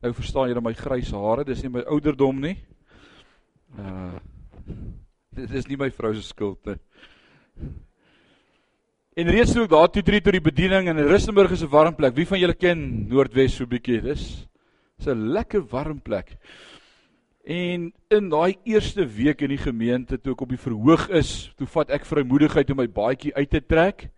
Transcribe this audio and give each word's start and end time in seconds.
Nou 0.00 0.12
verstaan 0.16 0.48
julle 0.48 0.62
my 0.64 0.72
grys 0.72 1.10
hare, 1.12 1.44
dis 1.44 1.60
nie 1.60 1.74
my 1.74 1.82
ouderdom 1.92 2.40
nie. 2.40 2.56
Uh 3.76 4.16
dit 5.36 5.50
is 5.58 5.66
nie 5.68 5.76
my 5.76 5.90
vrou 5.92 6.14
se 6.16 6.22
skuld 6.24 6.70
nie. 6.70 6.78
En 9.20 9.28
reeds 9.28 9.52
toe 9.52 9.66
ek 9.66 9.74
daar 9.74 9.90
toe 9.92 10.04
tree 10.06 10.22
tot 10.24 10.32
die 10.32 10.40
bediening 10.40 10.88
in 10.88 11.02
Rustenburg 11.10 11.52
is 11.52 11.66
'n 11.66 11.68
warm 11.74 11.94
plek. 11.98 12.14
Wie 12.16 12.24
van 12.24 12.40
julle 12.40 12.56
ken 12.56 13.08
Noordwes 13.10 13.58
so 13.58 13.66
bietjie? 13.66 14.00
Dis 14.00 14.46
'n 15.04 15.34
lekker 15.36 15.60
warm 15.60 16.00
plek. 16.00 16.38
En 17.46 17.92
in 18.10 18.28
daai 18.28 18.56
eerste 18.66 19.04
week 19.06 19.44
in 19.46 19.52
die 19.54 19.60
gemeente 19.62 20.18
toe 20.18 20.32
ek 20.34 20.40
op 20.42 20.50
die 20.50 20.58
verhoog 20.58 21.04
is, 21.14 21.52
toe 21.54 21.68
vat 21.70 21.92
ek 21.94 22.08
vrymoedigheid 22.08 22.72
om 22.74 22.80
my 22.80 22.88
baadjie 22.90 23.30
uit 23.36 23.52
te 23.52 23.60
trek. 23.62 24.08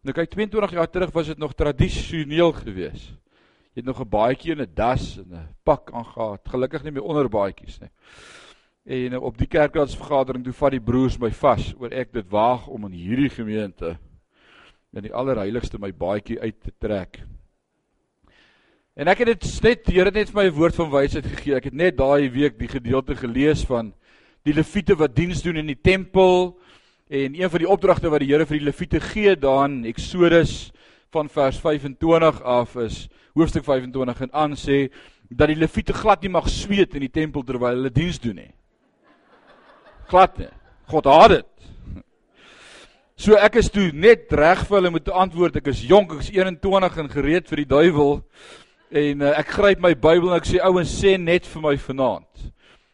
Nou 0.00 0.14
kyk 0.16 0.30
22 0.32 0.72
jaar 0.78 0.88
terug 0.88 1.12
was 1.12 1.28
dit 1.28 1.42
nog 1.42 1.52
tradisioneel 1.52 2.54
geweest. 2.56 3.10
Jy 3.76 3.82
het 3.82 3.88
nog 3.88 4.00
'n 4.00 4.08
baadjie 4.08 4.52
en 4.52 4.62
'n 4.64 4.72
das 4.74 5.18
en 5.18 5.28
'n 5.36 5.48
pak 5.64 5.92
aangetree. 5.92 6.52
Gelukkig 6.52 6.82
nie 6.82 6.92
meer 6.92 7.04
onderbaadjies 7.04 7.78
nie. 7.80 7.90
En 8.84 9.18
op 9.18 9.38
die 9.38 9.46
kerkraadsvergadering 9.46 10.44
toe 10.44 10.52
vat 10.52 10.70
die 10.70 10.80
broers 10.80 11.18
my 11.18 11.30
vas 11.30 11.74
oor 11.78 11.92
ek 11.92 12.12
dit 12.12 12.28
waag 12.30 12.68
om 12.68 12.84
in 12.86 12.92
hierdie 12.92 13.30
gemeente 13.30 13.98
in 14.92 15.02
die 15.02 15.12
allerheiligste 15.12 15.78
my 15.78 15.92
baadjie 15.92 16.40
uit 16.40 16.60
te 16.60 16.72
trek. 16.78 17.22
En 18.92 19.08
ek 19.08 19.22
het 19.22 19.30
dit 19.30 19.44
net 19.64 19.86
die 19.86 19.94
Here 19.96 20.10
het 20.10 20.18
net 20.18 20.28
vir 20.28 20.36
my 20.36 20.48
'n 20.50 20.52
woord 20.52 20.74
van 20.76 20.90
wysheid 20.90 21.24
gegee. 21.24 21.56
Ek 21.56 21.64
het 21.64 21.72
net 21.72 21.96
daai 21.96 22.28
week 22.28 22.58
die 22.58 22.68
gedeelte 22.68 23.16
gelees 23.16 23.64
van 23.64 23.94
die 24.44 24.52
leviete 24.52 24.94
wat 24.94 25.16
diens 25.16 25.40
doen 25.42 25.56
in 25.56 25.66
die 25.66 25.80
tempel 25.80 26.58
en 27.08 27.34
een 27.34 27.50
van 27.50 27.58
die 27.58 27.68
opdragte 27.68 28.10
wat 28.10 28.20
die 28.20 28.28
Here 28.28 28.44
vir 28.44 28.58
die 28.58 28.66
leviete 28.66 29.00
gee 29.00 29.34
daan 29.36 29.84
Eksodus 29.84 30.72
van 31.10 31.28
vers 31.28 31.58
25 31.58 32.42
af 32.42 32.76
is 32.76 33.08
hoofstuk 33.34 33.64
25 33.64 34.20
en 34.20 34.32
aan 34.32 34.52
sê 34.52 34.92
dat 35.30 35.48
die 35.48 35.56
leviete 35.56 35.94
glad 35.94 36.22
nie 36.22 36.28
mag 36.28 36.48
sweet 36.48 36.94
in 36.94 37.00
die 37.00 37.08
tempel 37.08 37.42
terwyl 37.42 37.74
hulle 37.74 37.90
diens 37.90 38.18
doen 38.18 38.36
nie. 38.36 38.52
Glad 40.08 40.38
nie. 40.38 40.52
God 40.86 41.04
haat 41.04 41.30
dit. 41.30 41.46
So 43.16 43.36
ek 43.36 43.56
is 43.56 43.70
toe 43.70 43.90
net 43.94 44.32
reg 44.32 44.66
vir 44.66 44.76
hulle 44.76 44.90
moet 44.90 45.08
antwoord. 45.08 45.56
Ek 45.56 45.66
is 45.66 45.80
jonk, 45.80 46.12
ek 46.12 46.20
is 46.20 46.30
21 46.30 46.98
en 46.98 47.08
gereed 47.08 47.48
vir 47.48 47.56
die 47.56 47.70
duiwel. 47.70 48.22
En 48.92 49.22
uh, 49.24 49.30
ek 49.40 49.54
gryp 49.56 49.80
my 49.80 49.94
Bybel 49.96 50.28
en 50.28 50.36
ek 50.36 50.50
sê 50.50 50.58
ouens 50.60 50.90
sê 50.92 51.14
net 51.16 51.46
vir 51.48 51.62
my 51.64 51.72
vanaand. 51.80 52.42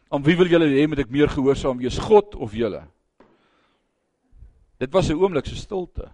Aan 0.09 0.23
wie 0.23 0.37
wil 0.39 0.47
julle 0.47 0.69
hê 0.71 0.85
moet 0.87 1.01
ek 1.03 1.11
meer 1.11 1.27
gehoorsaam 1.33 1.81
wees, 1.81 1.99
God 1.99 2.37
of 2.39 2.55
julle? 2.55 2.85
Dit 4.79 4.93
was 4.95 5.09
'n 5.09 5.19
oomblik 5.19 5.45
se 5.45 5.59
stilte. 5.59 6.07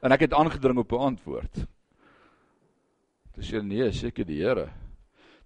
En 0.00 0.12
ek 0.12 0.24
het 0.24 0.32
aangedring 0.32 0.78
op 0.78 0.92
'n 0.92 1.04
antwoord. 1.12 1.66
Dis 3.36 3.50
jy 3.50 3.60
nee, 3.60 3.92
seker 3.92 4.24
die 4.24 4.40
Here. 4.40 4.70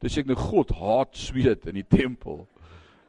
Dis 0.00 0.19
ek 0.19 0.27
nou 0.27 0.37
God 0.37 0.71
haat 0.71 1.16
sweet 1.16 1.66
in 1.66 1.75
die 1.75 1.88
tempel. 1.88 2.47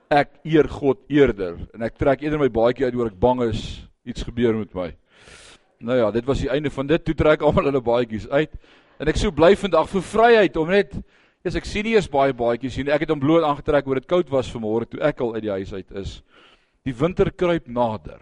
Ek 0.10 0.40
eer 0.44 0.68
God 0.68 0.98
eerder 1.08 1.58
en 1.74 1.84
ek 1.84 1.98
trek 1.98 2.22
eerder 2.22 2.40
my 2.40 2.50
baadjie 2.50 2.86
uit 2.86 2.96
oor 2.96 3.08
ek 3.08 3.20
bang 3.20 3.42
is 3.44 3.86
iets 4.04 4.24
gebeur 4.24 4.58
met 4.58 4.74
my. 4.74 4.96
Nou 5.80 5.98
ja, 5.98 6.12
dit 6.12 6.26
was 6.26 6.40
die 6.40 6.50
einde 6.50 6.70
van 6.70 6.88
dit. 6.88 7.06
Toe 7.06 7.14
trek 7.14 7.42
almal 7.42 7.70
hulle 7.70 7.82
baadjies 7.82 8.28
uit. 8.28 8.52
En 9.00 9.08
ek 9.08 9.18
sou 9.18 9.32
bly 9.32 9.54
vandag 9.56 9.88
vir 9.94 10.04
vryheid 10.04 10.58
om 10.60 10.70
net 10.70 10.98
Yes, 11.40 11.56
ek 11.56 11.70
sien 11.70 11.86
nie 11.88 11.94
eers 11.96 12.10
baie 12.12 12.34
baadjies 12.36 12.76
nie. 12.76 12.90
Ek 12.92 13.06
het 13.06 13.14
hom 13.14 13.22
bloot 13.22 13.46
aangetrek 13.48 13.86
oor 13.88 14.02
dit 14.02 14.08
koud 14.12 14.28
was 14.28 14.50
vanmôre 14.52 14.90
toe 14.92 15.00
ek 15.08 15.22
al 15.24 15.38
uit 15.38 15.46
die 15.46 15.54
huis 15.54 15.72
uit 15.72 15.94
is. 16.02 16.18
Die 16.84 16.92
winter 16.92 17.32
kruip 17.32 17.70
nader. 17.72 18.20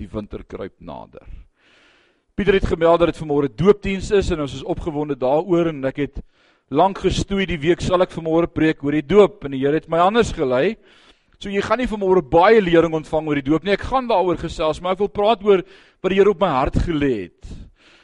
Die 0.00 0.08
winter 0.10 0.42
kruip 0.42 0.74
nader. 0.82 1.22
Pieter 2.34 2.58
het 2.58 2.66
gemeld 2.66 3.04
dat 3.04 3.12
dit 3.12 3.22
vanmôre 3.22 3.52
doopdiens 3.54 4.10
is 4.18 4.32
en 4.34 4.42
ons 4.42 4.58
is 4.58 4.66
opgewonde 4.66 5.14
daaroor 5.14 5.70
en 5.70 5.78
ek 5.92 6.02
het 6.02 6.20
lank 6.74 7.04
gestoei 7.04 7.46
die 7.46 7.60
week 7.62 7.86
sal 7.86 8.02
ek 8.02 8.16
vanmôre 8.16 8.50
preek 8.50 8.82
oor 8.82 8.98
die 8.98 9.06
doop 9.06 9.46
en 9.46 9.54
die 9.54 9.62
Here 9.62 9.78
het 9.78 9.86
my 9.92 10.02
anders 10.02 10.34
gelei. 10.34 10.74
So 11.38 11.54
jy 11.54 11.62
gaan 11.62 11.78
nie 11.78 11.90
vanmôre 11.90 12.26
baie 12.26 12.58
lering 12.58 12.98
ontvang 12.98 13.30
oor 13.30 13.38
die 13.38 13.46
doop 13.46 13.62
nie. 13.62 13.78
Ek 13.78 13.86
gaan 13.92 14.10
daaroor 14.10 14.42
gesels, 14.42 14.82
maar 14.82 14.98
ek 14.98 15.06
wil 15.06 15.14
praat 15.22 15.46
oor 15.46 15.62
wat 15.62 16.10
die 16.10 16.18
Here 16.18 16.34
op 16.34 16.42
my 16.42 16.50
hart 16.50 16.82
gelê 16.82 17.14
het. 17.28 17.61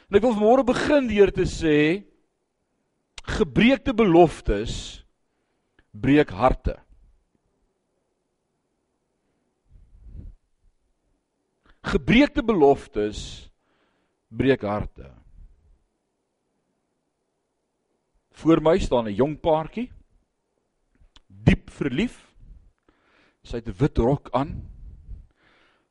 En 0.09 0.17
ek 0.17 0.23
wil 0.25 0.33
vanmôre 0.33 0.65
begin 0.65 1.05
deur 1.05 1.29
te 1.29 1.45
sê 1.45 2.01
gebreekte 3.29 3.93
beloftes 3.93 4.73
breek 5.93 6.33
harte. 6.33 6.73
Gebreekte 11.85 12.41
beloftes 12.41 13.21
breek 14.33 14.65
harte. 14.65 15.13
Voor 18.41 18.65
my 18.65 18.79
staan 18.81 19.05
'n 19.05 19.13
jong 19.21 19.37
paartjie 19.37 19.91
diep 21.27 21.69
verlief. 21.69 22.33
Sy 23.43 23.61
het 23.61 23.69
'n 23.69 23.77
wit 23.77 23.97
rok 23.97 24.29
aan. 24.33 24.65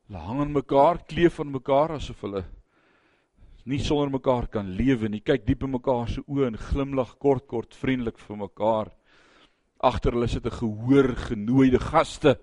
Hulle 0.07 0.19
hang 0.19 0.39
aan 0.41 0.51
mekaar, 0.51 1.05
kleef 1.07 1.39
aan 1.39 1.51
mekaar 1.51 1.91
asof 1.95 2.19
hulle 2.21 2.58
nie 3.69 3.79
sonder 3.83 4.09
mekaar 4.09 4.47
kan 4.49 4.71
lewe 4.73 5.09
nie. 5.09 5.21
Kyk 5.21 5.45
diep 5.45 5.63
in 5.67 5.75
mekaar 5.75 6.09
se 6.09 6.23
oë 6.25 6.49
en 6.49 6.57
glimlag 6.69 7.15
kort 7.21 7.45
kort 7.47 7.75
vriendelik 7.77 8.17
vir 8.17 8.39
mekaar. 8.47 8.89
Agter 9.79 10.15
hulle 10.17 10.27
sit 10.27 10.45
'n 10.45 10.59
gehoor 10.59 11.15
genooide 11.15 11.79
gaste. 11.79 12.35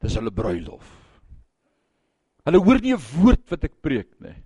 Dis 0.00 0.14
hulle 0.14 0.30
bruilof. 0.30 0.86
Hulle 2.44 2.58
hoor 2.58 2.80
nie 2.80 2.92
'n 2.92 3.04
woord 3.16 3.50
wat 3.50 3.64
ek 3.64 3.82
preek 3.82 4.20
nie. 4.20 4.36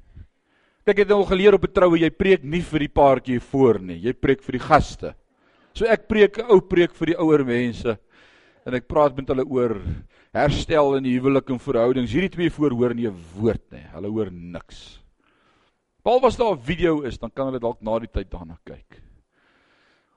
Kyk 0.87 0.99
het 0.99 1.09
nou 1.09 1.19
al 1.19 1.31
geleer 1.33 1.55
op 1.55 1.65
'n 1.65 1.72
troue 1.72 1.99
jy 1.99 2.11
preek 2.11 2.44
nie 2.44 2.62
vir 2.62 2.78
die 2.78 2.88
paartjie 2.88 3.41
voor 3.41 3.81
nie. 3.81 3.99
Jy 3.99 4.12
preek 4.12 4.43
vir 4.43 4.53
die 4.53 4.67
gaste. 4.69 5.15
So 5.75 5.84
ek 5.84 6.09
preek 6.09 6.38
'n 6.38 6.50
ou 6.50 6.61
preek 6.61 6.94
vir 6.94 7.06
die 7.06 7.19
ouer 7.19 7.44
mense 7.44 7.99
en 8.67 8.75
ek 8.75 8.87
praat 8.87 9.17
met 9.17 9.28
hulle 9.28 9.44
oor 9.44 9.83
herstel 10.33 10.97
in 10.97 11.05
die 11.05 11.19
huwelik 11.19 11.50
en 11.50 11.59
verhoudings. 11.59 12.12
Hierdie 12.12 12.31
twee 12.31 12.50
voor 12.50 12.71
hoor 12.71 12.94
nie 12.94 13.09
'n 13.09 13.17
woord 13.34 13.73
nie. 13.73 13.87
Hulle 13.93 14.09
hoor 14.09 14.31
niks. 14.31 15.06
Behalwe 16.06 16.28
as 16.28 16.37
daar 16.37 16.55
'n 16.55 16.62
video 16.62 17.00
is, 17.03 17.19
dan 17.19 17.33
kan 17.33 17.47
hulle 17.47 17.59
dalk 17.59 17.81
na 17.83 17.99
die 17.99 18.06
tyd 18.06 18.31
daarna 18.31 18.56
kyk. 18.65 19.03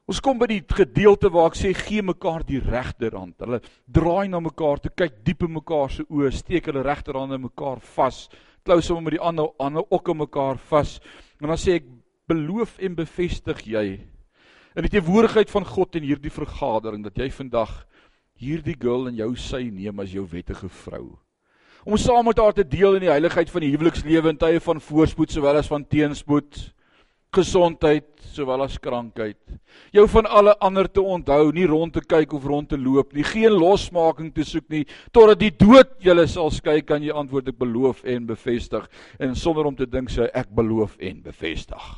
Ons 0.06 0.20
kom 0.20 0.38
by 0.38 0.46
die 0.46 0.62
gedeelte 0.62 1.32
waar 1.32 1.48
ek 1.48 1.56
sê 1.58 1.74
gee 1.74 2.02
mekaar 2.02 2.44
die 2.46 2.60
regterhand. 2.60 3.40
Hulle 3.40 3.62
draai 3.88 4.30
na 4.30 4.40
mekaar 4.40 4.78
toe, 4.78 4.92
kyk 4.96 5.24
diep 5.26 5.42
in 5.44 5.54
mekaar 5.54 5.90
se 5.90 6.04
oë, 6.04 6.32
steek 6.32 6.66
hulle 6.66 6.84
regterhande 6.84 7.40
mekaar 7.40 7.80
vas, 7.80 8.30
klou 8.64 8.82
sommer 8.82 9.04
met 9.04 9.14
die 9.14 9.26
ander 9.26 9.50
ander 9.58 9.84
ook 9.90 10.10
in 10.10 10.18
mekaar 10.18 10.58
vas. 10.58 11.00
En 11.42 11.48
dan 11.48 11.58
sê 11.58 11.74
ek 11.82 11.86
beloof 12.28 12.78
en 12.80 12.96
bevestig 12.96 13.66
jy 13.66 14.00
in 14.76 14.84
die 14.84 14.90
teenwoordigheid 14.90 15.50
van 15.50 15.66
God 15.66 15.96
in 15.96 16.04
hierdie 16.04 16.30
vergadering 16.30 17.04
dat 17.04 17.18
jy 17.18 17.32
vandag 17.32 17.88
hierdie 18.38 18.78
girl 18.80 19.08
in 19.08 19.16
jou 19.16 19.36
sy 19.36 19.72
neem 19.72 20.00
as 20.00 20.14
jou 20.14 20.28
wettige 20.30 20.70
vrou 20.70 21.18
om 21.86 21.98
saam 21.98 22.26
met 22.26 22.40
haar 22.40 22.54
te 22.54 22.66
deel 22.68 22.98
in 22.98 23.06
die 23.08 23.12
heiligheid 23.12 23.52
van 23.52 23.64
die 23.64 23.72
huwelikslewe 23.74 24.34
in 24.34 24.40
tye 24.40 24.60
van 24.64 24.82
voorspoed 24.84 25.32
sowel 25.32 25.60
as 25.62 25.70
van 25.72 25.86
teenspoed, 25.88 26.60
gesondheid 27.36 28.08
sowel 28.34 28.64
as 28.66 28.78
krankheid. 28.82 29.38
Jou 29.94 30.06
van 30.10 30.26
alle 30.26 30.56
ander 30.66 30.90
te 30.90 31.02
onthou, 31.02 31.52
nie 31.54 31.68
rond 31.70 31.94
te 31.94 32.02
kyk 32.02 32.34
of 32.38 32.46
rond 32.50 32.70
te 32.70 32.78
loop 32.78 33.14
nie, 33.14 33.26
geen 33.26 33.54
losmaking 33.54 34.32
te 34.34 34.46
soek 34.48 34.68
nie, 34.74 34.84
totdat 35.16 35.42
die 35.42 35.54
dood 35.54 35.96
julle 36.04 36.26
sal 36.30 36.52
skei, 36.54 36.82
kan 36.82 37.04
jy 37.06 37.14
antwoord 37.16 37.54
ek 37.54 37.60
beloof 37.62 38.04
en 38.10 38.28
bevestig 38.30 38.86
en 39.20 39.38
sonder 39.38 39.70
om 39.70 39.78
te 39.78 39.90
dink 39.90 40.12
sê 40.14 40.30
ek 40.34 40.52
beloof 40.56 40.98
en 41.00 41.24
bevestig. 41.26 41.90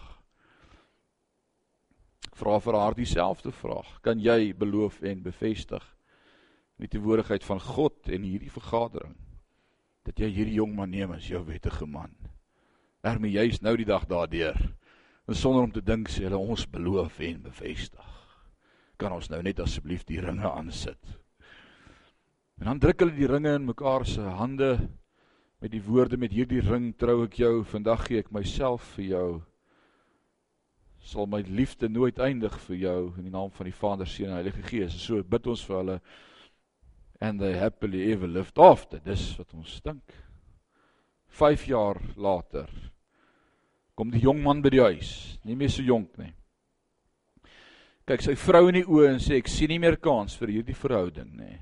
Vra 2.41 2.57
vir 2.63 2.77
haar 2.79 2.95
dieselfde 2.97 3.51
vraag. 3.53 3.89
Kan 4.01 4.21
jy 4.23 4.53
beloof 4.57 5.01
en 5.05 5.19
bevestig 5.21 5.83
in 6.79 6.87
die 6.87 6.95
teenwoordigheid 6.95 7.43
van 7.45 7.59
God 7.61 8.09
en 8.09 8.23
hierdie 8.25 8.49
vergadering? 8.49 9.13
Dat 10.07 10.19
jy 10.19 10.29
hierdie 10.33 10.57
jong 10.57 10.75
man 10.75 10.91
neem 10.91 11.13
as 11.15 11.27
jou 11.29 11.43
wettige 11.45 11.85
man. 11.85 12.13
Ermie 13.05 13.33
juis 13.33 13.61
nou 13.61 13.75
die 13.77 13.87
dag 13.87 14.07
daardeur. 14.09 14.57
En 15.29 15.37
sonder 15.37 15.63
om 15.63 15.73
te 15.73 15.83
dink 15.85 16.09
sê 16.09 16.25
hulle 16.25 16.39
ons 16.39 16.67
beloof 16.69 17.19
en 17.25 17.43
bevestig. 17.45 18.07
Kan 18.97 19.13
ons 19.15 19.29
nou 19.29 19.41
net 19.45 19.61
asseblief 19.61 20.05
die 20.05 20.21
ringe 20.21 20.49
aansit? 20.49 20.99
En 22.61 22.69
dan 22.69 22.81
druk 22.81 23.01
hulle 23.01 23.17
die 23.17 23.29
ringe 23.29 23.55
in 23.57 23.65
mekaar 23.65 24.05
se 24.05 24.21
hande 24.21 24.75
met 25.61 25.71
die 25.73 25.81
woorde 25.81 26.17
met 26.17 26.33
hierdie 26.33 26.61
ring 26.65 26.91
trou 26.97 27.23
ek 27.23 27.39
jou, 27.41 27.63
vandag 27.69 28.07
gee 28.07 28.21
ek 28.21 28.29
myself 28.33 28.85
vir 28.95 29.05
jou. 29.05 29.29
Sal 31.05 31.29
my 31.29 31.41
liefde 31.45 31.89
nooit 31.89 32.17
eindig 32.21 32.53
vir 32.67 32.77
jou 32.81 32.99
in 33.17 33.25
die 33.25 33.33
naam 33.33 33.49
van 33.53 33.69
die 33.69 33.77
Vader, 33.77 34.09
Seun 34.09 34.29
en 34.29 34.37
Heilige 34.39 34.61
Gees. 34.65 34.97
So 35.01 35.21
bid 35.25 35.49
ons 35.49 35.65
vir 35.65 35.77
hulle 35.79 35.97
and 37.21 37.39
they 37.39 37.53
happily 37.53 38.11
ever 38.11 38.27
lived 38.27 38.57
after. 38.57 38.99
Dis 38.99 39.37
wat 39.37 39.53
ons 39.53 39.79
dink. 39.85 40.13
5 41.31 41.65
jaar 41.69 42.01
later 42.17 42.67
kom 43.95 44.09
die 44.11 44.23
jong 44.23 44.41
man 44.41 44.63
by 44.63 44.71
die 44.73 44.81
huis, 44.81 45.37
nie 45.45 45.55
meer 45.55 45.69
so 45.69 45.83
jonk 45.85 46.15
nie. 46.17 46.31
Kyk 48.09 48.23
sy 48.25 48.33
vrou 48.39 48.63
in 48.71 48.79
die 48.79 48.87
oë 48.87 49.11
en 49.11 49.21
sê 49.21 49.37
ek 49.37 49.51
sien 49.51 49.69
nie 49.69 49.79
meer 49.79 49.99
kans 50.01 50.33
vir 50.39 50.55
hierdie 50.55 50.75
verhouding 50.75 51.29
nie. 51.37 51.59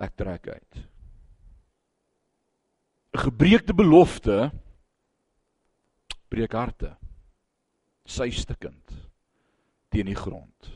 Ek 0.00 0.16
trek 0.16 0.48
uit. 0.48 0.80
'n 3.12 3.20
Gebreekte 3.20 3.74
belofte 3.76 4.50
breek 6.30 6.52
harte. 6.56 6.96
Sy 8.06 8.30
stikkend 8.30 8.96
teen 9.90 10.06
die 10.06 10.16
grond. 10.16 10.70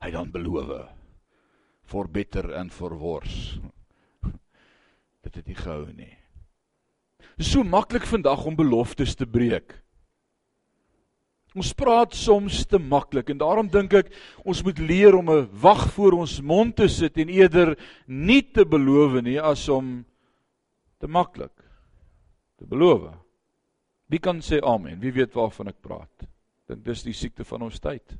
Hy 0.00 0.10
dan 0.12 0.30
beloof 0.30 0.70
for 1.90 2.06
better 2.06 2.54
and 2.54 2.72
for 2.72 2.94
worse. 2.94 3.58
Dit 5.24 5.40
het 5.40 5.46
nie 5.50 5.58
gehou 5.58 5.90
nie. 5.90 6.14
Dit 7.34 7.46
is 7.46 7.52
so 7.52 7.66
maklik 7.66 8.06
vandag 8.06 8.44
om 8.46 8.56
beloftes 8.58 9.16
te 9.18 9.26
breek. 9.26 9.74
Ons 11.58 11.72
praat 11.74 12.14
soms 12.14 12.62
te 12.70 12.78
maklik 12.78 13.32
en 13.32 13.40
daarom 13.40 13.66
dink 13.72 13.96
ek 13.98 14.12
ons 14.46 14.60
moet 14.62 14.78
leer 14.78 15.16
om 15.18 15.30
'n 15.34 15.48
wag 15.50 15.88
voor 15.96 16.20
ons 16.22 16.38
mond 16.40 16.76
te 16.76 16.86
sit 16.88 17.18
en 17.18 17.28
eerder 17.28 17.74
nie 18.06 18.42
te 18.42 18.64
beloof 18.64 19.18
nie 19.22 19.40
as 19.40 19.68
om 19.68 20.04
te 21.00 21.08
maklik 21.08 21.56
te 22.56 22.66
beloof. 22.66 23.10
Wie 24.06 24.20
kan 24.20 24.40
sê 24.40 24.60
amen? 24.62 25.00
Wie 25.00 25.12
weet 25.12 25.34
waarvan 25.34 25.68
ek 25.68 25.80
praat? 25.82 26.26
Dink 26.68 26.84
dis 26.84 27.02
die 27.02 27.14
siekte 27.14 27.44
van 27.44 27.62
ons 27.62 27.80
tyd. 27.80 28.14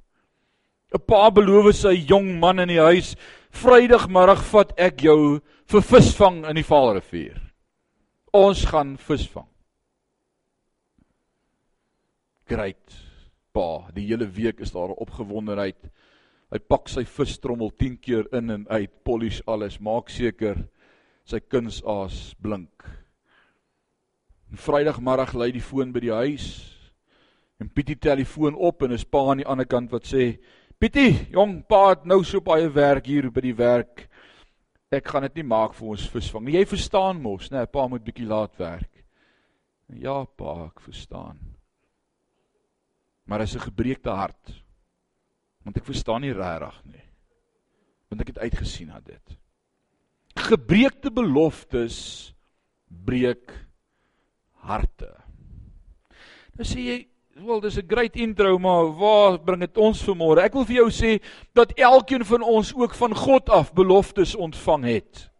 'n 0.94 1.00
Pa 1.06 1.30
beloof 1.30 1.74
sy 1.74 1.94
jong 2.08 2.38
man 2.40 2.58
in 2.58 2.68
die 2.68 2.80
huis, 2.80 3.16
"Vrydagmiddag 3.50 4.42
vat 4.50 4.72
ek 4.78 5.02
jou 5.02 5.40
vir 5.66 5.80
visvang 5.80 6.44
in 6.48 6.56
die 6.56 6.66
Vaalrivier. 6.66 7.40
Ons 8.32 8.64
gaan 8.64 8.96
visvang." 8.96 9.46
Great. 12.46 12.96
Pa, 13.52 13.90
die 13.94 14.06
hele 14.06 14.26
week 14.26 14.60
is 14.60 14.72
daar 14.72 14.88
'n 14.88 14.98
opgewondenheid. 14.98 15.90
Hy 16.50 16.58
pak 16.58 16.88
sy 16.88 17.04
vistrommel 17.04 17.70
10 17.78 17.96
keer 17.96 18.26
in 18.34 18.50
en 18.50 18.66
uit, 18.68 19.04
polish 19.04 19.40
alles, 19.46 19.78
maak 19.80 20.10
seker 20.10 20.68
sy 21.24 21.38
kunsaas 21.38 22.34
blink. 22.42 22.84
Vrydagmiddag 24.50 25.34
lei 25.34 25.52
die 25.52 25.62
foon 25.62 25.92
by 25.92 26.00
die 26.00 26.12
huis. 26.12 26.46
En 27.60 27.68
Pietie 27.68 27.98
tel 28.00 28.16
die 28.16 28.26
foon 28.26 28.54
op 28.54 28.82
en 28.82 28.92
is 28.96 29.04
pa 29.04 29.30
aan 29.30 29.36
die 29.36 29.46
ander 29.46 29.66
kant 29.66 29.92
wat 29.92 30.08
sê 30.08 30.40
Pietie, 30.80 31.26
jong 31.28 31.58
pa 31.68 31.90
het 31.90 32.06
nou 32.08 32.22
so 32.24 32.40
baie 32.40 32.68
werk 32.72 33.04
hier 33.04 33.26
by 33.28 33.42
die 33.44 33.52
werk. 33.52 34.06
Ek 34.88 35.10
gaan 35.12 35.26
dit 35.26 35.42
nie 35.42 35.44
maak 35.50 35.74
vir 35.76 35.90
ons 35.92 36.06
visvang 36.08 36.46
nie. 36.46 36.54
Jy 36.56 36.62
verstaan 36.70 37.20
mos, 37.20 37.50
né? 37.52 37.60
Nee, 37.60 37.68
pa 37.68 37.84
moet 37.84 38.06
bietjie 38.06 38.24
laat 38.24 38.56
werk. 38.56 39.02
Ja, 40.00 40.22
pa, 40.24 40.70
ek 40.70 40.80
verstaan. 40.86 41.36
Maar 43.28 43.44
as 43.44 43.54
'n 43.54 43.66
gebreekte 43.68 44.08
hart. 44.08 44.56
Want 45.64 45.76
ek 45.76 45.84
verstaan 45.84 46.22
nie 46.22 46.32
regtig 46.32 46.80
nie. 46.86 47.04
Want 48.08 48.22
ek 48.22 48.32
het 48.32 48.38
uitgesien 48.38 48.88
na 48.88 49.00
dit. 49.00 49.36
Gebreekte 50.34 51.12
beloftes 51.12 52.32
breek 52.88 53.52
harte. 54.64 55.12
Nou 56.56 56.64
sê 56.64 56.80
jy, 56.80 57.08
Wel, 57.40 57.60
dis 57.60 57.76
'n 57.76 57.88
great 57.88 58.16
intro, 58.16 58.58
maar 58.58 58.96
waar 58.96 59.38
bring 59.38 59.60
dit 59.60 59.76
ons 59.78 60.02
vanmôre? 60.04 60.42
Ek 60.44 60.52
wil 60.52 60.64
vir 60.64 60.74
jou 60.74 60.90
sê 60.90 61.22
dat 61.54 61.72
elkeen 61.72 62.24
van 62.24 62.42
ons 62.42 62.74
ook 62.74 62.94
van 62.94 63.14
God 63.14 63.50
af 63.50 63.72
beloftes 63.72 64.34
ontvang 64.34 64.84
het. 64.84 65.30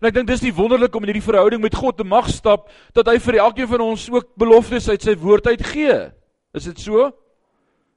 En 0.00 0.08
ek 0.08 0.14
dink 0.14 0.26
dis 0.26 0.40
die 0.40 0.54
wonderlik 0.54 0.94
om 0.94 1.02
in 1.02 1.08
hierdie 1.14 1.32
verhouding 1.32 1.62
met 1.62 1.74
God 1.74 1.96
te 1.96 2.04
mag 2.04 2.28
stap 2.28 2.70
dat 2.92 3.06
hy 3.06 3.18
vir 3.18 3.34
elkeen 3.34 3.68
van 3.68 3.80
ons 3.80 4.10
ook 4.10 4.36
beloftes 4.36 4.88
uit 4.88 5.02
sy 5.02 5.16
woord 5.16 5.46
uit 5.46 5.62
gee. 5.62 6.12
Is 6.54 6.64
dit 6.64 6.78
so? 6.78 7.12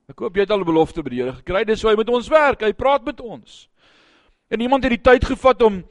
Ek 0.07 0.19
hoop 0.19 0.35
jy 0.35 0.41
het 0.41 0.51
al 0.51 0.59
'n 0.59 0.65
belofte 0.65 1.03
by 1.03 1.09
die 1.09 1.21
Here 1.21 1.33
gekry. 1.33 1.65
Dis 1.65 1.81
hoe 1.81 1.91
hy 1.91 1.97
met 1.97 2.09
ons 2.09 2.27
werk. 2.27 2.61
Hy 2.61 2.71
praat 2.71 3.03
met 3.03 3.19
ons. 3.19 3.69
En 4.49 4.59
iemand 4.59 4.83
het 4.83 4.91
die 4.91 5.11
tyd 5.11 5.25
gevat 5.25 5.61
om 5.61 5.83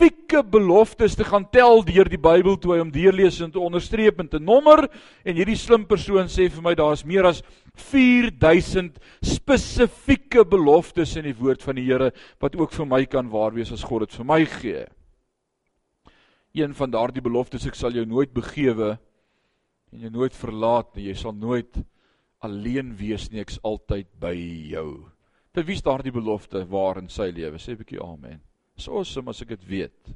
spesifieke 0.00 0.40
beloftes 0.42 1.14
te 1.14 1.24
gaan 1.24 1.44
tel 1.52 1.82
deur 1.84 2.08
die 2.08 2.18
Bybel 2.18 2.56
toe 2.56 2.72
hy 2.72 2.78
hom 2.80 2.92
deurlees 2.92 3.40
en 3.44 3.50
te 3.52 3.60
onderstreep 3.60 4.20
en 4.22 4.28
te 4.32 4.38
nommer 4.40 4.86
en 5.24 5.36
hierdie 5.36 5.58
slim 5.58 5.84
persoon 5.84 6.30
sê 6.30 6.48
vir 6.48 6.62
my 6.64 6.72
daar's 6.74 7.04
meer 7.04 7.28
as 7.28 7.42
4000 7.76 8.96
spesifieke 9.20 10.44
beloftes 10.48 11.16
in 11.20 11.28
die 11.28 11.36
woord 11.36 11.60
van 11.62 11.76
die 11.76 11.84
Here 11.84 12.10
wat 12.40 12.56
ook 12.56 12.72
vir 12.72 12.88
my 12.88 13.04
kan 13.04 13.28
waar 13.28 13.52
wees 13.52 13.72
as 13.72 13.84
God 13.84 14.06
dit 14.06 14.16
vir 14.16 14.24
my 14.24 14.40
gee. 14.48 14.86
Een 16.56 16.72
van 16.74 16.90
daardie 16.90 17.22
beloftes 17.22 17.66
ek 17.68 17.76
sal 17.76 17.92
jou 17.92 18.06
nooit 18.08 18.32
begewe 18.32 18.96
en 19.92 20.00
jou 20.00 20.10
nooit 20.10 20.32
verlaat 20.32 20.94
nie, 20.96 21.10
jy 21.10 21.16
sal 21.18 21.36
nooit 21.36 21.82
alleen 22.40 22.94
wees 22.96 23.28
nie, 23.28 23.42
ek's 23.44 23.60
altyd 23.62 24.08
by 24.16 24.32
jou. 24.72 25.10
Vir 25.52 25.66
wie 25.66 25.76
is 25.76 25.84
daardie 25.84 26.14
belofte 26.14 26.64
waar 26.64 27.02
in 27.02 27.10
sy 27.12 27.28
lewe? 27.34 27.58
Sê 27.58 27.74
'n 27.74 27.82
bietjie 27.82 28.00
amen. 28.00 28.40
Dis 28.80 28.88
awesome 28.88 29.28
as 29.28 29.42
ek 29.44 29.50
dit 29.52 29.64
weet. 29.68 30.12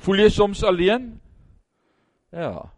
Voel 0.00 0.22
jy 0.22 0.30
soms 0.32 0.62
alleen? 0.64 1.10
Ja. 2.32 2.70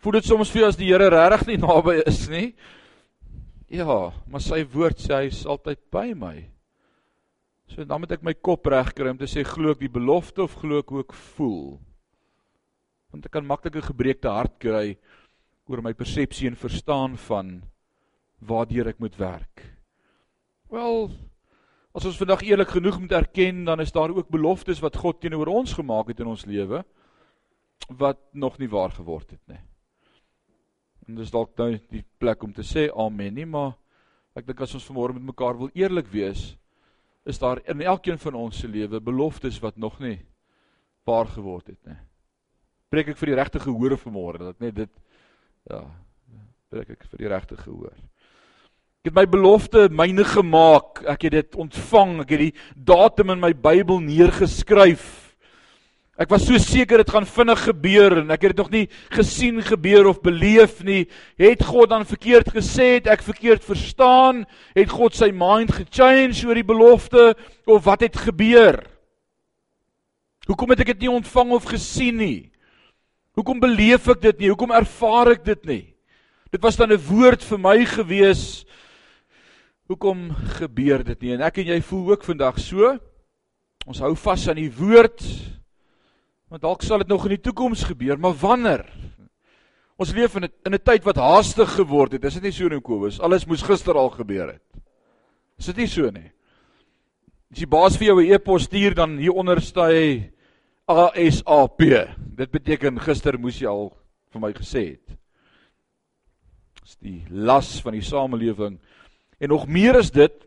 Voel 0.00 0.16
dit 0.16 0.28
soms 0.30 0.48
vir 0.48 0.62
jou 0.62 0.70
as 0.70 0.78
die 0.80 0.88
Here 0.88 1.10
regtig 1.12 1.44
nie 1.50 1.58
naby 1.66 1.98
is 2.08 2.22
nie? 2.32 2.46
Ja, 3.68 4.08
maar 4.32 4.40
sy 4.40 4.62
woord 4.72 5.02
sê 5.04 5.12
hy 5.18 5.28
is 5.28 5.42
altyd 5.44 5.82
by 5.92 6.06
my. 6.16 6.32
So 7.68 7.84
dan 7.84 8.00
moet 8.00 8.16
ek 8.16 8.24
my 8.24 8.32
kop 8.32 8.64
regkry 8.72 9.12
om 9.12 9.20
te 9.20 9.28
sê 9.28 9.44
glo 9.44 9.74
ek 9.76 9.84
die 9.84 9.92
belofte 9.92 10.46
of 10.46 10.56
glo 10.62 10.80
ek 10.80 10.88
ook 10.96 11.12
voel. 11.36 11.76
Want 13.12 13.28
ek 13.28 13.36
kan 13.36 13.44
maklik 13.44 13.76
'n 13.76 13.90
gebreekte 13.92 14.32
hart 14.32 14.56
kry 14.56 14.96
oor 15.68 15.84
my 15.84 15.92
persepsie 15.92 16.48
en 16.48 16.56
verstaan 16.56 17.20
van 17.28 17.60
waartoe 18.40 18.88
ek 18.88 19.04
moet 19.04 19.20
werk. 19.20 19.68
Wel, 20.72 21.12
as 21.96 22.06
ons 22.06 22.18
vandag 22.20 22.44
eerlik 22.46 22.70
genoeg 22.76 23.00
moet 23.02 23.12
erken, 23.18 23.64
dan 23.64 23.80
is 23.80 23.92
daar 23.92 24.12
ook 24.14 24.30
beloftes 24.30 24.80
wat 24.82 24.96
God 24.96 25.20
teenoor 25.20 25.50
ons 25.50 25.74
gemaak 25.74 26.12
het 26.12 26.20
in 26.22 26.30
ons 26.30 26.46
lewe 26.46 26.84
wat 27.98 28.20
nog 28.32 28.58
nie 28.60 28.68
waar 28.70 28.92
geword 28.94 29.30
het 29.30 29.42
nie. 29.50 29.58
En 31.08 31.16
dis 31.18 31.32
dalk 31.32 31.56
nou 31.58 31.72
die 31.90 32.04
plek 32.22 32.42
om 32.46 32.52
te 32.54 32.62
sê 32.62 32.86
amen 32.92 33.34
nie, 33.34 33.46
maar 33.48 33.72
ek 34.38 34.46
dink 34.46 34.60
as 34.62 34.76
ons 34.78 34.86
vanmôre 34.86 35.16
met 35.16 35.32
mekaar 35.32 35.58
wil 35.58 35.72
eerlik 35.74 36.06
wees, 36.12 36.52
is 37.26 37.40
daar 37.40 37.58
in 37.66 37.82
elkeen 37.82 38.20
van 38.20 38.38
ons 38.38 38.60
se 38.60 38.68
lewe 38.68 39.00
beloftes 39.02 39.58
wat 39.64 39.76
nog 39.76 39.98
nie 40.00 40.20
waar 41.08 41.26
geword 41.26 41.72
het 41.72 41.80
nie. 41.88 41.98
Preek 42.90 43.12
ek 43.12 43.18
vir 43.18 43.32
die 43.32 43.38
regte 43.40 43.62
gehoor 43.62 43.96
vanmôre 43.98 44.52
dat 44.52 44.62
net 44.62 44.76
dit 44.76 44.94
ja, 45.70 45.82
preek 46.70 46.94
ek 46.94 47.04
vir 47.10 47.24
die 47.24 47.30
regte 47.30 47.58
gehoor. 47.58 47.96
Ek 49.00 49.08
het 49.08 49.16
my 49.16 49.22
belofte 49.32 49.86
myne 49.96 50.26
gemaak. 50.28 50.98
Ek 51.08 51.22
het 51.24 51.32
dit 51.32 51.54
ontvang. 51.56 52.18
Ek 52.20 52.34
het 52.34 52.42
die 52.42 52.82
datum 52.84 53.30
in 53.32 53.40
my 53.40 53.54
Bybel 53.56 53.96
neergeskryf. 54.04 55.06
Ek 56.20 56.28
was 56.28 56.44
so 56.44 56.60
seker 56.60 57.00
dit 57.00 57.14
gaan 57.14 57.24
vinnig 57.24 57.62
gebeur 57.64 58.18
en 58.20 58.36
ek 58.36 58.44
het 58.44 58.52
dit 58.52 58.60
nog 58.60 58.68
nie 58.68 58.82
gesien 59.16 59.64
gebeur 59.64 60.10
of 60.10 60.20
beleef 60.20 60.82
nie. 60.84 61.06
Het 61.40 61.64
God 61.64 61.94
dan 61.94 62.04
verkeerd 62.04 62.52
gesê? 62.52 62.90
Het 62.98 63.08
ek 63.16 63.24
verkeerd 63.24 63.64
verstaan? 63.64 64.44
Het 64.76 64.92
God 64.92 65.16
sy 65.16 65.30
mind 65.32 65.72
gechange 65.72 66.36
oor 66.44 66.60
die 66.60 66.68
belofte 66.68 67.30
of 67.64 67.88
wat 67.88 68.04
het 68.04 68.20
gebeur? 68.20 68.82
Hoekom 70.44 70.76
het 70.76 70.84
ek 70.84 70.92
dit 70.92 71.06
nie 71.06 71.16
ontvang 71.16 71.56
of 71.56 71.72
gesien 71.72 72.20
nie? 72.20 72.50
Hoekom 73.32 73.64
beleef 73.64 74.12
ek 74.12 74.26
dit 74.28 74.44
nie? 74.44 74.52
Hoekom 74.52 74.76
ervaar 74.76 75.38
ek 75.38 75.46
dit 75.54 75.70
nie? 75.72 75.84
Dit 76.52 76.60
was 76.60 76.76
dan 76.76 76.92
'n 76.92 77.00
woord 77.00 77.40
vir 77.40 77.58
my 77.58 77.78
gewees 77.88 78.66
Hoekom 79.90 80.28
gebeur 80.60 81.02
dit 81.02 81.24
nie? 81.24 81.32
En 81.34 81.40
ek 81.42 81.56
en 81.64 81.72
jy 81.72 81.80
voel 81.82 82.12
ook 82.12 82.22
vandag 82.22 82.60
so. 82.62 82.92
Ons 83.90 83.98
hou 84.04 84.12
vas 84.22 84.44
aan 84.46 84.60
die 84.60 84.70
woord. 84.70 85.18
Want 86.50 86.62
dalk 86.62 86.84
sal 86.86 87.02
dit 87.02 87.10
nog 87.10 87.24
in 87.26 87.34
die 87.34 87.42
toekoms 87.42 87.82
gebeur, 87.88 88.18
maar 88.22 88.36
wanneer? 88.38 88.84
Ons 89.98 90.12
leef 90.14 90.36
in 90.38 90.44
'n 90.46 90.52
in 90.66 90.74
'n 90.74 90.78
tyd 90.78 91.04
wat 91.04 91.16
haastig 91.16 91.74
geword 91.74 92.12
het. 92.12 92.24
Is 92.24 92.34
dit 92.34 92.42
nie 92.42 92.52
so 92.52 92.66
in 92.66 92.80
Kobus? 92.80 93.20
Alles 93.20 93.46
moes 93.46 93.62
gister 93.62 93.94
al 93.94 94.10
gebeur 94.10 94.52
het. 94.52 94.62
Is 95.58 95.66
dit 95.66 95.76
nie 95.76 95.88
so 95.88 96.10
nie? 96.10 96.30
As 97.50 97.58
die 97.58 97.66
baas 97.66 97.96
vir 97.96 98.06
jou 98.06 98.20
'n 98.22 98.32
e-pos 98.32 98.62
stuur 98.62 98.94
dan 98.94 99.18
hier 99.18 99.32
onder 99.32 99.60
staan 99.60 100.30
ASAP. 100.86 101.80
Dit 102.36 102.50
beteken 102.50 103.00
gister 103.00 103.38
moes 103.38 103.58
jy 103.58 103.66
al 103.66 103.92
vir 104.32 104.40
my 104.40 104.52
gesê 104.52 104.90
het. 104.90 105.18
Dis 106.82 106.96
die 106.96 107.26
las 107.28 107.80
van 107.82 107.92
die 107.92 108.02
samelewing 108.02 108.78
En 109.40 109.48
nog 109.48 109.66
meer 109.66 109.96
is 109.98 110.10
dit 110.10 110.46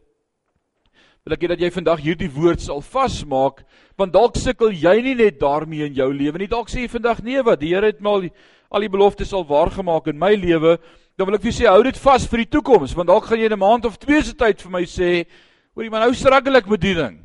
Wil 1.23 1.37
ek 1.37 1.43
hê 1.45 1.47
dat 1.53 1.61
jy 1.63 1.69
vandag 1.71 2.01
hierdie 2.03 2.27
woord 2.35 2.59
sal 2.59 2.81
vasmaak, 2.83 3.61
want 3.95 4.11
dalk 4.11 4.35
sukkel 4.35 4.73
jy 4.75 4.97
nie 5.05 5.13
net 5.15 5.37
daarmee 5.39 5.85
in 5.87 5.95
jou 5.95 6.09
lewe 6.11 6.41
nie. 6.41 6.49
Dalk 6.51 6.67
sê 6.67 6.81
jy 6.83 6.89
vandag 6.91 7.21
nee, 7.23 7.39
wat 7.47 7.61
die 7.61 7.69
Here 7.71 7.93
het 7.93 8.01
my 8.03 8.11
al 8.11 8.25
die, 8.25 8.31
al 8.67 8.83
die 8.83 8.91
beloftes 8.91 9.31
al 9.31 9.45
waargemaak 9.47 10.09
in 10.11 10.19
my 10.19 10.33
lewe. 10.35 10.75
Dan 11.15 11.29
wil 11.29 11.37
ek 11.39 11.45
vir 11.45 11.53
jou 11.53 11.55
sê 11.61 11.69
hou 11.71 11.79
dit 11.87 12.01
vas 12.03 12.27
vir 12.27 12.43
die 12.43 12.49
toekoms, 12.57 12.97
want 12.99 13.07
dalk 13.07 13.29
gaan 13.29 13.39
jy 13.39 13.47
in 13.47 13.55
'n 13.55 13.63
maand 13.63 13.87
of 13.87 13.95
twee 14.03 14.19
se 14.19 14.35
tyd 14.35 14.59
vir 14.59 14.71
my 14.75 14.83
sê, 14.83 15.23
hoor 15.71 15.85
jy 15.85 15.91
maar 15.95 16.03
nou 16.03 16.13
struggle 16.13 16.57
ek 16.59 16.67
met 16.67 16.81
die 16.81 16.93
ding. 16.93 17.23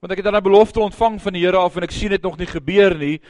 Want 0.00 0.12
ek 0.12 0.18
het 0.18 0.24
dan 0.24 0.40
'n 0.40 0.48
belofte 0.48 0.80
ontvang 0.80 1.20
van 1.20 1.32
die 1.32 1.44
Here 1.44 1.58
af 1.58 1.76
en 1.76 1.84
ek 1.84 1.92
sien 1.92 2.08
dit 2.08 2.22
nog 2.22 2.38
nie 2.38 2.48
gebeur 2.48 2.96
nie. 2.96 3.20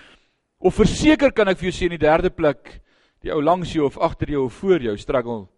Of 0.61 0.79
verseker 0.79 1.33
kan 1.33 1.49
ek 1.49 1.59
vir 1.59 1.71
jou 1.71 1.75
sê 1.75 1.91
in 1.91 1.99
die 1.99 2.07
derde 2.07 2.31
plek, 2.31 2.83
die 3.21 3.33
ou 3.33 3.43
langs 3.43 3.73
jou 3.73 3.85
of 3.85 3.99
agter 3.99 4.31
jou 4.31 4.45
of 4.45 4.53
voor 4.53 4.79
jou 4.79 4.97
struggle 4.97 5.49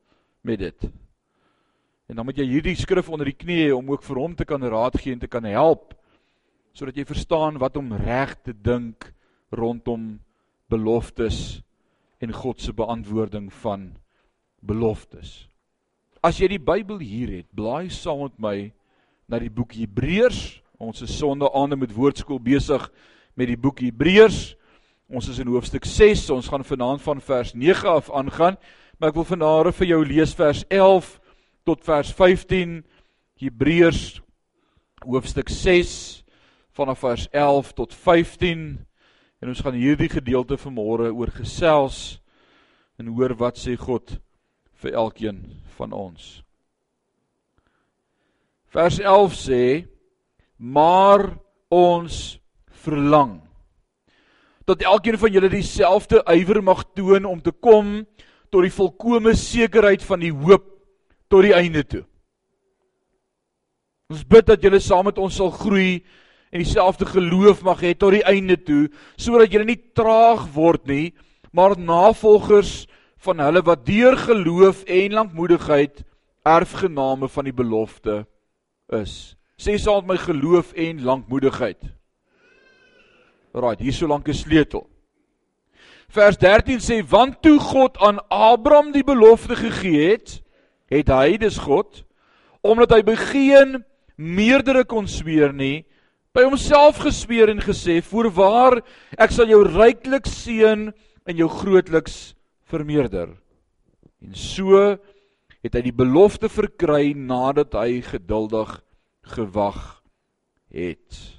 met 0.42 0.58
dit. 0.58 1.03
En 2.08 2.16
dan 2.18 2.26
moet 2.28 2.36
jy 2.36 2.46
hierdie 2.48 2.76
skrif 2.76 3.08
onder 3.08 3.30
die 3.30 3.36
knie 3.36 3.62
hê 3.62 3.72
om 3.72 3.88
ook 3.90 4.04
vir 4.04 4.20
hom 4.20 4.34
te 4.36 4.44
kan 4.44 4.62
raad 4.62 4.98
gee 5.00 5.14
en 5.16 5.22
te 5.22 5.30
kan 5.30 5.44
help 5.48 5.94
sodat 6.74 6.96
jy 6.98 7.04
verstaan 7.06 7.60
wat 7.62 7.76
om 7.78 7.92
reg 7.94 8.32
te 8.42 8.50
dink 8.50 9.12
rondom 9.54 10.16
beloftes 10.66 11.62
en 12.18 12.34
God 12.34 12.60
se 12.60 12.74
beantwoording 12.74 13.46
van 13.62 13.92
beloftes. 14.58 15.46
As 16.24 16.40
jy 16.40 16.48
die 16.56 16.62
Bybel 16.62 16.98
hier 16.98 17.30
het, 17.30 17.48
blaai 17.54 17.92
saam 17.94 18.24
met 18.24 18.38
my 18.42 18.56
na 19.30 19.38
die 19.38 19.52
boek 19.52 19.76
Hebreërs. 19.78 20.60
Ons 20.82 21.04
is 21.06 21.14
Sondae 21.14 21.76
met 21.76 21.94
woordskool 21.94 22.40
besig 22.42 22.88
met 23.38 23.52
die 23.52 23.60
boek 23.60 23.84
Hebreërs. 23.84 24.56
Ons 25.06 25.28
is 25.30 25.38
in 25.38 25.52
hoofstuk 25.52 25.84
6. 25.86 26.26
Ons 26.34 26.48
gaan 26.50 26.64
vanaand 26.64 27.02
van 27.04 27.20
vers 27.20 27.54
9 27.54 27.88
af 27.88 28.10
aangaan, 28.10 28.58
maar 28.98 29.12
ek 29.12 29.20
wil 29.20 29.28
vanaand 29.28 29.76
vir 29.78 29.92
jou 29.94 30.00
lees 30.04 30.34
vers 30.34 30.64
11 30.72 31.20
tot 31.64 31.80
vers 31.84 32.12
15 32.12 32.82
Hebreërs 33.40 34.20
hoofstuk 35.04 35.48
6 35.48 36.24
vanaf 36.76 37.00
vers 37.04 37.24
11 37.32 37.72
tot 37.72 37.94
15 37.94 38.66
en 39.40 39.48
ons 39.52 39.62
gaan 39.64 39.76
hierdie 39.76 40.10
gedeelte 40.12 40.58
vanmôre 40.60 41.08
oor 41.12 41.32
gesels 41.32 42.18
en 43.00 43.08
hoor 43.16 43.34
wat 43.40 43.58
sê 43.60 43.76
God 43.80 44.16
vir 44.84 44.96
elkeen 45.00 45.40
van 45.78 45.92
ons. 45.96 46.42
Vers 48.68 49.00
11 49.00 49.38
sê 49.38 49.62
maar 50.58 51.30
ons 51.72 52.38
verlang 52.84 53.40
dat 54.68 54.84
elkeen 54.84 55.16
van 55.20 55.32
julle 55.32 55.50
dieselfde 55.52 56.22
ywer 56.32 56.60
mag 56.64 56.84
toon 56.96 57.24
om 57.28 57.40
te 57.40 57.52
kom 57.52 58.02
tot 58.52 58.64
die 58.64 58.72
volkomme 58.72 59.34
sekerheid 59.36 60.04
van 60.04 60.20
die 60.24 60.32
hoop 60.32 60.73
tot 61.28 61.42
die 61.46 61.54
einde 61.54 61.84
toe. 61.84 62.04
Ons 64.12 64.24
bid 64.28 64.46
dat 64.46 64.62
julle 64.62 64.80
saam 64.80 65.08
met 65.08 65.18
ons 65.18 65.34
sal 65.34 65.50
groei 65.50 66.04
en 66.54 66.62
dieselfde 66.62 67.06
geloof 67.08 67.64
mag 67.66 67.80
hê 67.82 67.94
tot 67.98 68.14
die 68.14 68.24
einde 68.28 68.56
toe, 68.60 68.88
sodat 69.16 69.52
julle 69.52 69.66
nie 69.72 69.80
traag 69.96 70.44
word 70.54 70.84
nie, 70.86 71.14
maar 71.54 71.74
navolgers 71.78 72.84
van 73.24 73.40
hulle 73.40 73.62
wat 73.64 73.86
deur 73.86 74.16
geloof 74.20 74.84
en 74.84 75.16
lankmoedigheid 75.18 76.04
erfgename 76.44 77.28
van 77.32 77.48
die 77.48 77.56
belofte 77.56 78.22
is. 78.92 79.34
Sê 79.56 79.78
saam 79.80 80.04
met 80.04 80.14
my 80.14 80.18
geloof 80.20 80.74
en 80.76 81.04
lankmoedigheid. 81.06 81.80
Right, 83.54 83.80
hier 83.80 83.94
so 83.94 84.06
lank 84.06 84.28
'n 84.28 84.34
sleutel. 84.34 84.86
Vers 86.08 86.36
13 86.38 86.78
sê 86.78 87.02
want 87.08 87.42
toe 87.42 87.58
God 87.58 87.98
aan 87.98 88.20
Abraham 88.28 88.92
die 88.92 89.04
belofte 89.04 89.56
gegee 89.56 90.10
het, 90.10 90.43
het 90.92 91.10
hy 91.12 91.36
dis 91.40 91.58
God 91.62 92.02
omdat 92.64 92.94
hy 92.96 93.02
begin 93.06 93.78
meerdere 94.16 94.84
kon 94.88 95.08
sweer 95.10 95.52
nie 95.52 95.84
by 96.34 96.46
homself 96.46 97.00
gesweer 97.04 97.52
en 97.52 97.62
gesê 97.64 98.00
voorwaar 98.04 98.80
ek 99.18 99.34
sal 99.34 99.50
jou 99.50 99.62
ryklik 99.66 100.28
seën 100.30 100.88
en 101.24 101.40
jou 101.40 101.48
grootliks 101.60 102.34
vermeerder 102.70 103.32
en 104.24 104.34
so 104.38 104.96
het 105.64 105.78
hy 105.78 105.84
die 105.86 105.96
belofte 105.96 106.50
verkry 106.52 107.14
nadat 107.16 107.76
hy 107.78 108.02
geduldig 108.04 108.76
gewag 109.34 109.80
het 110.74 111.34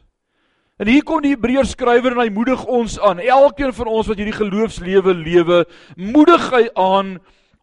En 0.75 0.90
hier 0.92 1.06
kom 1.08 1.22
die 1.24 1.32
Hebreërs 1.32 1.72
skrywer 1.72 2.12
en 2.12 2.20
hy 2.20 2.32
moedig 2.36 2.66
ons 2.68 2.98
aan. 3.00 3.22
Elkeen 3.24 3.72
van 3.78 3.88
ons 3.88 4.10
wat 4.12 4.20
hierdie 4.20 4.36
geloofslewe 4.36 5.14
lewe, 5.16 5.62
moedig 5.96 6.50
hy 6.52 6.66
aan 6.75 7.14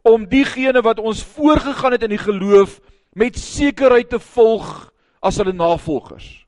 om 0.02 0.26
diegene 0.26 0.82
wat 0.82 0.98
ons 0.98 1.22
voorgegaan 1.36 1.94
het 1.94 2.06
in 2.06 2.14
die 2.16 2.22
geloof 2.22 2.80
met 3.14 3.38
sekerheid 3.38 4.10
te 4.10 4.18
volg 4.18 4.90
as 5.22 5.38
hulle 5.38 5.54
navolgers. 5.54 6.42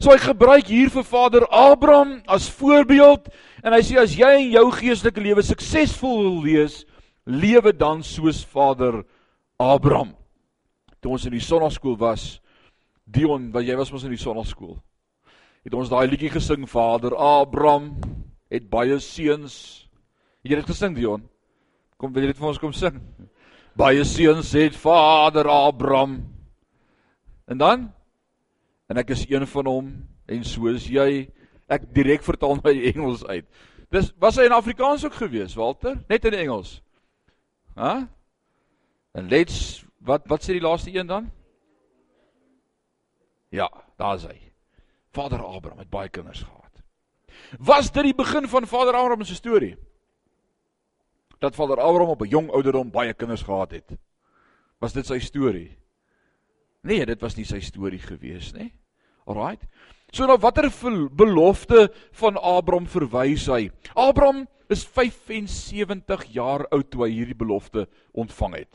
So 0.00 0.10
hy 0.10 0.18
gebruik 0.18 0.70
hier 0.72 0.90
vir 0.90 1.04
Vader 1.06 1.44
Abraham 1.46 2.16
as 2.26 2.48
voorbeeld 2.50 3.28
en 3.62 3.74
hy 3.76 3.82
sê 3.86 3.98
as 4.02 4.16
jy 4.18 4.30
in 4.40 4.54
jou 4.56 4.64
geestelike 4.74 5.22
lewe 5.22 5.44
suksesvol 5.46 6.22
wil 6.24 6.40
wees, 6.46 6.82
lewe 7.28 7.70
dan 7.76 8.02
soos 8.02 8.42
Vader 8.42 9.04
Abraham. 9.62 10.16
Toe 11.02 11.14
ons 11.14 11.26
in 11.28 11.36
die 11.36 11.44
sonnaskool 11.44 11.94
was, 12.00 12.40
Dion, 13.06 13.50
wat 13.52 13.66
jy 13.66 13.76
was 13.76 13.92
mos 13.92 14.06
in 14.06 14.14
die 14.14 14.20
sonnaskool. 14.20 14.78
Het 15.62 15.74
ons 15.78 15.90
daai 15.90 16.06
liedjie 16.10 16.32
gesing 16.32 16.64
Vader 16.70 17.14
Abraham 17.14 17.92
het 18.50 18.66
baie 18.70 18.98
seuns. 19.02 19.86
Het 20.42 20.54
jy 20.54 20.62
dit 20.62 20.70
gesing 20.72 20.96
Dion? 20.96 21.26
Kom 22.02 22.10
wil 22.10 22.24
jy 22.24 22.32
dit 22.32 22.38
vir 22.42 22.48
ons 22.50 22.58
kom 22.58 22.72
sing? 22.74 22.96
Baie 23.78 24.02
seuns 24.02 24.48
het 24.58 24.74
Vader 24.74 25.46
Abraham. 25.46 26.16
En 27.46 27.60
dan 27.60 27.84
en 28.90 28.98
ek 28.98 29.12
is 29.14 29.22
een 29.30 29.46
van 29.46 29.70
hom 29.70 29.92
en 30.26 30.42
soos 30.42 30.88
jy 30.90 31.28
ek 31.70 31.86
direk 31.94 32.24
vertaal 32.26 32.58
my 32.58 32.72
Engels 32.90 33.22
uit. 33.30 33.46
Dis 33.94 34.10
was 34.18 34.40
hy 34.40 34.48
in 34.48 34.56
Afrikaans 34.56 35.04
ook 35.06 35.14
gewees, 35.14 35.54
Walter? 35.54 35.94
Net 36.10 36.26
in 36.26 36.34
Engels. 36.40 36.80
Hæ? 37.78 37.92
En 39.14 39.30
let's 39.30 39.84
wat 40.02 40.26
wat 40.26 40.42
sê 40.42 40.58
die 40.58 40.64
laaste 40.64 40.90
een 40.90 41.06
dan? 41.06 41.30
Ja, 43.54 43.70
daar's 44.00 44.26
hy. 44.26 44.40
Vader 45.14 45.46
Abraham 45.46 45.86
het 45.86 45.92
baie 45.92 46.10
kinders 46.10 46.42
gehad. 46.42 46.82
Was 47.62 47.94
dit 47.94 48.10
die 48.10 48.18
begin 48.18 48.50
van 48.50 48.66
Vader 48.66 48.98
Abraham 48.98 49.22
se 49.22 49.38
storie? 49.38 49.76
Dat 51.42 51.56
Vader 51.58 51.80
Abraham 51.80 52.14
op 52.14 52.22
'n 52.22 52.28
jong 52.28 52.50
ouderdom 52.50 52.90
baie 52.90 53.14
kinders 53.14 53.42
gehad 53.42 53.70
het. 53.70 53.98
Was 54.78 54.92
dit 54.92 55.06
sy 55.06 55.18
storie? 55.18 55.76
Nee, 56.82 57.06
dit 57.06 57.20
was 57.20 57.36
nie 57.36 57.44
sy 57.44 57.60
storie 57.60 57.98
gewees 57.98 58.52
nie. 58.52 58.72
Alraight. 59.26 59.66
So 60.12 60.26
nou 60.26 60.38
watter 60.38 60.70
belofte 61.10 61.92
van 62.12 62.36
Abraham 62.36 62.86
verwys 62.86 63.46
hy? 63.46 63.70
Abraham 63.94 64.46
is 64.68 64.84
75 64.84 66.24
jaar 66.24 66.66
oud 66.70 66.90
toe 66.90 67.04
hy 67.04 67.10
hierdie 67.10 67.38
belofte 67.38 67.88
ontvang 68.12 68.54
het. 68.54 68.74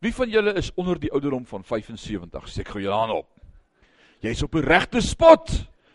Wie 0.00 0.14
van 0.14 0.28
julle 0.28 0.54
is 0.54 0.72
onder 0.74 0.98
die 0.98 1.12
ouderdom 1.12 1.46
van 1.46 1.64
75? 1.64 2.48
Sê 2.48 2.60
ek 2.60 2.68
gou 2.68 2.80
julle 2.80 2.94
hand 2.94 3.12
op. 3.12 3.28
Jy's 4.20 4.42
op 4.42 4.52
die 4.52 4.62
regte 4.62 5.00
spot 5.00 5.50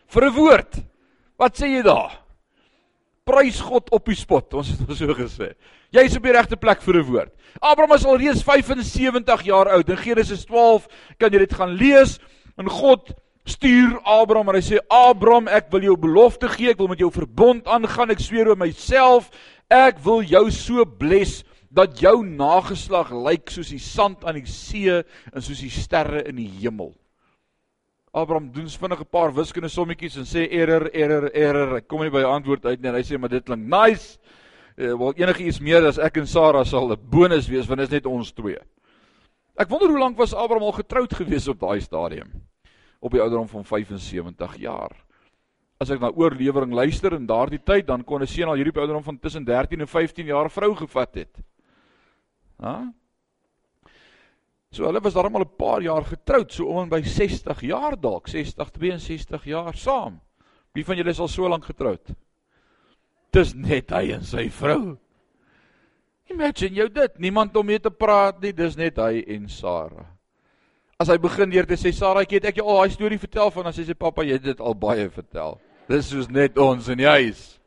vir 0.06 0.24
'n 0.26 0.34
woord. 0.34 0.82
Wat 1.38 1.56
sê 1.56 1.66
jy 1.66 1.82
daar? 1.82 2.21
Prys 3.22 3.60
God 3.62 3.86
op 3.94 4.08
die 4.10 4.18
spot, 4.18 4.50
ons 4.58 4.72
het 4.74 4.96
so 4.98 5.14
gesê. 5.14 5.52
Jy 5.94 6.02
is 6.08 6.16
op 6.18 6.24
die 6.26 6.32
regte 6.34 6.56
plek 6.58 6.80
vir 6.82 6.96
'n 6.98 7.06
woord. 7.06 7.30
Abraham 7.60 7.94
is 7.94 8.04
al 8.04 8.18
reeds 8.18 8.42
75 8.42 9.42
jaar 9.46 9.68
oud. 9.68 9.88
In 9.88 9.96
Genesis 9.96 10.44
12 10.44 10.88
kan 11.18 11.30
jy 11.30 11.38
dit 11.38 11.54
gaan 11.54 11.70
lees. 11.70 12.18
En 12.58 12.68
God 12.68 13.12
stuur 13.46 14.00
Abraham 14.02 14.48
en 14.48 14.54
hy 14.54 14.60
sê: 14.60 14.78
"Abraham, 14.90 15.46
ek 15.46 15.70
wil 15.70 15.82
jou 15.82 15.96
belofte 15.96 16.48
gee. 16.48 16.70
Ek 16.70 16.78
wil 16.78 16.88
met 16.88 16.98
jou 16.98 17.10
verbond 17.10 17.66
aangaan. 17.66 18.10
Ek 18.10 18.18
sweer 18.18 18.48
oor 18.48 18.56
myself, 18.56 19.30
ek 19.70 19.98
wil 20.02 20.22
jou 20.22 20.50
so 20.50 20.84
bless 20.84 21.44
dat 21.70 22.00
jou 22.00 22.24
nageslag 22.24 23.12
lyk 23.12 23.50
soos 23.50 23.68
die 23.68 23.78
sand 23.78 24.24
aan 24.24 24.34
die 24.34 24.46
see 24.46 24.90
en 24.90 25.40
soos 25.40 25.60
die 25.60 25.70
sterre 25.70 26.26
in 26.26 26.36
die 26.36 26.50
hemel." 26.60 26.96
Abraham 28.12 28.50
doen 28.52 28.68
vinnig 28.68 29.00
'n 29.00 29.08
paar 29.08 29.32
wiskundige 29.32 29.72
sommetjies 29.72 30.16
en 30.16 30.26
sê 30.28 30.44
error, 30.52 30.90
error, 30.92 31.30
error. 31.32 31.76
Ek 31.76 31.88
kom 31.88 32.02
nie 32.02 32.10
by 32.10 32.20
'n 32.20 32.34
antwoord 32.36 32.66
uit 32.66 32.80
nie. 32.80 32.88
En 32.88 32.94
hy 32.94 33.02
sê 33.02 33.18
maar 33.18 33.30
dit 33.30 33.44
klink 33.44 33.64
nice 33.64 34.18
uh, 34.76 34.92
wel 34.92 35.14
enige 35.16 35.44
iets 35.44 35.60
meer 35.60 35.86
as 35.86 35.98
ek 35.98 36.18
en 36.18 36.26
Sara 36.26 36.64
sal 36.64 36.92
'n 36.92 37.00
bonus 37.10 37.48
wees 37.48 37.66
want 37.66 37.80
dit 37.80 37.88
is 37.88 37.92
net 37.92 38.06
ons 38.06 38.32
twee. 38.32 38.58
Ek 39.56 39.68
wonder 39.68 39.88
hoe 39.88 39.98
lank 39.98 40.16
was 40.18 40.34
Abraham 40.34 40.62
al 40.62 40.72
getroud 40.72 41.14
gewees 41.14 41.48
op 41.48 41.60
daai 41.60 41.80
stadium? 41.80 42.30
Op 43.00 43.12
die 43.12 43.20
ouderdom 43.20 43.48
van 43.48 43.64
75 43.64 44.56
jaar. 44.56 44.92
As 45.80 45.90
ek 45.90 46.00
na 46.00 46.12
oorlewering 46.12 46.72
luister 46.72 47.14
in 47.14 47.26
daardie 47.26 47.62
tyd, 47.64 47.86
dan 47.86 48.04
kon 48.04 48.20
'n 48.20 48.26
seun 48.26 48.48
al 48.48 48.60
hierdie 48.60 48.76
ouderdom 48.76 49.02
van 49.02 49.18
tussen 49.18 49.44
13 49.44 49.80
en 49.80 49.88
15 49.88 50.26
jaar 50.26 50.50
vrou 50.50 50.74
gevat 50.74 51.14
het. 51.14 51.40
Ha? 52.60 52.92
So 54.72 54.86
hulle 54.88 55.00
was 55.04 55.14
darmal 55.14 55.44
'n 55.44 55.56
paar 55.58 55.82
jaar 55.82 56.04
getroud, 56.04 56.52
so 56.52 56.66
om 56.66 56.82
en 56.82 56.88
by 56.88 57.02
60 57.02 57.60
jaar 57.60 57.96
dalk, 58.00 58.28
60 58.28 58.70
62 58.70 59.44
jaar 59.44 59.76
saam. 59.76 60.20
Wie 60.74 60.84
van 60.84 60.96
julle 60.96 61.10
is 61.10 61.20
al 61.20 61.28
so 61.28 61.48
lank 61.48 61.64
getroud? 61.64 62.16
dis 63.32 63.54
net 63.56 63.92
hy 63.94 64.12
en 64.16 64.24
sy 64.26 64.46
vrou. 64.52 64.96
Imagine 66.32 66.82
jou 66.82 66.88
dit, 66.92 67.14
niemand 67.20 67.56
om 67.56 67.66
mee 67.66 67.80
te 67.82 67.90
praat 67.92 68.40
nie, 68.42 68.52
dis 68.56 68.76
net 68.78 69.00
hy 69.00 69.24
en 69.36 69.48
Sara. 69.50 70.08
as 71.02 71.08
hy 71.10 71.16
begin 71.18 71.50
deur 71.50 71.66
te 71.66 71.74
sê 71.74 71.90
ek 71.90 72.30
het 72.30 72.44
ek 72.46 72.58
jou 72.60 72.66
al 72.68 72.84
daai 72.84 72.92
storie 72.94 73.18
vertel 73.18 73.50
van 73.50 73.66
as 73.66 73.76
hy 73.76 73.82
sê 73.88 73.94
pappa, 73.98 74.22
jy 74.22 74.36
het 74.36 74.44
dit 74.44 74.60
al 74.60 74.74
baie 74.78 75.08
vertel. 75.10 75.58
Dis 75.88 76.06
soos 76.12 76.28
net 76.30 76.54
ons 76.56 76.86
in 76.88 76.98
die 77.00 77.08
huis. 77.08 77.58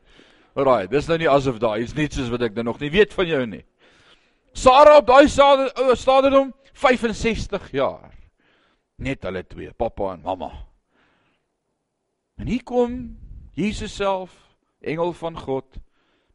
Alraai, 0.56 0.88
dis 0.88 1.04
nou 1.04 1.18
nie 1.18 1.28
asof 1.28 1.58
daai 1.60 1.82
is 1.82 1.92
net 1.92 2.16
soos 2.16 2.30
wat 2.32 2.46
ek 2.46 2.54
dan 2.56 2.64
nog 2.64 2.80
nie 2.80 2.88
weet 2.88 3.12
van 3.12 3.28
jou 3.28 3.42
nie. 3.44 3.60
Sarah 4.56 5.02
op 5.02 5.10
daai 5.10 5.28
stadium 5.28 6.54
65 6.76 7.70
jaar. 7.72 8.12
Net 9.00 9.24
hulle 9.24 9.42
twee, 9.48 9.72
pappa 9.76 10.12
en 10.14 10.24
mamma. 10.24 10.50
En 12.36 12.48
hier 12.48 12.64
kom 12.64 13.16
Jesus 13.56 13.94
self, 13.96 14.32
engel 14.84 15.12
van 15.16 15.38
God, 15.40 15.78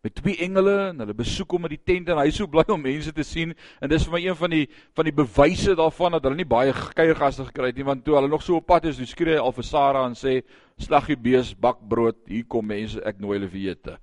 met 0.02 0.16
twee 0.18 0.38
engele 0.42 0.74
en 0.90 1.04
hulle 1.04 1.14
besoek 1.14 1.54
hom 1.54 1.68
in 1.68 1.76
die 1.76 1.84
tent 1.86 2.10
en 2.10 2.18
hy 2.18 2.26
is 2.32 2.40
so 2.42 2.50
bly 2.50 2.64
om 2.74 2.82
mense 2.82 3.12
te 3.14 3.26
sien 3.26 3.52
en 3.54 3.92
dis 3.92 4.08
vir 4.08 4.16
my 4.16 4.22
een 4.24 4.38
van 4.40 4.54
die 4.56 4.64
van 4.98 5.06
die 5.06 5.14
bewyse 5.14 5.76
daarvan 5.78 6.16
dat 6.16 6.26
hulle 6.26 6.40
nie 6.40 6.48
baie 6.50 6.74
kuiergaste 6.74 7.46
gekry 7.52 7.70
het 7.70 7.78
nie 7.78 7.86
want 7.86 8.02
toe 8.06 8.18
hulle 8.18 8.32
nog 8.32 8.42
so 8.42 8.58
op 8.58 8.66
pad 8.66 8.88
is, 8.90 8.98
toe 8.98 9.06
skree 9.06 9.38
hy 9.38 9.44
al 9.44 9.54
vir 9.54 9.68
Sara 9.68 10.02
en 10.10 10.18
sê 10.18 10.40
slag 10.82 11.12
die 11.12 11.20
bees 11.22 11.54
bak 11.54 11.84
brood, 11.86 12.18
hier 12.26 12.48
kom 12.50 12.66
mense, 12.66 12.98
ek 13.06 13.22
nooi 13.22 13.36
hulle 13.38 13.52
vir 13.52 13.76
ete. 13.76 14.00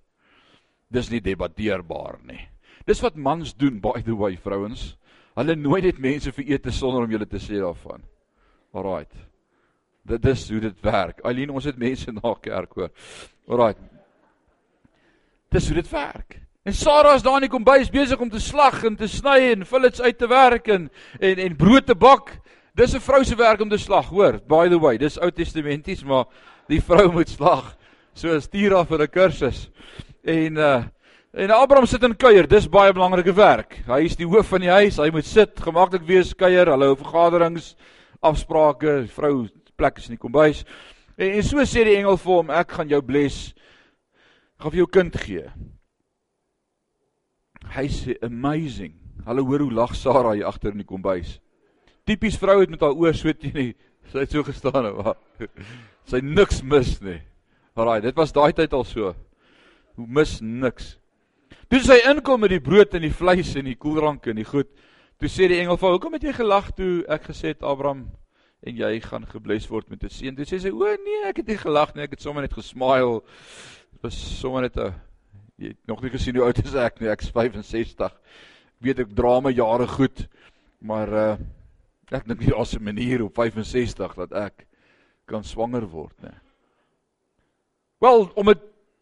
Dis 0.94 1.10
nie 1.10 1.20
debatteerbaar 1.24 2.20
nie. 2.28 2.44
Dis 2.86 3.02
wat 3.02 3.18
mans 3.18 3.50
doen 3.58 3.82
by 3.82 3.98
the 4.06 4.14
way 4.14 4.38
vrouens. 4.38 4.92
Hulle 5.38 5.54
nooi 5.54 5.82
net 5.84 6.00
mense 6.02 6.32
vir 6.34 6.54
ete 6.56 6.72
sonder 6.74 7.04
om 7.06 7.12
julle 7.14 7.26
te 7.30 7.38
sê 7.38 7.60
daarvan. 7.62 8.02
Alraait. 8.74 9.12
Dit 10.08 10.24
is 10.26 10.48
hoe 10.50 10.60
dit 10.64 10.82
werk. 10.82 11.20
Eileen, 11.22 11.52
ons 11.54 11.68
het 11.68 11.78
mense 11.78 12.12
na 12.12 12.34
kerk 12.42 12.74
hoor. 12.74 12.90
Alraait. 13.46 13.78
Dis 15.54 15.68
hoe 15.70 15.78
dit 15.78 15.90
werk. 15.92 16.40
En 16.66 16.74
Sarah 16.74 17.14
is 17.16 17.22
daar 17.22 17.38
in 17.38 17.46
die 17.46 17.52
kombuis 17.52 17.88
besig 17.90 18.20
om 18.20 18.30
te 18.32 18.40
slag 18.42 18.82
en 18.84 18.96
te 18.98 19.06
sny 19.08 19.38
en 19.52 19.64
fillets 19.64 20.02
uit 20.02 20.18
te 20.18 20.26
werk 20.28 20.68
en 20.68 20.90
en 21.20 21.40
en 21.46 21.56
brood 21.56 21.86
te 21.86 21.94
bak. 21.94 22.34
Dis 22.74 22.94
'n 22.94 23.00
vrou 23.00 23.24
se 23.24 23.36
werk 23.36 23.60
om 23.60 23.68
te 23.68 23.78
slag, 23.78 24.08
hoor. 24.08 24.40
By 24.46 24.68
the 24.68 24.78
way, 24.78 24.98
dis 24.98 25.18
Ou 25.18 25.30
Testamenties, 25.30 26.04
maar 26.04 26.26
die 26.68 26.82
vrou 26.82 27.12
moet 27.12 27.28
slag. 27.28 27.76
So 28.12 28.40
stuur 28.40 28.74
haar 28.74 28.86
vir 28.86 29.02
'n 29.02 29.08
kursus. 29.08 29.70
En 30.24 30.56
uh 30.56 30.84
en 31.38 31.54
Abraham 31.54 31.86
sit 31.86 32.02
in 32.02 32.16
kuier. 32.18 32.48
Dis 32.50 32.66
baie 32.70 32.92
belangrike 32.92 33.32
werk. 33.36 33.78
Hy 33.86 34.02
is 34.08 34.18
die 34.18 34.26
hoof 34.26 34.50
van 34.50 34.64
die 34.64 34.72
huis. 34.72 34.98
Hy 34.98 35.08
moet 35.14 35.28
sit, 35.28 35.54
gemaklik 35.62 36.04
wees, 36.08 36.34
kuier, 36.34 36.70
hulle 36.72 36.90
hou 36.90 36.98
vergaderings, 36.98 37.72
afsprake, 38.26 39.04
vrou 39.14 39.46
plek 39.78 40.02
is 40.02 40.10
in 40.10 40.16
die 40.18 40.22
kombuis. 40.22 40.64
En, 41.16 41.30
en 41.30 41.46
so 41.46 41.62
sê 41.62 41.86
die 41.86 41.96
engel 42.00 42.18
vir 42.18 42.34
hom, 42.34 42.52
ek 42.58 42.74
gaan 42.78 42.90
jou 42.90 43.02
bless 43.06 43.52
gaan 44.58 44.74
vir 44.74 44.82
jou 44.82 44.88
kind 44.90 45.18
gee. 45.22 45.44
Hy 47.76 47.86
sê 47.92 48.16
amazing. 48.26 48.96
Hulle 49.28 49.44
hoor 49.46 49.66
hoe 49.66 49.74
lag 49.74 49.94
Sara 49.94 50.34
hier 50.34 50.48
agter 50.48 50.74
in 50.74 50.82
die 50.82 50.88
kombuis. 50.88 51.36
Tipies 52.08 52.38
vrou 52.40 52.58
het 52.62 52.72
met 52.72 52.82
haar 52.82 52.96
oë 52.96 53.12
so 53.14 53.32
teen 53.36 53.54
die 53.54 53.70
sy 54.08 54.24
het 54.24 54.32
so 54.32 54.42
gestaan 54.46 54.88
en 54.88 55.12
sy 56.10 56.22
niks 56.24 56.62
mis 56.64 56.96
nie. 57.04 57.18
Alraai, 57.78 58.00
dit 58.02 58.16
was 58.16 58.32
daai 58.34 58.54
tyd 58.56 58.72
al 58.74 58.86
so. 58.88 59.12
Hoe 59.98 60.06
mis 60.08 60.38
niks. 60.40 60.96
Toe 61.68 61.80
sy 61.80 61.98
inkom 62.08 62.40
met 62.40 62.50
die 62.50 62.60
brood 62.60 62.94
en 62.94 63.02
die 63.02 63.12
vleis 63.12 63.54
en 63.56 63.64
die 63.64 63.76
koeldrank 63.76 64.26
en 64.26 64.36
die 64.36 64.44
goed, 64.44 64.70
toe 65.18 65.28
sê 65.28 65.48
die 65.48 65.60
engel 65.60 65.76
vir 65.76 65.88
hom, 65.88 65.98
"Hoekom 65.98 66.12
het 66.14 66.22
jy 66.22 66.32
gelag 66.32 66.72
toe 66.74 67.04
ek 67.08 67.24
gesê 67.24 67.48
het 67.48 67.62
Abraham 67.62 68.10
en 68.62 68.76
jy 68.76 69.00
gaan 69.00 69.26
gebless 69.26 69.68
word 69.68 69.90
met 69.90 70.04
'n 70.04 70.08
seun?" 70.08 70.36
Toe 70.36 70.44
sê 70.44 70.60
sy, 70.60 70.70
"O 70.70 70.84
nee, 70.84 71.24
ek 71.26 71.36
het 71.36 71.46
nie 71.46 71.56
gelag 71.56 71.94
nie, 71.94 72.04
ek 72.04 72.10
het 72.10 72.22
sommer 72.22 72.42
net 72.42 72.52
gesmile." 72.52 73.22
was 74.02 74.16
sommer 74.40 74.62
net 74.62 74.76
'n 74.76 74.94
jy 75.58 75.68
het 75.68 75.86
nog 75.86 76.02
nie 76.02 76.10
gesien 76.10 76.36
hoe 76.36 76.44
oud 76.44 76.58
is 76.64 76.74
ek 76.74 77.00
nie, 77.00 77.08
ek 77.08 77.22
is 77.22 77.30
65. 77.30 78.12
Ek 78.12 78.82
weet 78.86 79.00
ek 79.00 79.14
dra 79.14 79.40
my 79.40 79.50
jare 79.50 79.86
goed, 79.86 80.28
maar 80.80 81.08
uh 81.08 81.36
ek 82.10 82.24
dink 82.26 82.40
nie 82.40 82.54
daar's 82.54 82.74
'n 82.74 82.84
manier 82.84 83.22
op 83.24 83.34
65 83.34 84.14
dat 84.14 84.32
ek 84.32 84.66
kan 85.26 85.44
swanger 85.44 85.86
word 85.86 86.22
nie. 86.22 86.38
Wel, 88.00 88.30
om 88.34 88.46
dit 88.46 88.58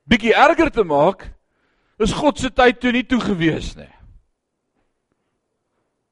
bietjie 0.08 0.34
erger 0.34 0.70
te 0.70 0.82
maak, 0.82 1.35
is 1.98 2.12
God 2.12 2.38
se 2.38 2.50
tyd 2.50 2.80
toe 2.80 2.92
nie 2.92 3.04
toe 3.08 3.20
gewees 3.20 3.74
nie. 3.76 3.90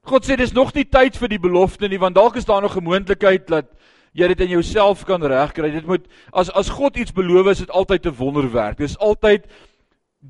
God 0.04 0.24
sê 0.24 0.36
dis 0.36 0.52
nog 0.52 0.74
nie 0.74 0.84
tyd 0.84 1.16
vir 1.16 1.32
die 1.32 1.40
belofte 1.40 1.88
nie, 1.88 2.00
want 2.00 2.16
dalk 2.16 2.36
is 2.36 2.44
daar 2.44 2.62
nog 2.62 2.76
'n 2.76 2.84
moontlikheid 2.84 3.46
dat 3.48 3.66
jy 4.12 4.28
dit 4.28 4.40
in 4.40 4.48
jouself 4.48 5.04
kan 5.04 5.22
regkry. 5.22 5.70
Dit 5.70 5.86
moet 5.86 6.06
as 6.32 6.50
as 6.50 6.68
God 6.68 6.96
iets 6.96 7.12
beloof, 7.12 7.46
is 7.46 7.58
dit 7.58 7.70
altyd 7.70 8.06
'n 8.06 8.16
wonderwerk. 8.16 8.78
Dis 8.78 8.98
altyd 8.98 9.46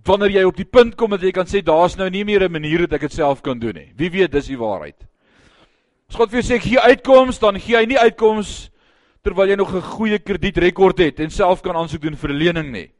wanneer 0.05 0.31
jy 0.31 0.45
op 0.45 0.57
die 0.57 0.64
punt 0.64 0.97
kom 0.97 1.11
dat 1.11 1.23
jy 1.23 1.31
kan 1.31 1.47
sê 1.47 1.62
daar's 1.62 1.97
nou 1.97 2.11
nie 2.11 2.25
meer 2.25 2.43
'n 2.43 2.53
manier 2.53 2.79
dat 2.79 2.93
ek 2.93 3.01
dit 3.01 3.12
self 3.12 3.43
kan 3.43 3.59
doen 3.59 3.75
nie. 3.75 3.93
Wie 3.97 4.11
weet, 4.11 4.33
dis 4.33 4.47
die 4.47 4.59
waarheid. 4.59 4.97
As 6.09 6.17
God 6.17 6.31
vir 6.31 6.43
jou 6.43 6.55
sê 6.55 6.61
gee 6.61 6.81
uitkoms, 6.81 7.38
dan 7.38 7.61
gee 7.61 7.77
hy 7.77 7.85
nie 7.87 7.99
uitkoms 7.99 8.71
terwyl 9.23 9.49
jy 9.49 9.57
nog 9.57 9.75
'n 9.75 9.83
goeie 9.83 10.19
kredietrekord 10.19 10.99
het 10.99 11.21
en 11.21 11.31
self 11.31 11.62
kan 11.62 11.77
aansoek 11.77 12.03
doen 12.03 12.17
vir 12.17 12.31
'n 12.31 12.37
lening 12.38 12.73
nie. 12.73 12.90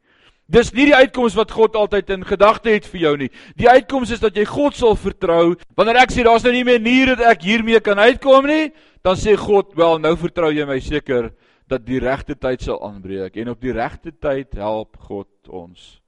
Dis 0.44 0.74
nie 0.76 0.90
die 0.90 0.96
uitkoms 0.96 1.37
wat 1.38 1.52
God 1.57 1.76
altyd 1.80 2.11
in 2.18 2.24
gedagte 2.28 2.74
het 2.74 2.85
vir 2.90 3.00
jou 3.00 3.12
nie. 3.22 3.30
Die 3.57 3.68
uitkoms 3.68 4.12
is 4.12 4.20
dat 4.20 4.37
jy 4.37 4.44
God 4.44 4.76
sal 4.76 4.96
vertrou. 5.00 5.54
Wanneer 5.76 6.02
ek 6.02 6.12
sê 6.12 6.24
daar's 6.26 6.44
nou 6.44 6.52
nie 6.52 6.66
meer 6.68 6.83
maniere 6.83 7.16
dat 7.16 7.33
ek 7.33 7.46
hiermee 7.48 7.80
kan 7.80 7.98
uitkom 7.98 8.46
nie, 8.50 8.72
dan 9.04 9.16
sê 9.16 9.37
God, 9.37 9.74
"Wel, 9.76 9.98
nou 9.98 10.16
vertrou 10.16 10.52
jy 10.52 10.66
my 10.66 10.80
seker 10.80 11.33
dat 11.68 11.85
die 11.85 11.98
regte 11.98 12.35
tyd 12.35 12.61
sal 12.61 12.83
aanbreek 12.85 13.37
en 13.37 13.48
op 13.48 13.61
die 13.61 13.72
regte 13.72 14.12
tyd 14.12 14.52
help 14.54 14.96
God 14.98 15.28
ons." 15.48 16.00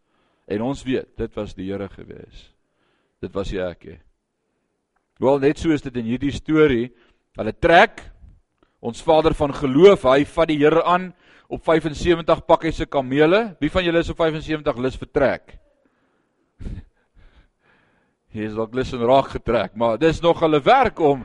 En 0.46 0.62
ons 0.62 0.83
weet, 0.83 1.16
dit 1.16 1.35
was 1.35 1.55
die 1.55 1.72
Here 1.72 1.88
gewees. 1.88 2.53
Dit 3.20 3.33
was 3.33 3.51
jy 3.51 3.61
ek. 3.61 4.01
Wel, 5.18 5.38
net 5.38 5.59
so 5.59 5.70
is 5.70 5.83
dit 5.83 5.96
in 5.96 6.05
hierdie 6.05 6.33
storie. 6.33 6.92
Hulle 7.37 7.53
trek 7.53 8.03
ons 8.81 9.03
Vader 9.03 9.35
van 9.35 9.53
geloof, 9.53 10.03
hy 10.03 10.25
vat 10.25 10.49
die 10.49 10.59
Here 10.59 10.85
aan 10.85 11.14
op 11.49 11.63
75 11.65 12.43
pak 12.47 12.67
hy 12.67 12.73
se 12.75 12.87
kamele. 12.87 13.57
Wie 13.63 13.71
van 13.71 13.85
julle 13.87 14.03
is 14.03 14.11
op 14.13 14.21
75 14.23 14.81
lus 14.83 14.99
vertrek? 14.99 15.57
Hy 18.35 18.45
is 18.49 18.57
dalk 18.57 18.75
lus 18.75 18.93
en 18.97 19.05
raak 19.07 19.31
getrek, 19.37 19.77
maar 19.79 20.01
dis 20.01 20.21
nog 20.25 20.41
hulle 20.43 20.61
werk 20.65 21.01
om 21.01 21.23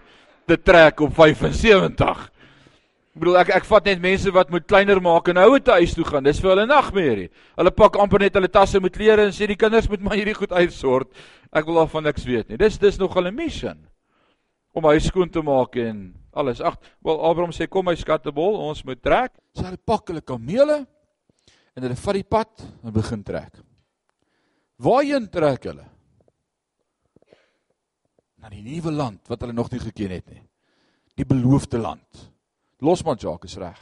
te 0.48 0.58
trek 0.58 1.02
op 1.02 1.14
75. 1.18 2.28
Ek 3.12 3.20
bedoel 3.20 3.42
ek 3.42 3.50
ek 3.58 3.66
vat 3.68 3.88
net 3.90 4.00
mense 4.00 4.32
wat 4.32 4.52
moet 4.54 4.64
kleiner 4.64 5.02
maak 5.04 5.28
en 5.28 5.42
ouer 5.44 5.60
te 5.60 5.74
huis 5.82 5.92
toe 5.98 6.06
gaan. 6.08 6.24
Dis 6.24 6.40
vir 6.40 6.54
hulle 6.54 6.64
nagmerrie. 6.70 7.28
Hulle 7.60 7.74
pak 7.76 7.98
amper 8.00 8.24
net 8.24 8.38
hulle 8.40 8.48
tasse 8.48 8.80
met 8.80 8.96
klere 8.96 9.26
en 9.28 9.36
sê 9.36 9.50
die 9.52 9.60
kinders 9.60 9.90
moet 9.92 10.06
maar 10.06 10.16
hierdie 10.16 10.38
goed 10.38 10.54
uitsort. 10.56 11.12
Ek 11.52 11.68
wil 11.68 11.82
daarvan 11.82 12.08
niks 12.08 12.24
weet 12.24 12.48
nie. 12.48 12.60
Dis 12.62 12.80
dis 12.80 13.00
nog 13.02 13.18
hulle 13.20 13.34
mission 13.36 13.76
om 14.72 14.88
huis 14.94 15.10
skoon 15.12 15.28
te 15.28 15.44
maak 15.44 15.76
en 15.76 16.14
alles. 16.34 16.62
Ag, 16.62 16.78
wel 17.04 17.24
Abraham 17.30 17.52
sê 17.52 17.67
kom 17.67 17.86
my 17.86 17.96
skattebol, 17.96 18.60
ons 18.70 18.84
moet 18.84 19.02
trek. 19.02 19.34
So 19.56 19.63
hulle 19.63 19.78
pak 19.78 20.08
hulle 20.08 20.22
kamele 20.22 20.86
en 21.76 21.84
hulle 21.84 21.96
vat 21.96 22.20
die 22.20 22.28
pad 22.28 22.67
en 22.84 22.94
begin 22.94 23.24
trek. 23.24 23.58
Waarheen 24.82 25.30
trek 25.30 25.63
hulle? 25.70 25.91
na 28.41 28.50
die 28.50 28.63
nuwe 28.65 28.91
land 28.91 29.30
wat 29.30 29.44
hulle 29.44 29.54
nog 29.54 29.70
nie 29.72 29.82
geken 29.82 30.17
het 30.17 30.28
nie. 30.34 30.44
Die 31.20 31.28
beloofde 31.28 31.78
land. 31.82 32.28
Losman 32.82 33.20
Jacques 33.22 33.54
is 33.54 33.60
reg. 33.62 33.80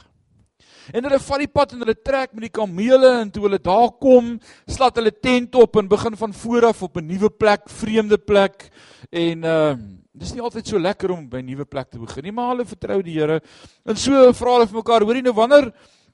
En 0.92 1.06
hulle 1.06 1.20
vat 1.22 1.40
die 1.40 1.50
pad 1.50 1.72
en 1.72 1.84
hulle 1.84 1.96
trek 1.96 2.34
met 2.34 2.48
die 2.48 2.52
kamele 2.52 3.14
en 3.22 3.30
toe 3.32 3.46
hulle 3.46 3.60
daar 3.62 3.88
kom, 4.02 4.34
slat 4.68 4.98
hulle 5.00 5.12
tent 5.14 5.56
op 5.58 5.78
en 5.80 5.88
begin 5.88 6.18
van 6.20 6.34
voor 6.42 6.66
af 6.70 6.82
op 6.82 6.96
'n 6.98 7.06
nuwe 7.06 7.30
plek, 7.30 7.68
vreemde 7.68 8.18
plek. 8.18 8.68
En 9.10 9.44
uh 9.44 9.74
dis 10.12 10.32
nie 10.34 10.42
altyd 10.42 10.66
so 10.66 10.78
lekker 10.78 11.12
om 11.14 11.28
by 11.28 11.38
'n 11.38 11.46
nuwe 11.46 11.64
plek 11.64 11.90
te 11.90 11.98
begin 11.98 12.24
nie, 12.24 12.32
maar 12.32 12.50
hulle 12.54 12.64
vertrou 12.64 13.02
die 13.02 13.18
Here. 13.18 13.40
En 13.86 13.96
so 13.96 14.32
vra 14.32 14.54
hulle 14.58 14.66
vir 14.66 14.82
mekaar, 14.82 15.02
hoorie 15.02 15.22
nou 15.22 15.32
wanneer 15.32 15.72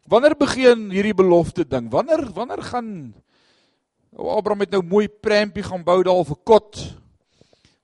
wanneer 0.09 0.37
begin 0.37 0.91
hierdie 0.91 1.15
belofte 1.15 1.65
ding? 1.65 1.91
Wanneer 1.91 2.31
wanneer 2.33 2.63
gaan 2.63 3.15
Abraham 4.17 4.61
het 4.61 4.71
nou 4.71 4.83
mooi 4.83 5.09
prempie 5.09 5.63
gaan 5.63 5.85
bou 5.85 6.03
daar 6.03 6.15
'n 6.15 6.45
kot 6.45 6.97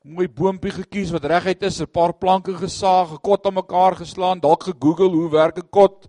mooi 0.03 0.27
boontjie 0.27 0.73
gekies 0.73 1.13
wat 1.15 1.25
reguit 1.25 1.63
is, 1.63 1.81
'n 1.81 1.87
paar 1.87 2.13
planke 2.13 2.53
gesaag, 2.55 3.13
'n 3.13 3.23
kot 3.23 3.47
aan 3.47 3.55
mekaar 3.55 3.95
geslaan, 3.97 4.41
dalk 4.41 4.65
gegoogel 4.65 5.13
hoe 5.13 5.31
werk 5.31 5.59
'n 5.59 5.69
kot. 5.71 6.09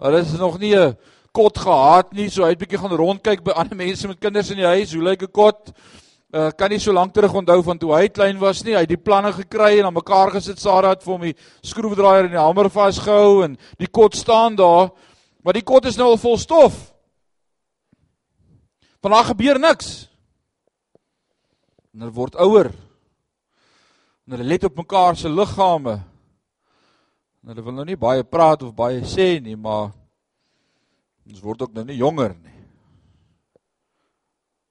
Hulle 0.00 0.18
is 0.18 0.32
nog 0.32 0.58
nie 0.58 0.74
'n 0.74 0.96
kot 1.32 1.58
gehad 1.58 2.12
nie, 2.12 2.28
so 2.28 2.42
hy 2.42 2.50
het 2.50 2.58
bietjie 2.58 2.78
gaan 2.78 2.96
rondkyk 2.96 3.44
by 3.44 3.50
ander 3.50 3.76
mense 3.84 4.08
met 4.08 4.18
kinders 4.18 4.50
in 4.50 4.56
die 4.56 4.66
huis, 4.66 4.92
hoe 4.92 5.02
lyk 5.02 5.22
'n 5.22 5.32
kot? 5.32 5.72
Uh, 6.28 6.50
kan 6.52 6.68
nie 6.68 6.76
so 6.76 6.92
lank 6.92 7.14
terug 7.16 7.32
onthou 7.40 7.62
van 7.64 7.78
toe 7.80 7.94
hy 7.96 8.08
klein 8.12 8.36
was 8.36 8.60
nie. 8.60 8.74
Hy 8.76 8.82
het 8.84 8.90
die 8.90 9.00
planne 9.00 9.30
gekry 9.32 9.78
en 9.78 9.86
aan 9.88 9.96
mekaar 9.96 10.34
gesit. 10.34 10.60
Sarah 10.60 10.92
het 10.92 11.00
vir 11.00 11.12
hom 11.14 11.22
die 11.24 11.36
skroewedraaier 11.64 12.26
en 12.26 12.34
die 12.34 12.40
hamer 12.40 12.68
vasgehou 12.68 13.46
en 13.46 13.54
die 13.80 13.88
kot 13.88 14.16
staan 14.18 14.58
daar. 14.58 14.90
Maar 15.40 15.56
die 15.56 15.64
kot 15.64 15.86
is 15.88 15.96
nou 15.96 16.10
al 16.12 16.20
vol 16.20 16.36
stof. 16.36 16.76
Van 19.00 19.14
daar 19.14 19.30
gebeur 19.30 19.56
niks. 19.62 20.10
En 21.94 22.04
hulle 22.04 22.12
word 22.12 22.36
ouer. 22.44 22.68
En 24.26 24.36
hulle 24.36 24.48
let 24.50 24.66
op 24.68 24.76
mekaar 24.82 25.16
se 25.16 25.32
liggame. 25.32 25.94
En 27.40 27.54
hulle 27.54 27.64
wil 27.64 27.78
nou 27.78 27.86
nie 27.88 27.96
baie 27.96 28.26
praat 28.28 28.66
of 28.66 28.74
baie 28.76 29.00
sê 29.08 29.38
nie, 29.40 29.56
maar 29.56 29.94
ons 31.24 31.40
word 31.40 31.64
ook 31.64 31.72
nou 31.72 31.86
nie 31.88 31.96
jonger 31.96 32.36
nie. 32.36 32.58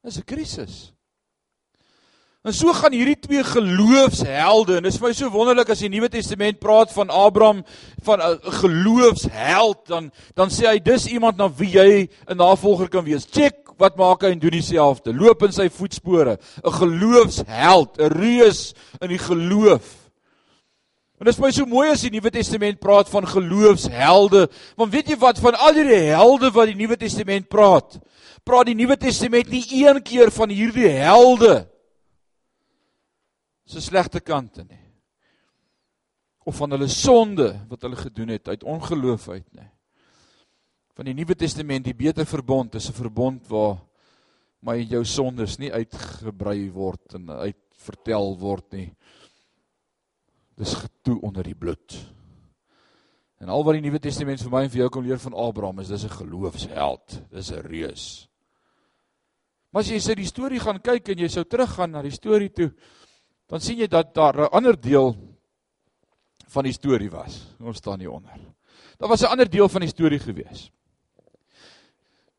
Dis 0.06 0.20
'n 0.22 0.30
krisis. 0.30 0.94
En 2.46 2.54
so 2.54 2.72
gaan 2.74 2.94
hierdie 2.94 3.18
twee 3.18 3.42
geloofshelde 3.44 4.78
en 4.78 4.86
dit 4.86 4.94
is 4.94 5.00
vir 5.02 5.10
my 5.10 5.16
so 5.18 5.30
wonderlik 5.34 5.72
as 5.74 5.82
die 5.82 5.90
Nuwe 5.90 6.10
Testament 6.14 6.60
praat 6.62 6.92
van 6.94 7.10
Abraham 7.10 7.64
van 8.06 8.22
'n 8.22 8.52
geloofsheld 8.62 9.88
dan 9.88 10.12
dan 10.36 10.50
sê 10.50 10.68
hy 10.70 10.80
dis 10.80 11.08
iemand 11.08 11.38
na 11.38 11.50
wie 11.50 11.72
jy 11.74 12.08
'n 12.30 12.38
navolger 12.38 12.90
kan 12.90 13.04
wees. 13.04 13.26
Check 13.26 13.74
wat 13.78 13.98
maak 13.98 14.22
hy 14.22 14.32
en 14.32 14.40
doen 14.40 14.52
dieselfde. 14.52 15.14
Loop 15.14 15.44
in 15.44 15.52
sy 15.52 15.70
voetspore. 15.70 16.38
'n 16.64 16.72
Geloofsheld, 16.72 17.98
'n 17.98 18.14
reus 18.14 18.74
in 19.02 19.10
die 19.10 19.20
geloof. 19.20 20.08
En 21.20 21.26
dit 21.26 21.34
is 21.34 21.40
my 21.40 21.52
so 21.52 21.66
mooi 21.66 21.90
as 21.90 22.02
die 22.02 22.12
Nuwe 22.12 22.30
Testament 22.30 22.80
praat 22.80 23.10
van 23.10 23.26
geloofshelde. 23.26 24.48
Want 24.76 24.94
weet 24.94 25.10
jy 25.10 25.18
wat 25.18 25.40
van 25.40 25.56
al 25.56 25.74
hierdie 25.74 26.14
helde 26.14 26.52
wat 26.52 26.68
die 26.68 26.76
Nuwe 26.76 26.98
Testament 26.98 27.48
praat? 27.50 28.00
Praat 28.44 28.66
die 28.66 28.76
Nuwe 28.76 28.96
Testament 28.98 29.50
nie 29.50 29.66
een 29.86 30.02
keer 30.04 30.32
van 30.32 30.50
hierdie 30.50 30.88
helde 30.88 31.68
se 33.68 33.82
slegte 33.84 34.22
kante 34.24 34.64
nie. 34.64 34.84
Of 36.48 36.56
van 36.62 36.72
hulle 36.72 36.88
sonde 36.88 37.52
wat 37.68 37.84
hulle 37.84 38.00
gedoen 38.00 38.32
het 38.38 38.48
uit 38.48 38.64
ongeloof 38.64 39.30
uit 39.30 39.48
nie. 39.58 39.68
Van 40.96 41.06
die 41.06 41.14
Nuwe 41.14 41.36
Testament, 41.36 41.86
die 41.86 41.98
beter 41.98 42.26
verbond 42.26 42.76
is 42.76 42.90
'n 42.90 42.94
verbond 42.94 43.48
waar 43.48 43.78
my 44.62 44.80
jou 44.82 45.04
sondes 45.06 45.60
nie 45.60 45.72
uitgebrei 45.72 46.72
word 46.72 47.14
en 47.14 47.30
uitvertel 47.30 48.38
word 48.40 48.72
nie 48.74 48.96
Dis 50.58 50.74
getoe 50.74 51.20
onder 51.22 51.46
die 51.46 51.56
bloed. 51.56 51.94
En 53.38 53.52
al 53.54 53.64
wat 53.66 53.78
die 53.78 53.84
Nuwe 53.86 54.00
Testament 54.02 54.42
vir 54.42 54.54
my 54.54 54.64
en 54.66 54.72
vir 54.74 54.82
jou 54.82 54.90
kom 54.90 55.06
leer 55.06 55.20
van 55.22 55.36
Abraham 55.38 55.84
is 55.84 55.92
dis 55.94 56.06
'n 56.06 56.18
geloofsheld, 56.18 57.22
dis 57.30 57.52
'n 57.52 57.62
reus. 57.62 58.28
Maar 59.72 59.82
as 59.82 59.90
jy 59.90 60.00
sê 60.00 60.16
die 60.16 60.26
storie 60.26 60.60
gaan 60.60 60.80
kyk 60.82 61.10
en 61.10 61.20
jy 61.20 61.28
sou 61.28 61.44
teruggaan 61.44 61.92
na 61.92 62.02
die 62.02 62.12
storie 62.12 62.50
toe, 62.50 62.74
dan 63.48 63.64
sien 63.64 63.80
jy 63.80 63.88
dat 63.88 64.14
daar 64.14 64.36
'n 64.36 64.52
ander 64.52 64.80
deel 64.80 65.16
van 66.48 66.64
die 66.64 66.74
storie 66.74 67.10
was. 67.12 67.56
Ons 67.60 67.78
staan 67.78 68.00
hier 68.00 68.12
onder. 68.12 68.36
Daar 68.98 69.10
was 69.10 69.22
'n 69.22 69.32
ander 69.32 69.50
deel 69.50 69.70
van 69.70 69.82
die 69.82 69.90
storie 69.90 70.20
gewees. 70.20 70.72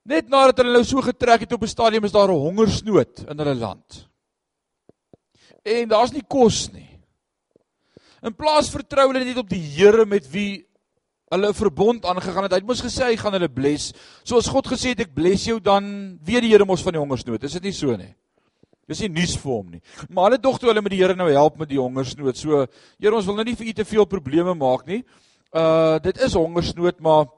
Net 0.03 0.29
nadat 0.29 0.59
hulle 0.59 0.73
nou 0.73 0.85
so 0.85 1.01
getrek 1.01 1.41
het 1.41 1.53
op 1.53 1.63
'n 1.63 1.67
stadium 1.67 2.05
is 2.05 2.13
daar 2.13 2.29
'n 2.29 2.41
hongersnood 2.41 3.25
in 3.29 3.39
hulle 3.39 3.55
land. 3.55 4.09
En 5.63 5.89
daar's 5.89 6.13
nie 6.13 6.25
kos 6.29 6.73
nie. 6.73 7.01
In 8.23 8.35
plaas 8.35 8.71
vertrou 8.71 9.13
hulle 9.13 9.25
net 9.25 9.37
op 9.37 9.49
die 9.49 9.61
Here 9.61 10.07
met 10.07 10.31
wie 10.31 10.67
hulle 11.31 11.49
'n 11.49 11.55
verbond 11.55 12.05
aangegaan 12.05 12.43
het. 12.43 12.53
Hy 12.53 12.59
het 12.59 12.67
mos 12.67 12.83
gesê 12.83 13.05
hy 13.05 13.17
gaan 13.17 13.33
hulle 13.33 13.49
bless. 13.49 13.93
Soos 14.25 14.49
God 14.49 14.67
gesê 14.67 14.89
het 14.89 15.01
ek 15.01 15.15
bless 15.15 15.45
jou 15.45 15.61
dan 15.61 16.19
weet 16.23 16.43
die 16.43 16.51
Here 16.51 16.65
mos 16.65 16.83
van 16.83 16.93
die 16.93 17.01
hongersnood. 17.01 17.45
Is 17.45 17.53
dit 17.53 17.63
nie 17.63 17.73
so 17.73 17.97
nie? 17.97 18.15
Dis 18.89 19.03
nie 19.05 19.11
nuus 19.13 19.37
vir 19.37 19.53
hom 19.53 19.73
nie. 19.75 19.83
Maar 20.09 20.31
hulle 20.31 20.41
dog 20.41 20.59
toe 20.59 20.71
hulle 20.71 20.83
met 20.85 20.95
die 20.95 21.03
Here 21.03 21.17
nou 21.17 21.29
help 21.29 21.59
met 21.61 21.69
die 21.69 21.81
hongersnood. 21.81 22.39
So 22.41 22.65
Here 22.97 23.15
ons 23.15 23.29
wil 23.29 23.37
nou 23.37 23.45
nie 23.45 23.57
vir 23.59 23.69
u 23.69 23.75
te 23.77 23.85
veel 23.85 24.09
probleme 24.09 24.55
maak 24.57 24.87
nie. 24.89 25.03
Uh 25.53 25.99
dit 26.05 26.25
is 26.25 26.37
hongersnood, 26.39 27.01
maar 27.05 27.29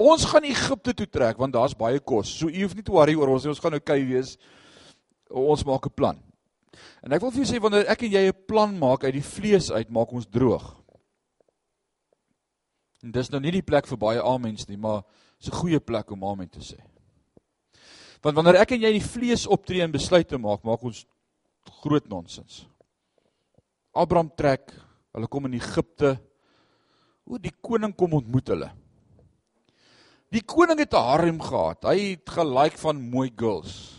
ons 0.00 0.24
gaan 0.30 0.46
Egipte 0.46 0.94
toe 0.94 1.06
trek 1.10 1.38
want 1.42 1.54
daar's 1.54 1.74
baie 1.74 1.98
kos. 1.98 2.30
So 2.38 2.48
u 2.48 2.62
hoef 2.62 2.76
nie 2.78 2.86
te 2.86 2.94
worry 2.94 3.16
oor 3.18 3.34
ons 3.34 3.44
nie. 3.44 3.54
Ons 3.54 3.62
gaan 3.62 3.78
kyk 3.80 4.06
wees. 4.08 4.36
Ons 5.30 5.66
maak 5.66 5.86
'n 5.86 5.94
plan. 5.94 6.22
En 7.02 7.12
ek 7.12 7.20
wil 7.20 7.32
vir 7.32 7.44
jou 7.44 7.50
sê 7.50 7.60
wanneer 7.62 7.88
ek 7.90 8.02
en 8.02 8.12
jy 8.12 8.28
'n 8.28 8.46
plan 8.46 8.78
maak 8.78 9.04
uit 9.04 9.14
die 9.14 9.26
vlees 9.26 9.70
uit, 9.70 9.90
maak 9.90 10.12
ons 10.12 10.26
droog. 10.26 10.76
En 13.02 13.10
dis 13.10 13.30
nou 13.30 13.40
nie 13.40 13.52
die 13.52 13.62
plek 13.64 13.86
vir 13.86 13.98
baie 13.98 14.22
amens 14.22 14.68
nie, 14.68 14.76
maar 14.76 15.02
dis 15.40 15.48
'n 15.48 15.56
goeie 15.56 15.80
plek 15.80 16.10
om 16.10 16.24
amen 16.24 16.48
te 16.48 16.60
sê. 16.60 16.89
Want 18.20 18.36
wanneer 18.36 18.60
ek 18.60 18.74
en 18.76 18.82
jy 18.82 18.92
in 18.92 19.00
die 19.00 19.06
vlees 19.06 19.46
optree 19.48 19.84
en 19.84 19.94
besluite 19.94 20.38
maak, 20.38 20.64
maak 20.66 20.82
ons 20.84 21.06
groot 21.80 22.06
nonsens. 22.10 22.66
Abraham 23.96 24.30
trek, 24.36 24.74
hulle 25.16 25.28
kom 25.30 25.48
in 25.48 25.56
Egipte. 25.58 26.14
O, 27.24 27.38
die 27.40 27.54
koning 27.64 27.94
kom 27.96 28.18
ontmoet 28.20 28.52
hulle. 28.52 28.68
Die 30.30 30.44
koning 30.46 30.78
het 30.78 30.94
'n 30.94 31.06
harem 31.10 31.40
gehad. 31.40 31.84
Hy 31.84 31.98
het 32.14 32.28
gelyk 32.28 32.78
van 32.78 33.00
mooi 33.10 33.30
girls. 33.34 33.96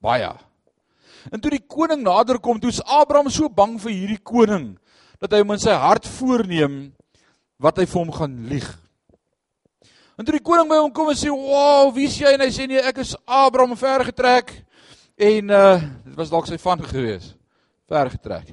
Baie. 0.00 0.30
En 1.32 1.40
toe 1.40 1.50
die 1.50 1.66
koning 1.66 2.02
nader 2.02 2.38
kom, 2.38 2.60
toe's 2.60 2.82
Abraham 2.84 3.30
so 3.30 3.48
bang 3.48 3.78
vir 3.80 3.92
hierdie 3.92 4.22
koning 4.22 4.78
dat 5.18 5.32
hy 5.32 5.38
hom 5.38 5.52
in 5.52 5.58
sy 5.58 5.72
hart 5.72 6.06
voorneem 6.06 6.92
wat 7.58 7.78
hy 7.78 7.86
vir 7.86 8.00
hom 8.04 8.12
gaan 8.12 8.46
lieg. 8.48 8.85
En 10.16 10.24
toe 10.24 10.36
die 10.38 10.44
koning 10.44 10.68
by 10.70 10.78
hom 10.80 10.92
kom 10.92 11.10
en 11.10 11.16
sê, 11.16 11.30
"Wow, 11.30 11.94
wie 11.94 12.06
is 12.06 12.18
jy?" 12.18 12.32
en 12.32 12.40
hy 12.40 12.50
sê, 12.50 12.66
"Nee, 12.66 12.80
ek 12.80 12.98
is 12.98 13.16
Abraham 13.26 13.76
ver 13.76 14.04
getrek." 14.04 14.64
En 15.16 15.50
uh 15.50 15.80
dit 16.04 16.14
was 16.14 16.30
dalk 16.30 16.46
sy 16.46 16.58
van 16.58 16.82
gewees. 16.82 17.34
Ver 17.88 18.10
getrek. 18.10 18.48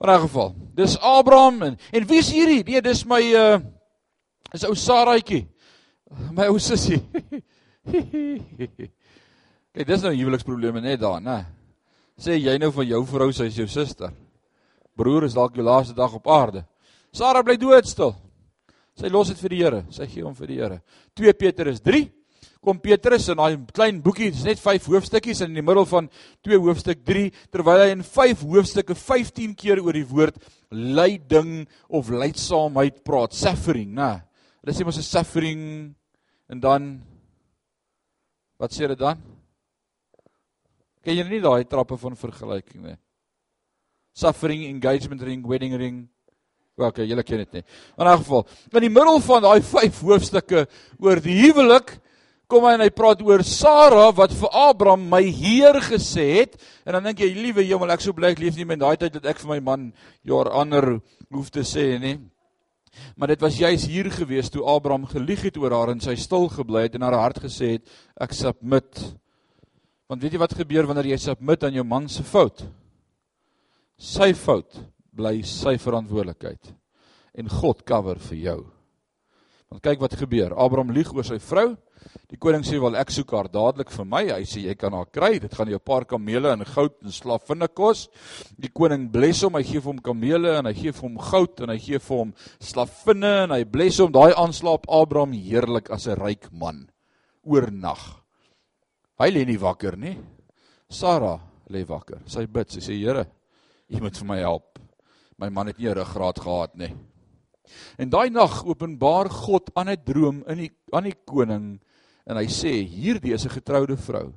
In 0.00 0.10
'n 0.10 0.20
geval, 0.20 0.54
dis 0.74 0.98
Abraham 1.00 1.62
en 1.62 1.78
en 1.92 2.06
wie 2.06 2.18
is 2.18 2.30
hierdie? 2.30 2.64
Nee, 2.64 2.80
dis 2.80 3.04
my 3.04 3.20
uh 3.20 3.60
is 4.52 4.64
ou 4.64 4.74
Saraitjie. 4.74 5.48
My 6.32 6.46
ou 6.46 6.58
sussie. 6.58 7.02
Kyk, 9.74 9.86
dis 9.86 10.02
nou 10.02 10.14
huweliksprobleme 10.14 10.80
net 10.80 11.00
daar, 11.00 11.20
né? 11.20 11.46
sê 12.20 12.36
jy 12.38 12.58
nou 12.58 12.70
van 12.74 12.86
jou 12.86 13.00
vrou 13.10 13.32
sy 13.34 13.48
is 13.50 13.56
jou 13.58 13.66
suster. 13.66 14.12
Broer 14.94 15.26
is 15.26 15.34
dalk 15.34 15.56
jou 15.56 15.64
laaste 15.66 15.94
dag 15.94 16.12
op 16.14 16.28
aarde. 16.30 16.62
Sara 17.12 17.42
bly 17.42 17.56
doodstil. 17.58 18.14
Sy 18.94 19.10
los 19.10 19.28
dit 19.32 19.40
vir 19.42 19.54
die 19.54 19.62
Here. 19.62 19.80
Sy 19.90 20.06
gee 20.06 20.22
hom 20.22 20.34
vir 20.34 20.50
die 20.52 20.60
Here. 20.60 20.82
2 21.18 21.34
Petrus 21.38 21.80
3 21.82 22.04
kom 22.64 22.78
Petrus 22.80 23.28
in 23.28 23.38
daai 23.38 23.58
klein 23.76 24.00
boekie, 24.02 24.30
dis 24.32 24.44
net 24.46 24.60
5 24.62 24.86
hoofstukkies 24.88 25.42
in 25.44 25.52
die 25.56 25.64
middel 25.64 25.84
van 25.88 26.08
2 26.46 26.58
hoofstuk 26.64 27.02
3 27.04 27.26
terwyl 27.52 27.82
hy 27.82 27.90
in 27.92 28.04
5 28.06 28.44
hoofstukke 28.48 28.96
15 28.96 29.52
keer 29.58 29.82
oor 29.84 29.96
die 29.96 30.06
woord 30.08 30.38
lyding 30.72 31.66
of 31.92 32.08
lydsaamheid 32.08 33.02
praat, 33.04 33.36
suffering, 33.36 33.92
né? 33.98 34.24
Hulle 34.62 34.72
sê 34.72 34.86
mos 34.86 34.96
'n 34.98 35.04
suffering 35.04 35.94
en 36.48 36.60
dan 36.60 37.02
wat 38.58 38.72
sê 38.72 38.88
dit 38.88 38.98
dan? 38.98 39.20
Ken 41.04 41.16
jy 41.16 41.24
nie 41.28 41.40
daai 41.40 41.64
trappe 41.68 41.98
van 42.00 42.16
vergelyking 42.16 42.82
nie? 42.82 42.96
Suffering, 44.14 44.62
engagement 44.64 45.20
ring, 45.22 45.44
wedding 45.44 45.76
ring. 45.76 46.08
Okay, 46.74 47.04
julle 47.06 47.22
ken 47.22 47.38
dit 47.44 47.52
nie. 47.52 47.64
In 47.98 48.08
'n 48.08 48.18
geval, 48.18 48.46
in 48.72 48.80
die 48.80 48.90
middel 48.90 49.20
van 49.20 49.42
daai 49.42 49.62
5 49.62 50.00
hoofstukke 50.00 50.66
oor 50.98 51.20
die 51.20 51.36
huwelik, 51.46 52.00
kom 52.48 52.64
hy 52.64 52.74
en 52.74 52.80
hy 52.80 52.90
praat 52.90 53.22
oor 53.22 53.42
Sara 53.42 54.10
wat 54.12 54.32
vir 54.32 54.50
Abraham 54.50 55.08
my 55.08 55.22
heer 55.22 55.80
gesê 55.80 56.42
het 56.42 56.58
en 56.84 56.92
dan 56.92 57.04
dink 57.04 57.20
jy 57.20 57.32
liewe 57.32 57.62
hemel 57.62 57.90
ek 57.90 58.00
sou 58.00 58.12
bly 58.12 58.32
ek 58.32 58.38
leef 58.38 58.56
nie 58.56 58.64
met 58.64 58.78
daai 58.78 58.96
tyd 58.96 59.12
dat 59.12 59.24
ek 59.24 59.38
vir 59.38 59.48
my 59.54 59.60
man 59.60 59.92
jaar 60.24 60.50
ander 60.50 61.00
hoef 61.30 61.50
te 61.50 61.60
sê 61.60 61.98
nie. 61.98 62.18
Maar 63.16 63.28
dit 63.28 63.40
was 63.40 63.58
juis 63.58 63.86
hier 63.86 64.10
gewees 64.10 64.50
toe 64.50 64.66
Abraham 64.66 65.06
gelieg 65.06 65.42
het 65.42 65.56
oor 65.56 65.72
haar 65.72 65.90
en 65.90 66.00
sy 66.00 66.14
stil 66.16 66.48
gebly 66.48 66.82
het 66.82 66.94
en 66.94 67.02
haar 67.02 67.18
hart 67.18 67.38
gesê 67.38 67.78
het 67.78 67.86
ek 68.20 68.32
submit 68.32 69.14
Want 70.04 70.20
weet 70.20 70.34
jy 70.36 70.38
wat 70.38 70.52
gebeur 70.52 70.84
wanneer 70.84 71.14
jy 71.14 71.16
submit 71.16 71.64
aan 71.64 71.74
jou 71.78 71.82
man 71.84 72.08
se 72.12 72.22
fout? 72.22 72.60
Sy 73.96 74.34
fout 74.36 74.76
bly 75.14 75.42
sy 75.46 75.76
verantwoordelikheid 75.80 76.72
en 77.34 77.50
God 77.50 77.82
cover 77.86 78.20
vir 78.30 78.38
jou. 78.38 78.60
Want 79.70 79.82
kyk 79.82 80.02
wat 80.04 80.18
gebeur. 80.18 80.54
Abraham 80.60 80.92
lieg 80.94 81.10
oor 81.14 81.26
sy 81.26 81.40
vrou. 81.42 81.72
Die 82.30 82.38
koning 82.38 82.62
sê 82.66 82.76
wel 82.78 82.98
ek 83.00 83.10
soek 83.14 83.32
haar 83.34 83.48
dadelik 83.50 83.90
vir 83.90 84.06
my. 84.06 84.22
Hy 84.28 84.44
sê 84.46 84.64
jy 84.68 84.74
kan 84.78 84.94
haar 84.94 85.08
kry. 85.10 85.38
Dit 85.42 85.54
gaan 85.56 85.70
jou 85.70 85.80
'n 85.80 85.84
paar 85.84 86.04
kamele 86.04 86.52
en 86.52 86.64
goud 86.64 86.94
en 87.02 87.10
slavinne 87.10 87.68
kos. 87.68 88.08
Die 88.58 88.68
koning 88.68 89.10
bless 89.10 89.42
hom. 89.42 89.54
Hy 89.54 89.62
gee 89.62 89.80
vir 89.80 89.92
hom 89.92 89.98
kamele 89.98 90.58
en 90.58 90.66
hy 90.66 90.74
gee 90.74 90.92
vir 90.92 91.08
hom 91.08 91.18
goud 91.18 91.60
en 91.60 91.68
hy 91.70 91.78
gee 91.78 91.98
vir 91.98 92.16
hom 92.16 92.34
slavinne 92.60 93.44
en 93.44 93.50
hy 93.50 93.64
bless 93.64 93.98
hom. 93.98 94.12
Daai 94.12 94.32
aanslaap 94.32 94.86
Abraham 94.88 95.32
heerlik 95.32 95.90
as 95.90 96.06
'n 96.06 96.16
ryk 96.16 96.52
man 96.52 96.88
oornag. 97.44 98.22
Hy 99.18 99.30
lê 99.30 99.44
nie 99.46 99.58
wakker 99.58 99.96
nie. 99.96 100.18
Sara 100.88 101.40
lê 101.70 101.84
wakker. 101.84 102.20
Sy 102.26 102.46
bid, 102.46 102.70
sy 102.70 102.80
sê 102.80 102.94
Here, 102.98 103.26
U 103.90 104.00
moet 104.00 104.16
vir 104.16 104.26
my 104.26 104.38
help. 104.38 104.73
My 105.38 105.48
man 105.48 105.66
het 105.66 105.78
nie 105.78 105.88
'n 105.88 105.94
ruggraat 105.94 106.40
gehad 106.40 106.76
nie. 106.76 106.94
En 107.98 108.10
daai 108.10 108.30
nag 108.30 108.64
openbaar 108.64 109.30
God 109.30 109.70
aan 109.74 109.88
'n 109.88 110.04
droom 110.04 110.44
in 110.46 110.58
die 110.58 110.70
aan 110.92 111.04
die 111.04 111.16
koning 111.24 111.80
en 112.26 112.36
hy 112.36 112.46
sê 112.46 112.86
hierdie 112.86 113.34
is 113.34 113.44
'n 113.44 113.56
getroude 113.60 113.96
vrou. 113.96 114.32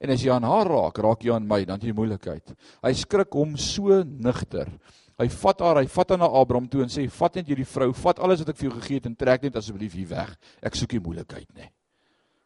En 0.00 0.10
as 0.10 0.22
jy 0.22 0.30
aan 0.30 0.46
haar 0.46 0.66
raak, 0.66 0.98
raak 0.98 1.22
jy 1.22 1.32
aan 1.34 1.46
my, 1.46 1.64
dan 1.64 1.80
jy 1.80 1.92
moeilikheid. 1.92 2.54
Hy 2.82 2.92
skrik 2.92 3.32
hom 3.32 3.56
so 3.56 4.02
nigter. 4.04 4.68
Hy 5.18 5.26
vat 5.28 5.60
haar, 5.60 5.80
hy 5.82 5.86
vat 5.86 6.10
haar 6.10 6.18
na 6.18 6.26
Abraham 6.26 6.68
toe 6.68 6.82
en 6.82 6.88
sê: 6.88 7.08
"Vat 7.10 7.34
net 7.34 7.46
hierdie 7.46 7.66
vrou, 7.66 7.92
vat 7.92 8.20
alles 8.20 8.38
wat 8.38 8.50
ek 8.50 8.56
vir 8.56 8.70
jou 8.70 8.80
gegee 8.80 8.94
het 8.94 9.06
en 9.06 9.16
trek 9.16 9.42
net 9.42 9.56
asseblief 9.56 9.92
hier 9.92 10.06
weg. 10.06 10.36
Ek 10.62 10.74
soek 10.74 10.92
nie 10.92 11.00
moeilikheid 11.00 11.54
nie." 11.56 11.70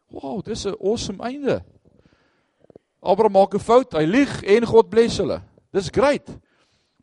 Wow, 0.09 0.41
dis 0.41 0.65
'n 0.65 0.75
awesome 0.81 1.23
einde. 1.23 1.63
Abraham 3.03 3.33
maak 3.33 3.53
'n 3.53 3.59
fout, 3.59 3.93
hy 3.93 4.05
lieg 4.05 4.43
en 4.43 4.65
God 4.65 4.89
bless 4.89 5.17
hulle. 5.17 5.41
Dis 5.71 5.89
great. 5.89 6.27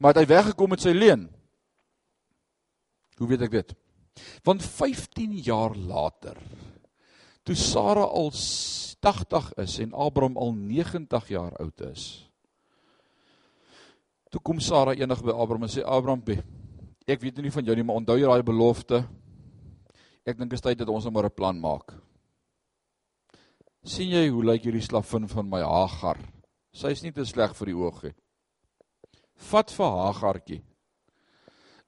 Maar 0.00 0.22
hy 0.22 0.26
weggekom 0.30 0.72
met 0.72 0.80
sy 0.80 0.94
leuen? 0.96 1.28
Hoe 3.20 3.28
weet 3.28 3.44
ek 3.44 3.58
dit? 3.58 3.76
Want 4.44 4.64
15 4.64 5.36
jaar 5.44 5.76
later, 5.76 6.40
toe 7.44 7.56
Sara 7.56 8.06
al 8.08 8.32
80 8.32 9.52
is 9.60 9.78
en 9.84 9.92
Abraham 9.92 10.40
al 10.40 10.54
90 10.56 11.28
jaar 11.36 11.56
oud 11.60 11.86
is, 11.92 12.08
Toe 14.30 14.38
kom 14.46 14.60
Sara 14.62 14.92
eendag 14.94 15.24
by 15.26 15.34
Abraham 15.34 15.66
en 15.66 15.72
sê 15.72 15.82
Abraham, 15.82 16.20
ek 17.10 17.22
weet 17.24 17.40
nie 17.42 17.50
van 17.50 17.66
jou 17.66 17.74
nie, 17.74 17.84
maar 17.86 17.98
onthou 17.98 18.14
jy 18.14 18.28
daai 18.30 18.46
belofte? 18.46 19.00
Ek 20.22 20.38
dink 20.38 20.54
is 20.54 20.62
tyd 20.62 20.78
dat 20.78 20.92
ons 20.92 21.08
nou 21.08 21.12
maar 21.16 21.26
'n 21.26 21.34
plan 21.34 21.58
maak. 21.58 21.94
sien 23.82 24.10
jy 24.10 24.28
hoe 24.28 24.44
lyk 24.44 24.62
hierdie 24.62 24.84
slavin 24.84 25.26
van 25.26 25.48
my 25.48 25.62
Hagar? 25.62 26.18
Sy 26.72 26.88
is 26.88 27.02
nie 27.02 27.12
te 27.12 27.24
sleg 27.24 27.56
vir 27.56 27.66
die 27.66 27.74
oog 27.74 28.02
nie. 28.04 28.12
Vat 29.48 29.72
vir 29.72 29.96
Hagartjie. 30.04 30.60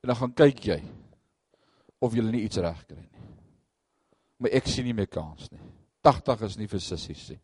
En 0.02 0.10
dan 0.10 0.18
gaan 0.18 0.34
kyk 0.34 0.64
jy 0.66 0.80
of 2.02 2.16
jy 2.16 2.24
nie 2.26 2.44
iets 2.48 2.58
reg 2.58 2.80
kry 2.88 2.98
nie. 2.98 3.26
Maar 4.42 4.56
ek 4.58 4.66
sien 4.66 4.88
nie 4.88 4.96
meer 4.96 5.10
kans 5.10 5.50
nie. 5.52 5.62
80 6.02 6.46
is 6.48 6.58
nie 6.58 6.66
vir 6.66 6.82
sissies 6.82 7.28
nie. 7.30 7.40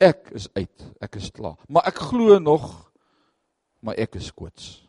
Ek 0.00 0.32
is 0.34 0.48
uit. 0.56 0.86
Ek 1.00 1.20
is 1.20 1.30
klaar. 1.30 1.60
Maar 1.68 1.86
ek 1.92 2.00
glo 2.10 2.38
nog 2.42 2.90
maar 3.80 3.96
ek 3.96 4.18
is 4.20 4.28
koots. 4.36 4.80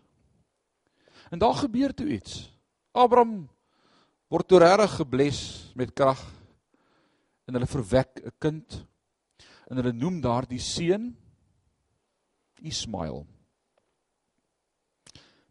En 1.32 1.40
daar 1.40 1.56
gebeur 1.56 1.94
toe 1.96 2.10
iets. 2.12 2.50
Abraham 2.92 3.46
word 4.32 4.48
toe 4.48 4.60
regtig 4.60 4.98
gebles 5.00 5.42
met 5.80 5.94
krag 5.96 6.20
en 7.48 7.56
hulle 7.56 7.68
verwek 7.68 8.20
'n 8.20 8.34
kind 8.40 8.88
en 9.70 9.80
hulle 9.80 9.94
noem 9.94 10.22
daardie 10.22 10.60
seun 10.60 11.16
Ismael. 12.62 13.26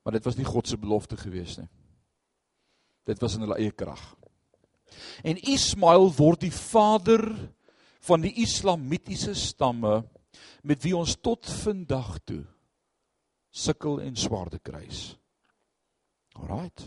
Maar 0.02 0.16
dit 0.16 0.24
was 0.24 0.36
nie 0.38 0.48
God 0.48 0.68
se 0.68 0.78
belofte 0.80 1.16
gewees 1.20 1.58
nie. 1.60 1.68
Dit 3.08 3.20
was 3.20 3.34
in 3.36 3.44
hulle 3.44 3.58
eie 3.60 3.72
krag. 3.72 4.02
En 5.24 5.38
Ismael 5.50 6.08
word 6.16 6.44
die 6.46 6.54
vader 6.54 7.24
van 8.06 8.24
die 8.24 8.32
islamitiese 8.42 9.34
stamme 9.36 10.00
met 10.62 10.82
wie 10.84 10.96
ons 10.96 11.16
tot 11.20 11.46
vandag 11.62 12.16
toe 12.24 12.44
sukkel 13.50 13.98
en 14.00 14.16
swaarde 14.16 14.60
kruis. 14.62 15.16
Alraight. 16.38 16.86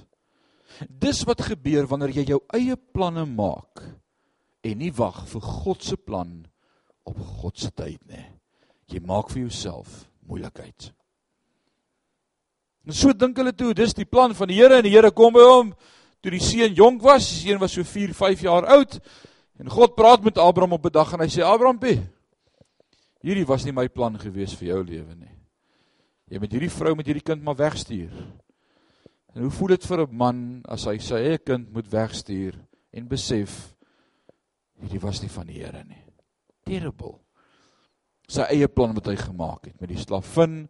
Dis 0.87 1.21
wat 1.27 1.43
gebeur 1.43 1.85
wanneer 1.91 2.15
jy 2.15 2.25
jou 2.31 2.39
eie 2.55 2.77
planne 2.77 3.25
maak 3.29 3.83
en 4.63 4.79
nie 4.79 4.93
wag 4.95 5.25
vir 5.29 5.43
God 5.43 5.83
se 5.83 5.99
plan 5.99 6.39
op 7.03 7.19
God 7.43 7.59
se 7.59 7.69
tyd 7.75 7.99
nie. 8.07 8.23
Jy 8.89 9.03
maak 9.03 9.29
vir 9.33 9.43
jouself 9.45 10.05
moeilikheid. 10.27 10.93
En 12.83 12.93
so 12.93 13.13
dink 13.15 13.37
hulle 13.39 13.53
toe, 13.55 13.73
dis 13.73 13.95
die 13.95 14.07
plan 14.07 14.33
van 14.35 14.49
die 14.51 14.57
Here 14.59 14.79
en 14.79 14.83
die 14.83 14.91
Here 14.91 15.11
kom 15.11 15.33
by 15.33 15.43
hom 15.47 15.73
toe 16.23 16.31
die 16.31 16.39
seun 16.43 16.75
jonk 16.75 17.03
was, 17.03 17.27
die 17.27 17.49
seun 17.49 17.59
was 17.59 17.73
so 17.75 17.83
4, 17.83 18.13
5 18.15 18.43
jaar 18.45 18.67
oud 18.77 18.99
en 19.59 19.71
God 19.71 19.95
praat 19.95 20.23
met 20.23 20.39
Abraham 20.39 20.77
op 20.77 20.85
'n 20.85 20.91
dag 20.91 21.13
en 21.13 21.19
hy 21.19 21.27
sê 21.27 21.43
Abraham, 21.43 21.79
hierdie 23.23 23.47
was 23.47 23.65
nie 23.65 23.71
my 23.71 23.87
plan 23.87 24.17
gewees 24.19 24.55
vir 24.55 24.67
jou 24.67 24.83
lewe 24.83 25.15
nie. 25.15 25.31
Jy 26.31 26.39
moet 26.39 26.51
hierdie 26.51 26.71
vrou 26.71 26.95
met 26.95 27.05
hierdie 27.05 27.23
kind 27.23 27.43
maar 27.43 27.55
wegstuur. 27.55 28.11
En 29.35 29.41
hoe 29.41 29.51
voel 29.51 29.67
dit 29.67 29.85
vir 29.85 29.99
'n 30.01 30.17
man 30.17 30.61
as 30.67 30.85
hy 30.85 30.97
sy 30.97 31.15
eie 31.15 31.37
kind 31.37 31.71
moet 31.71 31.87
wegstuur 31.91 32.55
en 32.93 33.07
besef 33.07 33.75
hierdie 34.81 35.01
was 35.01 35.21
nie 35.21 35.29
van 35.29 35.47
die 35.47 35.59
Here 35.59 35.83
nie. 35.83 36.03
Terrible. 36.65 37.19
Sy 38.27 38.41
eie 38.41 38.67
plan 38.67 38.93
wat 38.93 39.05
hy 39.05 39.15
gemaak 39.15 39.65
het 39.65 39.81
met 39.81 39.89
die 39.89 39.97
slavin 39.97 40.69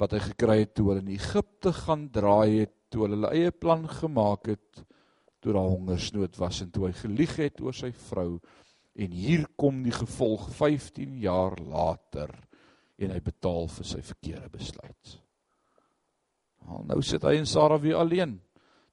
wat 0.00 0.12
hy 0.12 0.20
gekry 0.30 0.58
het 0.64 0.74
toe 0.76 0.90
hulle 0.90 1.04
in 1.04 1.14
Egipte 1.14 1.72
gaan 1.72 2.08
draai 2.12 2.66
het, 2.66 2.74
toe 2.90 3.06
hulle 3.06 3.16
hulle 3.18 3.32
eie 3.34 3.52
plan 3.52 3.86
gemaak 3.88 4.52
het 4.52 4.84
toe 5.40 5.54
daar 5.54 5.70
hongersnood 5.70 6.36
was 6.40 6.60
en 6.64 6.70
toe 6.74 6.88
hy 6.88 6.94
gelieg 6.96 7.36
het 7.38 7.60
oor 7.62 7.74
sy 7.76 7.92
vrou 8.08 8.38
en 8.96 9.12
hier 9.12 9.44
kom 9.60 9.82
die 9.84 9.94
gevolg 9.94 10.48
15 10.56 11.18
jaar 11.22 11.54
later 11.60 12.32
en 12.96 13.12
hy 13.12 13.20
betaal 13.20 13.68
vir 13.68 13.86
sy 13.86 14.00
verkeerde 14.02 14.48
besluit. 14.50 15.16
Al 16.66 16.86
nou 16.88 16.98
sit 17.04 17.24
hy 17.26 17.36
en 17.38 17.48
Sara 17.48 17.76
weer 17.78 18.00
alleen. 18.00 18.38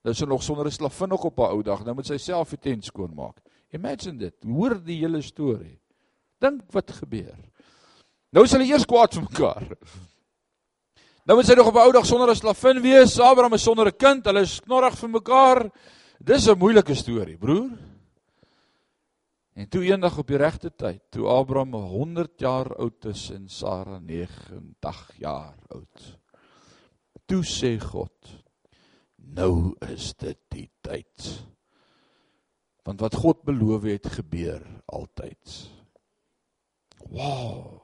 Nou 0.03 0.13
sy 0.13 0.27
nog 0.27 0.43
sonder 0.43 0.67
'n 0.67 0.71
slavin 0.71 1.09
nog 1.09 1.23
op 1.23 1.37
haar 1.39 1.55
ou 1.55 1.63
dag. 1.63 1.83
Nou 1.85 1.95
moet 1.95 2.05
sy 2.05 2.17
self 2.17 2.49
die 2.49 2.59
tent 2.59 2.85
skoonmaak. 2.85 3.39
Imagine 3.71 4.17
dit. 4.17 4.35
Hoor 4.43 4.83
die 4.83 4.99
hele 4.99 5.21
storie. 5.21 5.79
Dink 6.39 6.71
wat 6.71 6.91
gebeur. 6.91 7.37
Nou 8.31 8.43
is 8.43 8.51
hulle 8.51 8.65
eers 8.65 8.85
kwaad 8.85 9.13
vir 9.13 9.23
mekaar. 9.23 9.77
Nou 11.23 11.37
moet 11.37 11.47
sy 11.47 11.55
nog 11.55 11.67
op 11.67 11.75
'n 11.75 11.85
ou 11.85 11.91
dag 11.91 12.05
sonder 12.05 12.29
'n 12.29 12.35
slavin 12.35 12.81
wees. 12.81 13.19
Abraham 13.19 13.53
is 13.53 13.63
sonder 13.63 13.87
'n 13.87 13.97
kind. 13.97 14.25
Hulle 14.25 14.41
is 14.41 14.59
knorrig 14.59 14.97
vir 14.97 15.09
mekaar. 15.09 15.71
Dis 16.19 16.47
'n 16.47 16.57
moeilike 16.57 16.95
storie, 16.95 17.37
broer. 17.37 17.71
En 19.55 19.69
toe 19.69 19.83
eendag 19.83 20.17
op 20.17 20.27
die 20.27 20.37
regte 20.37 20.71
tyd, 20.75 21.01
toe 21.11 21.27
Abraham 21.27 21.73
100 21.73 22.39
jaar 22.39 22.75
oud 22.75 23.05
is 23.05 23.29
en 23.29 23.47
Sara 23.47 23.99
90 23.99 25.11
jaar 25.17 25.55
oud 25.69 26.23
toe 27.29 27.43
sê 27.47 27.75
God 27.79 28.31
nou 29.33 29.73
is 29.89 30.11
dit 30.19 30.39
die 30.53 30.67
tyd 30.85 31.29
want 32.83 32.99
wat 33.03 33.15
God 33.15 33.45
beloof 33.47 33.87
het 33.87 34.09
gebeur 34.17 34.61
altyd 34.91 35.55
wow 37.07 37.82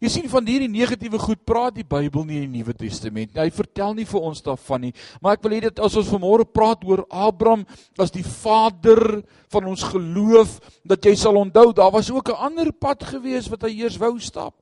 Jy 0.00 0.10
sien 0.12 0.28
van 0.30 0.46
hierdie 0.46 0.70
negatiewe 0.70 1.18
goed 1.18 1.40
praat 1.48 1.74
die 1.74 1.86
Bybel 1.86 2.24
nie 2.24 2.42
in 2.42 2.52
die 2.52 2.60
Nuwe 2.60 2.74
Testament 2.78 3.32
nie. 3.32 3.42
Hy 3.42 3.50
vertel 3.54 3.96
nie 3.98 4.06
vir 4.08 4.28
ons 4.30 4.42
daarvan 4.46 4.86
nie. 4.86 4.92
Maar 5.22 5.38
ek 5.38 5.42
wil 5.42 5.56
hê 5.56 5.60
dit 5.66 5.82
as 5.82 5.96
ons 5.98 6.12
vanmôre 6.12 6.46
praat 6.46 6.84
oor 6.86 7.04
Abraham 7.10 7.66
as 7.98 8.14
die 8.14 8.26
vader 8.26 9.22
van 9.50 9.68
ons 9.70 9.82
geloof, 9.90 10.58
dat 10.86 11.04
jy 11.04 11.16
sal 11.18 11.40
onthou 11.40 11.72
daar 11.72 11.92
was 11.92 12.10
ook 12.10 12.30
'n 12.30 12.42
ander 12.48 12.72
pad 12.72 13.02
gewees 13.02 13.50
wat 13.50 13.62
hy 13.62 13.80
eers 13.80 13.98
wou 13.98 14.18
stap 14.20 14.54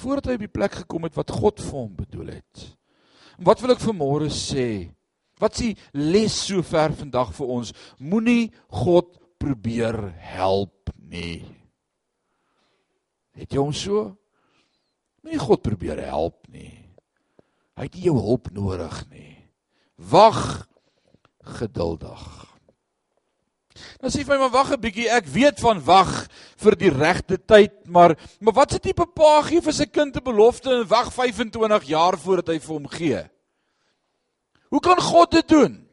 voordat 0.00 0.30
hy 0.30 0.38
op 0.38 0.46
die 0.46 0.56
plek 0.58 0.72
gekom 0.72 1.04
het 1.04 1.16
wat 1.18 1.30
God 1.30 1.60
vir 1.60 1.76
hom 1.76 1.92
bedoel 1.96 2.32
het. 2.38 2.66
Wat 3.40 3.60
wil 3.60 3.74
ek 3.74 3.84
vanmôre 3.84 4.30
sê? 4.32 4.90
Wat 5.40 5.56
s'ie 5.56 5.76
les 5.96 6.32
sover 6.32 6.92
vandag 6.92 7.32
vir 7.36 7.52
ons? 7.56 7.72
Moenie 7.98 8.50
God 8.68 9.16
probeer 9.40 9.96
help 10.36 10.92
nie. 11.08 11.59
Het 13.38 13.52
jy 13.52 13.62
hom 13.62 13.72
so? 13.72 14.10
Moenie 15.22 15.40
God 15.40 15.62
probeer 15.62 16.00
help 16.08 16.46
nie. 16.48 16.72
Hy 17.76 17.86
het 17.86 17.96
nie 17.96 18.08
jou 18.08 18.16
hulp 18.18 18.50
nodig 18.52 18.96
nie. 19.12 19.36
Wag 20.10 20.66
geduldig. 21.58 22.24
Dan 24.00 24.12
sê 24.12 24.24
hy 24.24 24.36
maar 24.36 24.52
wag 24.52 24.72
'n 24.72 24.80
bietjie, 24.80 25.08
ek 25.08 25.26
weet 25.26 25.60
van 25.60 25.80
wag 25.84 26.28
vir 26.56 26.76
die 26.76 26.90
regte 26.90 27.38
tyd, 27.38 27.72
maar 27.86 28.16
maar 28.40 28.54
wat 28.54 28.72
se 28.72 28.78
tipe 28.78 29.06
pa 29.06 29.42
gee 29.42 29.60
vir 29.60 29.72
sy 29.72 29.86
kind 29.86 30.16
'n 30.16 30.24
belofte 30.24 30.70
en 30.70 30.88
wag 30.88 31.12
25 31.12 31.84
jaar 31.84 32.18
voordat 32.18 32.48
hy 32.48 32.58
vir 32.58 32.74
hom 32.74 32.88
gee? 32.88 33.30
Hoe 34.70 34.80
kan 34.80 35.00
God 35.00 35.30
dit 35.30 35.48
doen? 35.48 35.89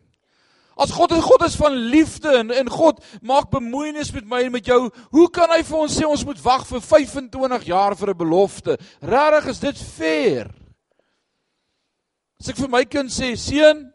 As 0.78 0.92
God 0.92 1.12
'n 1.12 1.22
God 1.22 1.42
is 1.42 1.56
van 1.56 1.74
liefde 1.74 2.38
en 2.38 2.52
en 2.52 2.70
God 2.70 3.04
maak 3.22 3.50
bemoeienis 3.50 4.12
met 4.14 4.26
my 4.26 4.44
en 4.44 4.52
met 4.52 4.66
jou, 4.66 4.90
hoe 5.12 5.30
kan 5.30 5.50
hy 5.50 5.64
vir 5.64 5.78
ons 5.78 5.98
sê 5.98 6.06
ons 6.06 6.26
moet 6.26 6.42
wag 6.44 6.68
vir 6.68 6.82
25 6.82 7.64
jaar 7.66 7.96
vir 7.96 8.10
'n 8.10 8.18
belofte? 8.18 8.78
Regtig 9.02 9.48
is 9.48 9.60
dit 9.60 9.78
fair? 9.78 10.54
As 12.40 12.50
ek 12.50 12.58
vir 12.58 12.70
my 12.70 12.84
kind 12.86 13.10
sê, 13.10 13.36
seun, 13.36 13.92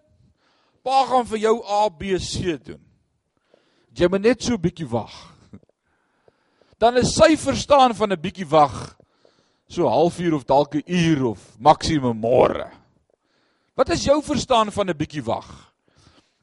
pa 0.82 1.04
gaan 1.06 1.26
vir 1.26 1.38
jou 1.38 1.62
A 1.62 1.88
B 1.88 2.18
C 2.18 2.58
doen. 2.58 2.82
Jy 3.94 4.08
moet 4.08 4.22
net 4.22 4.42
so 4.42 4.54
'n 4.54 4.60
bietjie 4.60 4.90
wag. 4.90 5.12
Dan 6.80 6.96
is 6.96 7.14
sy 7.14 7.36
verstaan 7.36 7.94
van 7.94 8.12
'n 8.12 8.20
bietjie 8.20 8.48
wag 8.48 8.96
so 9.68 9.88
halfuur 9.88 10.34
of 10.34 10.44
dalk 10.44 10.74
'n 10.74 10.82
uur 10.86 11.24
of 11.24 11.38
maksimum 11.58 12.18
môre. 12.18 12.70
Wat 13.76 13.88
is 13.88 14.04
jou 14.04 14.20
verstaan 14.22 14.72
van 14.72 14.90
'n 14.90 14.96
bietjie 14.96 15.22
wag? 15.22 15.71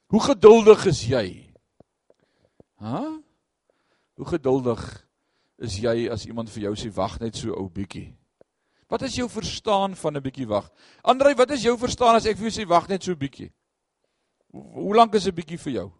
Hoe 0.09 0.21
geduldig 0.25 0.85
is 0.89 1.03
jy? 1.05 1.25
Hæ? 2.81 3.01
Hoe 4.17 4.27
geduldig 4.27 4.81
is 5.61 5.75
jy 5.83 6.09
as 6.09 6.25
iemand 6.25 6.49
vir 6.49 6.63
jou 6.69 6.75
sê 6.79 6.89
wag 6.95 7.19
net 7.21 7.37
so 7.37 7.53
ou 7.53 7.69
bietjie? 7.69 8.15
Wat 8.89 9.05
is 9.05 9.19
jou 9.19 9.29
verstaan 9.29 9.93
van 9.95 10.17
'n 10.17 10.21
bietjie 10.25 10.47
wag? 10.47 10.71
Andrei, 11.03 11.35
wat 11.35 11.51
is 11.51 11.61
jou 11.61 11.77
verstaan 11.77 12.15
as 12.15 12.25
ek 12.25 12.37
vir 12.37 12.49
jou 12.49 12.55
sê 12.61 12.67
wag 12.67 12.89
net 12.89 13.03
so 13.03 13.15
bietjie? 13.15 13.51
Hoe 14.51 14.95
lank 14.95 15.13
is 15.13 15.27
'n 15.27 15.35
bietjie 15.35 15.57
vir 15.57 15.73
jou? 15.73 15.91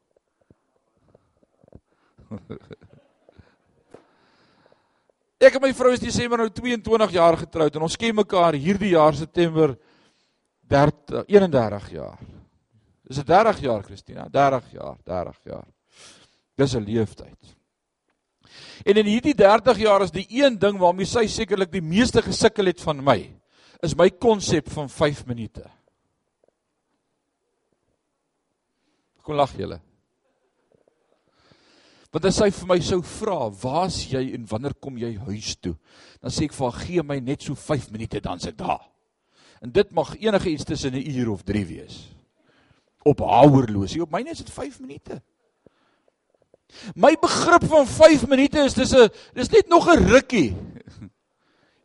Ek 5.40 5.56
en 5.56 5.62
my 5.62 5.74
vrou 5.74 5.94
is 5.94 6.00
Desember 6.00 6.38
nou 6.38 6.50
22 6.50 7.12
jaar 7.12 7.38
getroud 7.38 7.76
en 7.76 7.82
ons 7.82 7.96
ken 7.96 8.16
mekaar 8.16 8.54
hierdie 8.54 8.90
jaar 8.90 9.16
September 9.16 9.78
30 10.68 11.24
31 11.28 11.90
jaar. 11.92 12.39
Dis 13.10 13.18
'n 13.18 13.26
30 13.26 13.60
jaar 13.60 13.84
Christina, 13.84 14.28
30 14.30 14.72
jaar, 14.72 14.98
30 15.04 15.40
jaar. 15.44 15.68
Dis 16.56 16.76
'n 16.76 16.84
leeftyd. 16.84 17.56
En 18.86 18.96
in 18.96 19.06
hierdie 19.06 19.36
30 19.36 19.78
jaar 19.78 20.02
is 20.02 20.12
die 20.12 20.28
een 20.30 20.60
ding 20.60 20.78
waarmee 20.78 21.06
sy 21.06 21.26
sekerlik 21.28 21.72
die 21.72 21.82
meeste 21.82 22.22
gesukkel 22.22 22.66
het 22.66 22.82
van 22.82 23.04
my, 23.04 23.34
is 23.82 23.96
my 23.96 24.10
konsep 24.10 24.70
van 24.70 24.90
5 24.90 25.26
minute. 25.26 25.66
Kom 29.22 29.36
lag 29.36 29.58
julle. 29.58 29.80
Want 32.12 32.26
as 32.26 32.40
hy 32.40 32.50
vir 32.52 32.68
my 32.68 32.80
sou 32.80 33.02
vra, 33.02 33.50
"Waar's 33.50 34.10
jy 34.12 34.34
en 34.34 34.46
wanneer 34.46 34.74
kom 34.74 34.98
jy 34.98 35.18
huis 35.18 35.56
toe?" 35.56 35.76
Dan 36.22 36.32
sê 36.32 36.44
ek 36.44 36.54
vir 36.54 36.72
haar, 36.72 36.86
"Gee 36.86 37.04
my 37.04 37.20
net 37.20 37.42
so 37.42 37.56
5 37.56 37.92
minute 37.92 38.20
dan 38.22 38.40
se 38.40 38.52
daar." 38.52 38.90
En 39.62 39.72
dit 39.72 39.92
mag 39.92 40.16
enige 40.18 40.50
iets 40.50 40.64
tussen 40.64 40.94
'n 40.94 41.18
uur 41.18 41.30
of 41.30 41.44
3 41.44 41.66
wees. 41.66 42.19
Op 43.08 43.20
haar 43.24 43.48
horlosie, 43.48 44.02
op 44.02 44.12
myne 44.12 44.34
is 44.34 44.42
dit 44.44 44.52
5 44.52 44.80
minute. 44.80 45.22
My 46.96 47.16
begrip 47.20 47.66
van 47.70 47.88
5 47.88 48.28
minute 48.28 48.66
is 48.66 48.74
dis 48.74 48.94
'n 48.94 49.10
dis 49.34 49.50
net 49.50 49.68
nog 49.68 49.88
'n 49.88 50.06
rukkie. 50.10 50.56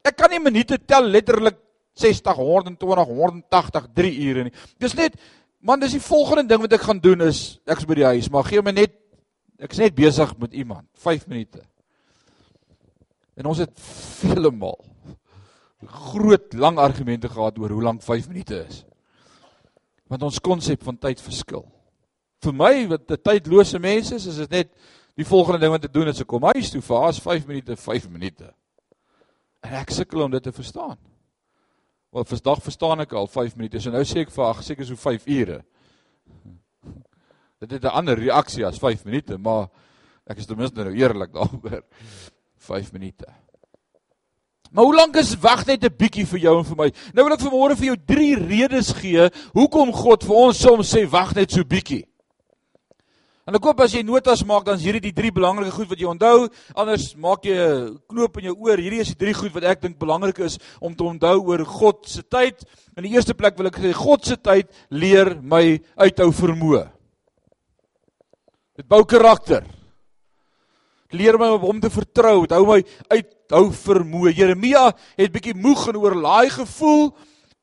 Ek 0.05 0.17
kan 0.17 0.31
nie 0.31 0.41
minute 0.41 0.79
tel 0.87 1.03
letterlik 1.03 1.57
60, 1.95 2.37
120, 2.37 3.07
180, 3.07 3.87
3 3.95 4.19
ure 4.29 4.43
nie. 4.45 4.53
Dis 4.79 4.95
net 4.95 5.15
man, 5.61 5.81
dis 5.81 5.93
die 5.93 6.01
volgende 6.01 6.47
ding 6.47 6.61
wat 6.61 6.73
ek 6.73 6.83
gaan 6.83 7.01
doen 7.01 7.21
is 7.21 7.61
ek's 7.67 7.85
by 7.85 7.95
die 7.95 8.05
huis, 8.05 8.29
maar 8.29 8.45
gee 8.45 8.63
my 8.63 8.71
net 8.71 8.93
ek's 9.59 9.79
net 9.79 9.95
besig 9.95 10.37
met 10.39 10.53
iemand, 10.53 10.89
5 10.95 11.27
minute. 11.27 11.63
En 13.37 13.47
ons 13.47 13.59
het 13.59 13.73
vele 14.25 14.51
maal 14.51 14.85
groot 15.85 16.53
lang 16.53 16.79
argumente 16.79 17.29
gehad 17.29 17.59
oor 17.59 17.71
hoe 17.71 17.83
lank 17.83 18.03
5 18.03 18.29
minute 18.29 18.67
is. 18.69 18.85
Want 20.09 20.23
ons 20.23 20.41
konsep 20.41 20.83
van 20.83 20.99
tyd 20.99 21.21
verskil 21.21 21.65
vir 22.45 22.53
my 22.53 22.75
wat 22.89 23.11
'n 23.11 23.23
tydlose 23.23 23.79
mens 23.79 24.13
is, 24.13 24.27
is 24.27 24.37
dit 24.37 24.51
net 24.51 24.71
die 25.17 25.25
volgende 25.25 25.61
ding 25.61 25.73
wat 25.73 25.83
te 25.83 25.93
doen 25.93 26.09
is 26.09 26.21
ek 26.21 26.27
kom 26.27 26.43
huis 26.43 26.71
toe 26.71 26.83
vir 26.83 27.07
as 27.09 27.21
5 27.21 27.47
minute, 27.47 27.77
5 27.77 28.09
minute. 28.09 28.55
En 29.63 29.73
ek 29.73 29.91
sukkel 29.91 30.23
om 30.23 30.31
dit 30.31 30.43
te 30.43 30.53
verstaan. 30.53 30.99
Want 32.11 32.29
vandag 32.29 32.63
verstaan 32.63 33.01
ek 33.01 33.13
al 33.13 33.27
5 33.27 33.57
minute. 33.57 33.81
So 33.81 33.91
nou 33.91 34.05
sê 34.05 34.21
ek 34.21 34.31
vir 34.31 34.45
ag 34.45 34.63
seker 34.63 34.85
so 34.85 34.97
5 34.97 35.27
ure. 35.27 35.65
Dit 37.61 37.71
het 37.71 37.85
'n 37.85 37.97
ander 37.97 38.19
reaksie 38.19 38.67
as 38.67 38.79
5 38.79 39.05
minute, 39.05 39.39
maar 39.39 39.69
ek 40.27 40.39
is 40.39 40.47
ten 40.47 40.57
minste 40.57 40.85
nou 40.85 40.95
eerlik 40.95 41.33
daaroor. 41.33 41.83
5 42.59 42.93
minute. 42.93 43.44
Maar 44.75 44.85
hoe 44.85 44.95
lank 44.95 45.17
is 45.17 45.37
wag 45.39 45.67
net 45.67 45.85
'n 45.85 45.97
bietjie 45.97 46.27
vir 46.27 46.41
jou 46.41 46.59
en 46.59 46.65
vir 46.65 46.77
my? 46.77 46.91
Nou 47.15 47.25
wil 47.25 47.35
ek 47.35 47.47
vanmôre 47.47 47.77
vir 47.77 47.87
jou 47.87 47.97
3 47.97 48.35
redes 48.35 48.93
gee 48.93 49.31
hoekom 49.55 49.93
God 49.93 50.25
vir 50.25 50.35
ons 50.35 50.59
soms 50.59 50.95
sê 50.95 51.07
wag 51.07 51.35
net 51.35 51.51
so 51.51 51.63
bietjie. 51.63 52.05
En 53.47 53.55
ek 53.55 53.63
hoop 53.63 53.81
as 53.81 53.93
jy 53.93 54.03
notas 54.03 54.43
maak 54.45 54.65
dan 54.65 54.75
is 54.75 54.85
hierdie 54.85 55.13
die 55.13 55.13
drie 55.13 55.31
belangrike 55.31 55.71
goed 55.71 55.89
wat 55.89 56.01
jy 56.01 56.09
onthou. 56.09 56.49
Anders 56.75 57.15
maak 57.15 57.45
jy 57.45 57.55
'n 57.55 58.01
knoop 58.09 58.39
in 58.39 58.45
jou 58.45 58.57
oor. 58.57 58.77
Hierdie 58.77 59.01
is 59.01 59.15
die 59.15 59.25
drie 59.27 59.35
goed 59.35 59.53
wat 59.53 59.65
ek 59.65 59.81
dink 59.83 59.99
belangrik 59.99 60.39
is 60.41 60.59
om 60.81 60.95
te 60.95 61.05
onthou 61.05 61.47
oor 61.47 61.65
God 61.65 62.09
se 62.09 62.23
tyd. 62.23 62.65
In 62.97 63.05
die 63.05 63.13
eerste 63.13 63.35
plek 63.35 63.57
wil 63.57 63.67
ek 63.67 63.77
sê 63.77 63.93
God 63.93 64.25
se 64.25 64.37
tyd 64.37 64.67
leer 64.91 65.41
my 65.41 65.79
uithou 65.97 66.33
vermoë. 66.33 66.91
Dit 68.77 68.89
bou 68.89 69.05
karakter. 69.05 69.63
Leer 71.15 71.39
my 71.39 71.53
om 71.55 71.69
hom 71.69 71.81
te 71.81 71.93
vertrou. 71.93 72.43
Hou 72.51 72.65
my 72.67 72.81
uithou 73.15 73.69
vermoë. 73.71 74.35
Jeremia 74.35 74.89
het 75.17 75.33
bietjie 75.35 75.55
moeg 75.55 75.89
en 75.93 76.01
oorlaai 76.03 76.51
gevoel 76.51 77.13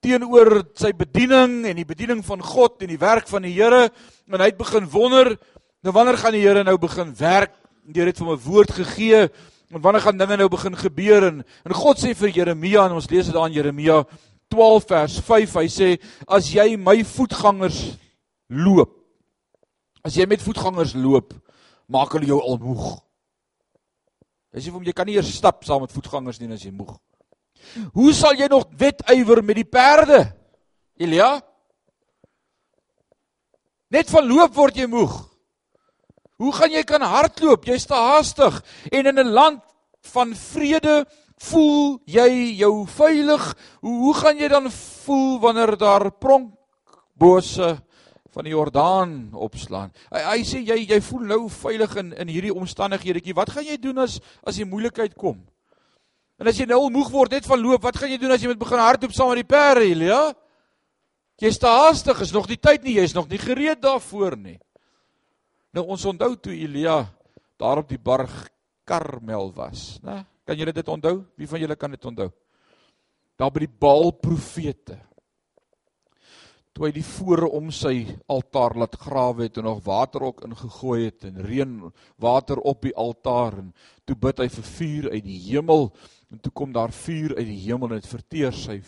teenoor 0.02 0.64
sy 0.74 0.90
bediening 0.98 1.66
en 1.70 1.78
die 1.78 1.86
bediening 1.86 2.24
van 2.26 2.42
God 2.42 2.82
en 2.82 2.90
die 2.90 3.02
werk 3.02 3.28
van 3.30 3.44
die 3.46 3.54
Here 3.54 3.90
en 4.32 4.40
hy 4.40 4.48
het 4.50 4.58
begin 4.58 4.88
wonder 4.90 5.36
Nou 5.82 5.94
wanneer 5.94 6.18
gaan 6.18 6.36
die 6.36 6.44
Here 6.46 6.62
nou 6.64 6.78
begin 6.78 7.10
werk? 7.18 7.56
Die 7.90 7.98
Here 7.98 8.12
het 8.14 8.20
hom 8.20 8.30
'n 8.30 8.44
woord 8.46 8.72
gegee. 8.72 9.30
En 9.72 9.82
wanneer 9.82 10.02
gaan 10.02 10.18
dinge 10.18 10.38
nou 10.38 10.50
begin 10.50 10.78
gebeur? 10.78 11.24
En, 11.24 11.44
en 11.64 11.74
God 11.74 11.98
sê 11.98 12.14
vir 12.16 12.30
Jeremia 12.30 12.86
en 12.86 12.92
ons 12.92 13.10
lees 13.10 13.26
dit 13.26 13.34
daar 13.34 13.48
in 13.48 13.54
Jeremia 13.54 14.06
12 14.48 14.86
vers 14.86 15.20
5. 15.20 15.54
Hy 15.54 15.68
sê 15.68 16.02
as 16.28 16.54
jy 16.54 16.78
my 16.78 17.04
voetgangers 17.04 17.98
loop. 18.48 18.94
As 20.04 20.14
jy 20.14 20.26
met 20.26 20.42
voetgangers 20.42 20.94
loop, 20.94 21.34
maak 21.88 22.12
hulle 22.14 22.28
jou 22.28 22.42
al 22.42 22.58
moeg. 22.58 23.02
Hy 24.52 24.60
sê 24.60 24.68
vir 24.68 24.80
hom 24.80 24.88
jy 24.88 24.94
kan 24.96 25.08
nie 25.08 25.16
eers 25.16 25.32
stap 25.32 25.64
saam 25.64 25.86
met 25.86 25.94
voetgangers 25.96 26.40
nie 26.42 26.52
as 26.52 26.66
jy 26.66 26.74
moeg. 26.76 26.92
Hoe 27.96 28.12
sal 28.14 28.36
jy 28.36 28.50
nog 28.52 28.68
wetywer 28.78 29.42
met 29.46 29.62
die 29.62 29.68
perde? 29.68 30.26
Elia? 31.00 31.38
Net 33.92 34.12
van 34.12 34.28
loop 34.28 34.56
word 34.56 34.80
jy 34.80 34.88
moeg. 34.92 35.14
Hoe 36.42 36.52
gaan 36.58 36.74
jy 36.74 36.82
kan 36.88 37.04
hardloop? 37.06 37.68
Jy's 37.70 37.86
te 37.88 37.96
haastig 37.96 38.62
en 38.92 39.08
in 39.08 39.20
'n 39.20 39.34
land 39.34 39.62
van 40.14 40.34
vrede 40.36 41.06
voel 41.38 42.02
jy 42.06 42.58
jou 42.58 42.86
veilig. 42.88 43.44
Hoe 43.82 43.98
hoe 44.04 44.14
gaan 44.14 44.38
jy 44.38 44.48
dan 44.48 44.72
voel 44.72 45.40
wanneer 45.40 45.78
daar 45.78 46.12
pronkbose 46.12 47.78
van 48.32 48.48
die 48.48 48.54
Jordaan 48.54 49.16
opslaan? 49.34 49.92
Hy, 50.12 50.22
hy 50.26 50.44
sê 50.48 50.62
jy 50.66 50.78
jy 50.90 51.00
voel 51.06 51.26
nou 51.34 51.40
veilig 51.52 51.96
in 52.02 52.14
in 52.14 52.32
hierdie 52.32 52.54
omstandighede. 52.56 53.24
Wat 53.38 53.52
gaan 53.54 53.68
jy 53.68 53.78
doen 53.82 54.04
as 54.04 54.20
as 54.44 54.60
die 54.60 54.68
moeilikheid 54.68 55.16
kom? 55.16 55.40
En 56.42 56.50
as 56.50 56.58
jy 56.58 56.66
nou 56.66 56.82
moeg 56.90 57.12
word 57.14 57.36
net 57.36 57.46
van 57.46 57.62
loop, 57.62 57.84
wat 57.86 58.00
gaan 58.02 58.10
jy 58.10 58.18
doen 58.18 58.34
as 58.34 58.42
jy 58.42 58.50
moet 58.50 58.62
begin 58.64 58.82
hardloop 58.82 59.14
saam 59.14 59.30
met 59.30 59.44
die 59.44 59.52
perde, 59.52 59.86
Elia? 59.86 60.22
Jy's 61.42 61.60
te 61.62 61.70
haastig, 61.70 62.18
is 62.22 62.34
nog 62.34 62.48
nie 62.50 62.58
tyd 62.58 62.84
nie, 62.86 62.96
jy's 62.98 63.14
nog 63.14 63.28
nie 63.30 63.40
gereed 63.42 63.82
daarvoor 63.82 64.36
nie. 64.38 64.58
Nou 65.74 65.86
ons 65.94 66.06
onthou 66.10 66.34
toe 66.38 66.54
Elia 66.54 67.04
daar 67.62 67.84
op 67.84 67.90
die 67.90 68.02
berg 68.02 68.34
Karmel 68.90 69.52
was, 69.54 70.00
né? 70.02 70.24
Kan 70.46 70.58
julle 70.58 70.74
dit 70.74 70.90
onthou? 70.90 71.22
Wie 71.38 71.48
van 71.48 71.62
julle 71.62 71.78
kan 71.78 71.94
dit 71.94 72.06
onthou? 72.10 72.32
Daar 73.38 73.54
by 73.54 73.64
die 73.64 73.74
Baal 73.86 74.12
profete. 74.18 74.98
Toe 76.82 76.88
hy 76.90 76.96
die 76.96 77.06
fore 77.06 77.46
om 77.46 77.68
sy 77.70 78.08
altaar 78.26 78.74
laat 78.74 78.96
grawe 78.98 79.44
het 79.46 79.60
en 79.62 79.68
nog 79.70 79.84
water 79.86 80.24
ook 80.26 80.40
ingegooi 80.48 81.04
het 81.04 81.28
en 81.30 81.38
reën 81.46 81.76
water 82.18 82.58
op 82.58 82.82
die 82.82 82.96
altaar 82.98 83.60
en 83.60 83.68
toe 84.10 84.16
bid 84.18 84.42
hy 84.42 84.48
vir 84.50 84.66
vuur 84.72 85.10
uit 85.12 85.28
die 85.28 85.38
hemel 85.44 85.92
en 86.34 86.42
toe 86.42 86.50
kom 86.58 86.74
daar 86.74 86.90
vuur 86.90 87.36
uit 87.38 87.46
die 87.46 87.60
hemel 87.68 87.92
en 87.92 88.02
dit 88.02 88.10
verteer 88.10 88.58
sy 88.58 88.80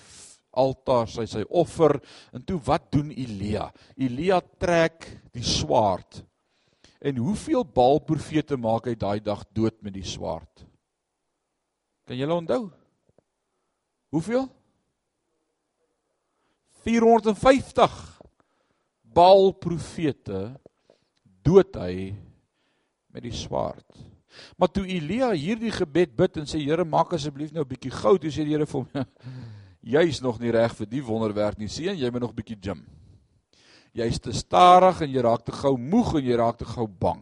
altaar, 0.58 1.06
sy 1.06 1.28
sy 1.30 1.44
offer 1.54 2.00
en 2.34 2.42
toe 2.42 2.58
wat 2.66 2.90
doen 2.98 3.14
Elia? 3.14 3.70
Elia 3.94 4.42
trek 4.42 5.06
die 5.30 5.46
swaard 5.46 6.24
En 6.98 7.22
hoeveel 7.22 7.62
Baal 7.68 8.02
profete 8.02 8.58
maak 8.58 8.90
hy 8.90 8.98
daai 8.98 9.20
dag 9.22 9.46
dood 9.54 9.76
met 9.86 9.94
die 9.94 10.08
swaard? 10.08 10.66
Kan 12.10 12.18
julle 12.18 12.42
onthou? 12.42 12.64
Hoeveel? 14.18 14.48
450 16.84 18.00
Baal 19.14 19.52
profete 19.62 20.56
dood 21.46 21.76
hy 21.78 22.16
met 23.14 23.22
die 23.22 23.36
swaard. 23.36 23.86
Maar 24.58 24.72
toe 24.74 24.88
Elia 24.90 25.30
hierdie 25.38 25.72
gebed 25.72 26.16
bid 26.18 26.40
en 26.42 26.50
sê 26.50 26.58
Here 26.64 26.86
maak 26.86 27.14
asseblief 27.14 27.52
nou 27.54 27.62
'n 27.62 27.70
bietjie 27.70 27.94
goud, 27.94 28.22
toe 28.22 28.32
sê 28.32 28.42
die 28.42 28.56
Here 28.56 28.66
vir 28.66 28.82
hom 28.82 29.06
jy's 29.94 30.22
nog 30.22 30.40
nie 30.40 30.52
reg 30.52 30.74
vir 30.74 30.88
die 30.90 31.04
wonderwerk 31.04 31.60
nie, 31.60 31.68
sien 31.68 31.96
jy 31.96 32.10
moet 32.10 32.22
nog 32.22 32.34
'n 32.34 32.42
bietjie 32.42 32.58
gym 32.58 32.82
jy's 33.94 34.20
te 34.22 34.34
stadig 34.34 35.04
en 35.06 35.12
jy 35.14 35.22
raak 35.24 35.46
te 35.46 35.54
gou 35.56 35.76
moeg 35.78 36.16
en 36.18 36.26
jy 36.26 36.38
raak 36.40 36.58
te 36.60 36.68
gou 36.68 36.88
bang. 36.88 37.22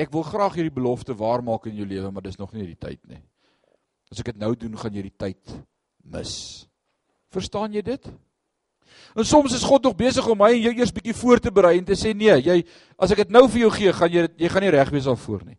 Ek 0.00 0.10
wil 0.14 0.24
graag 0.26 0.56
hierdie 0.58 0.74
belofte 0.74 1.14
waarmaak 1.14 1.68
in 1.70 1.78
jou 1.78 1.86
lewe, 1.86 2.10
maar 2.10 2.24
dis 2.26 2.38
nog 2.40 2.52
nie 2.56 2.66
die 2.66 2.78
tyd 2.78 2.98
nie. 3.06 3.20
As 4.10 4.20
ek 4.20 4.32
dit 4.32 4.40
nou 4.42 4.52
doen, 4.58 4.74
gaan 4.76 4.96
jy 4.96 5.04
die 5.06 5.18
tyd 5.18 5.54
mis. 6.02 6.34
Verstaan 7.32 7.76
jy 7.76 7.84
dit? 7.86 8.08
En 9.14 9.24
soms 9.24 9.52
is 9.52 9.64
God 9.64 9.82
nog 9.82 9.96
besig 9.96 10.26
om 10.28 10.38
my 10.38 10.50
en 10.54 10.60
jou 10.60 10.72
eers 10.78 10.92
bietjie 10.92 11.14
voor 11.14 11.40
te 11.40 11.52
berei 11.52 11.76
en 11.78 11.84
te 11.84 11.96
sê 11.98 12.14
nee, 12.16 12.36
jy 12.40 12.62
as 12.98 13.12
ek 13.12 13.24
dit 13.24 13.30
nou 13.34 13.44
vir 13.48 13.66
jou 13.66 13.70
gee, 13.70 13.92
gaan 13.92 14.12
jy 14.12 14.26
jy 14.40 14.48
gaan 14.48 14.64
nie 14.64 14.72
reg 14.72 14.90
wees 14.94 15.08
daarvoor 15.08 15.44
nie. 15.44 15.58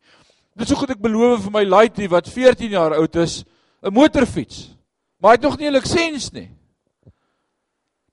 Dit 0.53 0.65
is 0.65 0.73
so 0.73 0.79
goed 0.79 0.93
ek 0.93 1.01
beloof 1.01 1.45
vir 1.45 1.53
my 1.53 1.63
laaitie 1.65 2.09
wat 2.09 2.29
14 2.29 2.73
jaar 2.73 2.97
oud 2.97 3.15
is, 3.21 3.43
'n 3.83 3.93
motorfiets. 3.93 4.77
Maar 5.19 5.31
hy 5.31 5.35
het 5.35 5.45
nog 5.45 5.57
nie 5.57 5.67
'n 5.67 5.73
lisensie 5.73 6.33
nie. 6.33 6.49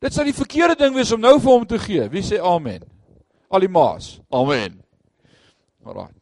Dit 0.00 0.14
sou 0.14 0.24
die 0.24 0.34
verkeerde 0.34 0.76
ding 0.76 0.94
wees 0.94 1.12
om 1.12 1.20
nou 1.20 1.38
vir 1.40 1.50
hom 1.50 1.66
te 1.66 1.78
gee. 1.78 2.08
Wie 2.08 2.22
sê 2.22 2.40
amen? 2.40 2.82
Al 3.50 3.60
die 3.60 3.68
maas. 3.68 4.20
Amen. 4.30 4.80
Alraai. 5.84 6.19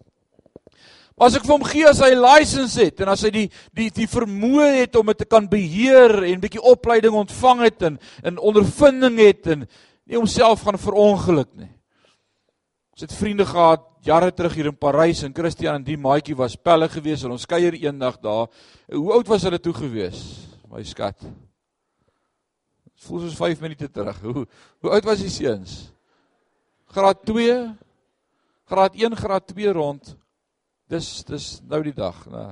As 1.19 1.35
ek 1.35 1.43
vir 1.49 1.55
hom 1.57 1.67
gee 1.67 1.87
as 1.89 1.99
hy 1.99 2.13
'n 2.15 2.23
lisensie 2.23 2.85
het 2.85 3.01
en 3.01 3.09
as 3.09 3.23
hy 3.27 3.31
die 3.31 3.51
die 3.75 3.91
die 3.91 4.07
vermoë 4.07 4.87
het 4.87 4.97
om 4.97 5.07
dit 5.07 5.19
te 5.19 5.25
kan 5.25 5.49
beheer 5.49 6.23
en 6.25 6.41
bietjie 6.41 6.63
opleiding 6.63 7.15
ontvang 7.15 7.61
het 7.61 7.83
en 7.83 7.99
'n 8.23 8.39
ondervinding 8.39 9.19
het 9.19 9.47
en 9.47 9.67
nie 10.07 10.17
homself 10.17 10.63
gaan 10.63 10.79
verongeluk 10.79 11.55
nie. 11.55 11.75
Ons 12.93 13.01
het 13.01 13.13
vriende 13.13 13.47
gehad 13.47 13.83
jare 14.03 14.31
terug 14.33 14.55
hier 14.55 14.67
in 14.67 14.77
Parys 14.77 15.23
en 15.23 15.35
Christian 15.35 15.75
en 15.75 15.85
die 15.85 15.97
maatjie 15.97 16.37
was 16.37 16.57
pelle 16.57 16.89
gewees 16.89 17.25
en 17.25 17.31
ons 17.31 17.47
kuier 17.47 17.75
eendag 17.75 18.21
daar. 18.21 18.49
Hoe 18.91 19.13
oud 19.13 19.29
was 19.29 19.43
hulle 19.43 19.59
toe 19.59 19.75
gewees? 19.75 20.47
My 20.71 20.83
skat. 20.83 21.17
Voel 23.07 23.21
soos 23.21 23.37
5 23.39 23.61
minute 23.61 23.89
terug. 23.91 24.21
Hoe 24.23 24.47
hoe 24.81 24.91
oud 24.91 25.05
was 25.05 25.19
die 25.19 25.31
seuns? 25.31 25.93
Graad 26.87 27.25
2. 27.27 27.75
Graad 28.69 28.95
1, 28.95 29.17
graad 29.17 29.47
2 29.47 29.73
rond. 29.73 30.17
Dis 30.89 31.25
dis 31.29 31.47
nou 31.69 31.83
die 31.85 31.95
dag, 31.97 32.23
né? 32.33 32.47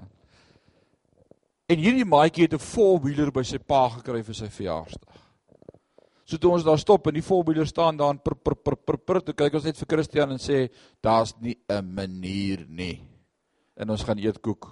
En 1.67 1.81
hierdie 1.83 2.07
maatjie 2.07 2.45
het 2.45 2.55
'n 2.55 2.63
four-wheeler 2.63 3.33
by 3.33 3.43
sy 3.43 3.59
pa 3.59 3.89
gekry 3.89 4.23
vir 4.23 4.35
sy 4.35 4.47
verjaarsdag. 4.47 5.15
So 6.25 6.37
toe 6.37 6.53
ons 6.53 6.65
daar 6.65 6.79
stop 6.79 7.07
en 7.07 7.15
die 7.15 7.23
four-wheeler 7.23 7.67
staan 7.67 7.97
daar 7.97 8.11
en 8.11 8.19
per 8.19 8.35
per 8.35 8.55
per 8.55 8.77
per, 8.77 8.97
per 8.99 9.21
toe 9.21 9.35
kyk 9.35 9.55
ons 9.55 9.65
net 9.65 9.77
vir 9.77 9.89
Christian 9.89 10.31
en 10.31 10.39
sê 10.39 10.69
daar's 11.03 11.35
nie 11.41 11.57
'n 11.69 11.95
manier 11.95 12.67
nie. 12.69 13.01
En 13.77 13.91
ons 13.91 14.03
gaan 14.03 14.19
eet 14.19 14.41
koek. 14.41 14.67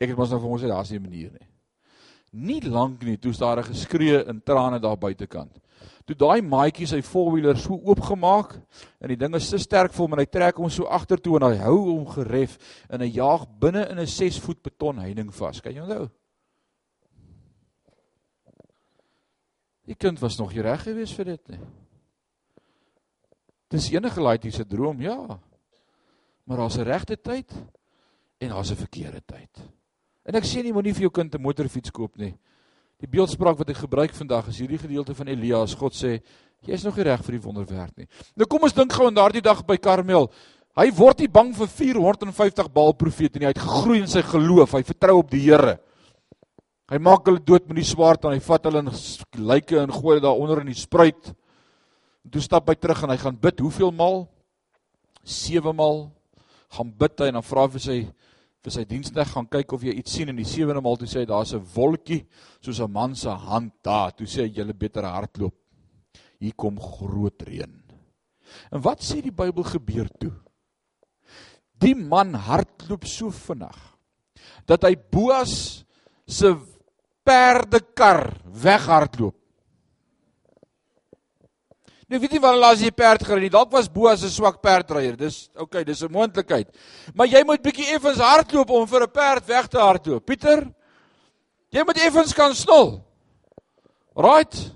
Ek 0.00 0.08
het 0.08 0.16
mos 0.16 0.30
nou 0.30 0.40
vir 0.40 0.48
hom 0.48 0.58
gesê 0.58 0.68
daar's 0.68 0.90
nie 0.90 0.98
'n 0.98 1.02
manier 1.02 1.30
nie. 1.32 1.48
Nie 2.32 2.60
lank 2.60 3.02
nie, 3.02 3.16
toe's 3.16 3.38
daar 3.38 3.58
'n 3.58 3.64
geskree 3.64 4.24
in 4.28 4.40
trane 4.42 4.80
daar 4.80 4.96
buitekant. 4.96 5.58
Toe 6.06 6.14
daai 6.14 6.42
maatjie 6.42 6.86
sy 6.86 7.00
four-wheeler 7.02 7.58
so 7.58 7.74
oopgemaak 7.74 8.52
en 9.02 9.10
die 9.10 9.18
ding 9.18 9.34
is 9.34 9.48
so 9.50 9.58
sterk 9.58 9.92
vir 9.92 10.04
hom 10.04 10.14
en 10.14 10.22
hy 10.22 10.26
trek 10.30 10.60
hom 10.62 10.70
so 10.70 10.86
agtertoe 10.86 11.40
en 11.40 11.48
hy 11.48 11.56
hou 11.64 11.78
hom 11.88 12.04
geref 12.12 12.54
en 12.86 13.02
hy 13.02 13.08
jaag 13.16 13.48
binne 13.58 13.82
in 13.90 13.98
'n 13.98 14.06
6 14.06 14.38
voet 14.38 14.62
beton 14.62 15.02
heining 15.02 15.34
vas. 15.34 15.60
Kan 15.60 15.74
jy 15.74 15.82
onthou? 15.82 16.08
Die 19.86 19.94
kind 19.94 20.18
was 20.20 20.38
nog 20.38 20.52
nie 20.52 20.62
reg 20.62 20.82
gewees 20.82 21.12
vir 21.14 21.24
dit 21.24 21.48
nie. 21.48 21.60
Dis 23.70 23.90
enige 23.90 24.22
laaitjie 24.22 24.52
se 24.52 24.64
droom, 24.64 25.00
ja. 25.02 25.40
Maar 26.46 26.56
daar's 26.56 26.78
'n 26.78 26.84
regte 26.84 27.16
tyd 27.16 27.50
en 28.38 28.48
daar's 28.48 28.70
'n 28.70 28.76
verkeerde 28.76 29.20
tyd. 29.26 29.50
En 30.24 30.34
ek 30.34 30.44
sê 30.44 30.62
nie 30.62 30.72
moenie 30.72 30.94
vir 30.94 31.02
jou 31.02 31.10
kind 31.10 31.34
'n 31.34 31.42
motorfiets 31.42 31.90
koop 31.90 32.16
nie. 32.16 32.34
Die 33.02 33.08
beeldspraak 33.12 33.58
wat 33.60 33.70
ek 33.74 33.82
gebruik 33.84 34.14
vandag 34.16 34.46
is 34.48 34.62
hierdie 34.62 34.80
gedeelte 34.80 35.14
van 35.16 35.28
Elias. 35.28 35.74
God 35.76 35.96
sê, 35.96 36.16
jy 36.64 36.76
is 36.76 36.84
nog 36.86 36.96
nie 36.96 37.04
reg 37.04 37.24
vir 37.26 37.36
die 37.36 37.42
wonderwerk 37.44 37.92
nie. 38.00 38.06
Nou 38.40 38.48
kom 38.48 38.64
ons 38.64 38.76
dink 38.76 38.94
gou 38.96 39.08
aan 39.08 39.18
daardie 39.18 39.44
dag 39.44 39.60
by 39.68 39.76
Karmel. 39.76 40.30
Hy 40.76 40.86
word 40.96 41.20
nie 41.20 41.28
bang 41.32 41.52
vir 41.56 41.68
450 41.72 42.70
Baal 42.72 42.94
profete 42.96 43.40
nie. 43.40 43.48
Hy 43.48 43.52
het 43.52 43.60
gegroei 43.60 44.00
in 44.00 44.08
sy 44.12 44.22
geloof. 44.24 44.74
Hy 44.76 44.82
vertrou 44.88 45.18
op 45.20 45.30
die 45.32 45.42
Here. 45.44 45.76
Hy 46.88 47.00
maak 47.02 47.28
hulle 47.28 47.42
dood 47.42 47.66
met 47.68 47.80
die 47.80 47.88
swaard 47.88 48.24
en 48.24 48.36
hy 48.36 48.40
vat 48.44 48.68
hulle 48.68 48.84
in 48.84 48.90
lyke 49.50 49.80
en 49.80 49.92
gooi 49.92 50.16
dit 50.16 50.24
daaronder 50.24 50.62
in 50.62 50.70
die 50.70 50.78
spruit. 50.78 51.32
Toe 52.32 52.42
stap 52.44 52.68
hy 52.70 52.76
terug 52.80 53.02
en 53.04 53.12
hy 53.12 53.18
gaan 53.20 53.40
bid. 53.40 53.60
Hoeveel 53.60 53.92
maal? 53.92 54.24
7 55.26 55.74
maal 55.76 56.06
gaan 56.76 56.92
bid 56.96 57.20
hy 57.20 57.28
en 57.28 57.40
dan 57.40 57.46
vra 57.46 57.66
hy 57.66 57.72
vir 57.76 57.82
sy 57.82 57.98
vir 58.66 58.74
sy 58.74 58.82
diensknegt 58.90 59.30
gaan 59.30 59.46
kyk 59.46 59.76
of 59.76 59.84
jy 59.86 59.92
iets 59.94 60.16
sien 60.16 60.32
en 60.32 60.40
die 60.40 60.48
sewende 60.48 60.82
maal 60.82 60.98
toe 60.98 61.06
sê 61.06 61.20
hy 61.22 61.28
daar's 61.30 61.54
'n 61.54 61.62
wolkie 61.74 62.26
soos 62.60 62.80
'n 62.80 62.90
man 62.90 63.14
se 63.14 63.30
hand 63.30 63.72
daar. 63.82 64.10
Toe 64.10 64.26
sê 64.26 64.42
hy 64.42 64.50
julle 64.58 64.74
beter 64.74 65.04
hardloop. 65.04 65.54
Hier 66.40 66.52
kom 66.52 66.76
groot 66.80 67.42
reën. 67.46 67.82
En 68.72 68.82
wat 68.82 69.00
sê 69.00 69.22
die 69.22 69.30
Bybel 69.30 69.62
gebeur 69.62 70.08
toe? 70.18 70.32
Die 71.78 71.94
man 71.94 72.34
hardloop 72.34 73.06
so 73.06 73.30
vinnig 73.30 73.78
dat 74.66 74.82
hy 74.82 74.96
Boas 74.96 75.84
se 76.26 76.56
perdekar 77.24 78.34
weghardloop. 78.50 79.36
Nou 82.06 82.20
weet 82.22 82.36
jy 82.36 82.40
wat 82.42 82.58
laas 82.58 82.82
jy 82.84 82.92
perd 82.94 83.24
gery 83.26 83.40
nie. 83.42 83.50
Dalk 83.50 83.72
was 83.74 83.88
Boas 83.90 84.22
'n 84.22 84.30
swak 84.30 84.60
perdryer. 84.62 85.16
Dis 85.16 85.48
okay, 85.56 85.84
dis 85.84 86.02
'n 86.02 86.12
moontlikheid. 86.12 86.68
Maar 87.14 87.26
jy 87.26 87.42
moet 87.44 87.62
bietjie 87.62 87.94
effens 87.94 88.18
hardloop 88.18 88.70
om 88.70 88.86
vir 88.86 89.02
'n 89.02 89.10
perd 89.10 89.46
weg 89.46 89.66
te 89.68 89.78
hardloop. 89.78 90.24
Pieter, 90.26 90.72
jy 91.70 91.82
moet 91.84 91.98
effens 91.98 92.32
kan 92.32 92.54
snol. 92.54 93.02
Right? 94.14 94.72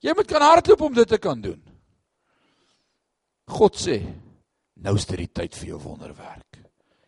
Jy 0.00 0.12
moet 0.14 0.26
kan 0.26 0.42
hardloop 0.42 0.80
om 0.80 0.94
dit 0.94 1.08
te 1.08 1.18
kan 1.18 1.40
doen. 1.40 1.62
God 3.48 3.76
sê, 3.76 4.00
nou 4.76 4.94
is 4.94 5.06
dit 5.06 5.18
die 5.18 5.32
tyd 5.32 5.54
vir 5.54 5.68
jou 5.68 5.78
wonderwerk. 5.78 6.58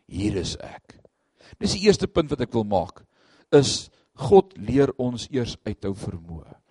Hier 0.07 0.37
is 0.37 0.57
ek. 0.57 0.99
Dis 1.59 1.73
die 1.73 1.87
eerste 1.87 2.07
punt 2.07 2.31
wat 2.31 2.41
ek 2.41 2.53
wil 2.53 2.65
maak 2.65 3.05
is 3.53 3.91
God 4.15 4.55
leer 4.59 4.91
ons 4.99 5.29
eers 5.31 5.57
uithou 5.67 5.95
vermoë. 5.95 6.64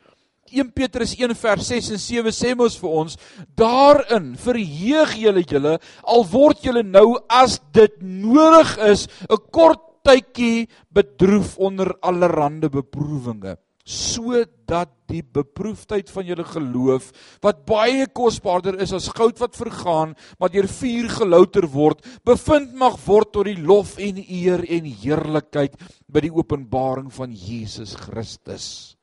1 0.54 0.72
Petrus 0.76 1.16
1 1.20 1.36
vers 1.36 1.72
6 1.74 1.92
en 1.96 2.04
7 2.06 2.36
sê 2.36 2.54
mos 2.58 2.78
vir 2.82 2.96
ons 3.02 3.18
daarin 3.60 4.34
verheug 4.46 5.18
julle 5.24 5.44
julle 5.50 5.78
al 6.16 6.28
word 6.32 6.64
julle 6.68 6.84
nou 6.86 7.18
as 7.30 7.60
dit 7.74 8.00
nodig 8.02 8.78
is 8.92 9.08
'n 9.30 9.42
kort 9.52 9.82
tydjie 10.04 10.68
bedroef 10.92 11.58
onder 11.58 11.94
allerlei 12.02 12.70
beproewinge 12.70 13.58
sodat 13.84 14.94
die 15.12 15.22
beproefdheid 15.36 16.08
van 16.10 16.26
julle 16.26 16.46
geloof 16.48 17.10
wat 17.44 17.66
baie 17.68 18.06
kosbaarder 18.08 18.80
is 18.82 18.94
as 18.96 19.10
goud 19.12 19.42
wat 19.44 19.60
vergaan 19.60 20.16
maar 20.40 20.54
deur 20.54 20.70
vuur 20.72 21.10
gelouter 21.12 21.68
word 21.68 22.00
bevind 22.24 22.72
mag 22.80 22.96
word 23.06 23.34
tot 23.36 23.50
die 23.50 23.60
lof 23.60 23.98
en 24.00 24.24
eer 24.24 24.64
en 24.64 24.88
heerlikheid 24.88 25.76
by 26.08 26.24
die 26.24 26.32
openbaring 26.32 27.12
van 27.12 27.34
Jesus 27.36 27.98
Christus. 28.00 28.96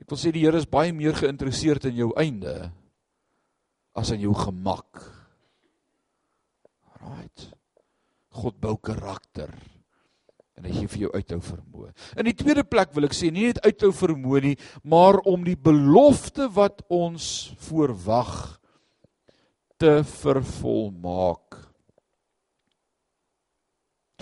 Ek 0.00 0.10
wil 0.12 0.20
sê 0.20 0.32
die 0.34 0.44
Here 0.44 0.58
is 0.60 0.68
baie 0.68 0.92
meer 0.92 1.16
geïnteresseerd 1.16 1.88
in 1.90 2.02
jou 2.02 2.10
einde 2.20 2.70
as 3.96 4.12
in 4.12 4.20
jou 4.26 4.34
gemak. 4.36 5.00
Right. 7.00 7.48
God 8.36 8.60
bou 8.60 8.76
karakter 8.76 9.54
en 10.56 10.64
hy 10.64 10.72
gee 10.72 10.88
vir 10.88 11.02
jou 11.04 11.10
uithou 11.12 11.38
vermoë. 11.44 11.90
In 12.16 12.28
die 12.30 12.36
tweede 12.36 12.64
plek 12.64 12.94
wil 12.96 13.08
ek 13.08 13.16
sê 13.16 13.28
nie 13.32 13.50
net 13.50 13.60
uithou 13.66 13.90
vermoë 13.92 14.42
nie, 14.44 14.54
maar 14.88 15.18
om 15.28 15.44
die 15.44 15.56
belofte 15.56 16.48
wat 16.56 16.80
ons 16.92 17.50
voorwag 17.66 18.56
te 19.80 19.98
vervolmaak. 20.08 21.65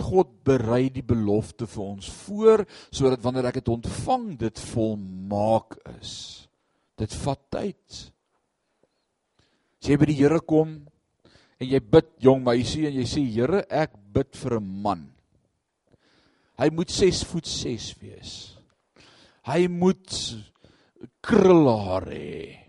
God 0.01 0.31
berei 0.43 0.89
die 0.93 1.05
belofte 1.05 1.67
vir 1.69 1.83
ons 1.85 2.09
voor 2.25 2.65
sodat 2.89 3.23
wanneer 3.23 3.49
ek 3.49 3.61
dit 3.61 3.71
ontvang 3.71 4.33
dit 4.39 4.59
volmaak 4.71 5.77
is. 5.95 6.47
Dit 6.99 7.13
vat 7.23 7.41
tyd. 7.51 8.01
As 9.79 9.89
jy 9.89 9.97
by 9.99 10.09
die 10.09 10.19
Here 10.19 10.39
kom 10.41 10.77
en 11.59 11.67
jy 11.69 11.79
bid 11.79 12.11
jong 12.23 12.43
meisie 12.43 12.87
en 12.89 12.95
jy 12.97 13.05
sê 13.07 13.23
Here, 13.23 13.63
ek 13.69 13.95
bid 14.15 14.35
vir 14.35 14.59
'n 14.59 14.81
man. 14.81 15.11
Hy 16.57 16.69
moet 16.71 16.89
6 16.89 17.23
voet 17.23 17.47
6 17.47 17.95
wees. 17.99 18.57
Hy 19.43 19.67
moet 19.67 20.11
krulhare 21.21 22.15
hê. 22.15 22.65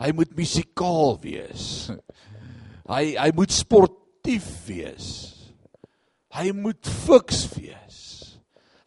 Hy 0.00 0.12
moet 0.12 0.32
musikaal 0.36 1.18
wees. 1.20 1.90
Hy 2.88 3.16
hy 3.18 3.30
moet 3.36 3.52
sportief 3.52 4.48
wees. 4.66 5.39
Hy 6.30 6.52
moet 6.54 6.86
fiks 7.06 7.44
wees. 7.56 7.98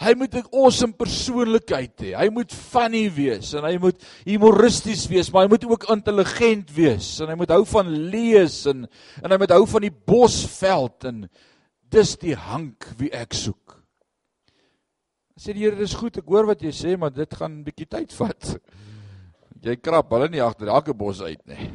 Hy 0.03 0.13
moet 0.19 0.35
'n 0.35 0.47
awesome 0.51 0.93
persoonlikheid 0.93 1.95
hê. 2.01 2.11
Hy 2.15 2.29
moet 2.29 2.51
funny 2.51 3.09
wees 3.09 3.53
en 3.53 3.63
hy 3.63 3.77
moet 3.77 4.03
humoristies 4.25 5.07
wees, 5.07 5.31
maar 5.31 5.45
hy 5.45 5.49
moet 5.55 5.65
ook 5.65 5.89
intelligent 5.89 6.71
wees 6.75 7.19
en 7.21 7.29
hy 7.29 7.35
moet 7.35 7.53
hou 7.55 7.63
van 7.65 7.87
lees 8.11 8.65
en 8.67 8.87
en 9.23 9.31
hy 9.31 9.37
moet 9.37 9.55
hou 9.55 9.65
van 9.65 9.81
die 9.81 9.93
bosveld 9.93 11.05
en 11.05 11.29
dis 11.89 12.17
die 12.17 12.35
hank 12.35 12.89
wie 12.97 13.11
ek 13.11 13.33
soek. 13.33 13.79
Sê 15.39 15.53
die 15.53 15.63
Here, 15.63 15.75
dis 15.75 15.95
goed, 15.97 16.17
ek 16.17 16.27
hoor 16.29 16.45
wat 16.45 16.61
jy 16.61 16.71
sê, 16.71 16.97
maar 16.97 17.11
dit 17.11 17.33
gaan 17.33 17.59
'n 17.59 17.63
bietjie 17.63 17.89
tyd 17.89 18.11
vat. 18.13 18.57
Jy 19.63 19.77
krap 19.79 20.11
hulle 20.11 20.27
nie 20.29 20.41
agter 20.43 20.67
elke 20.67 20.93
bos 20.93 21.21
uit 21.21 21.39
nie. 21.47 21.71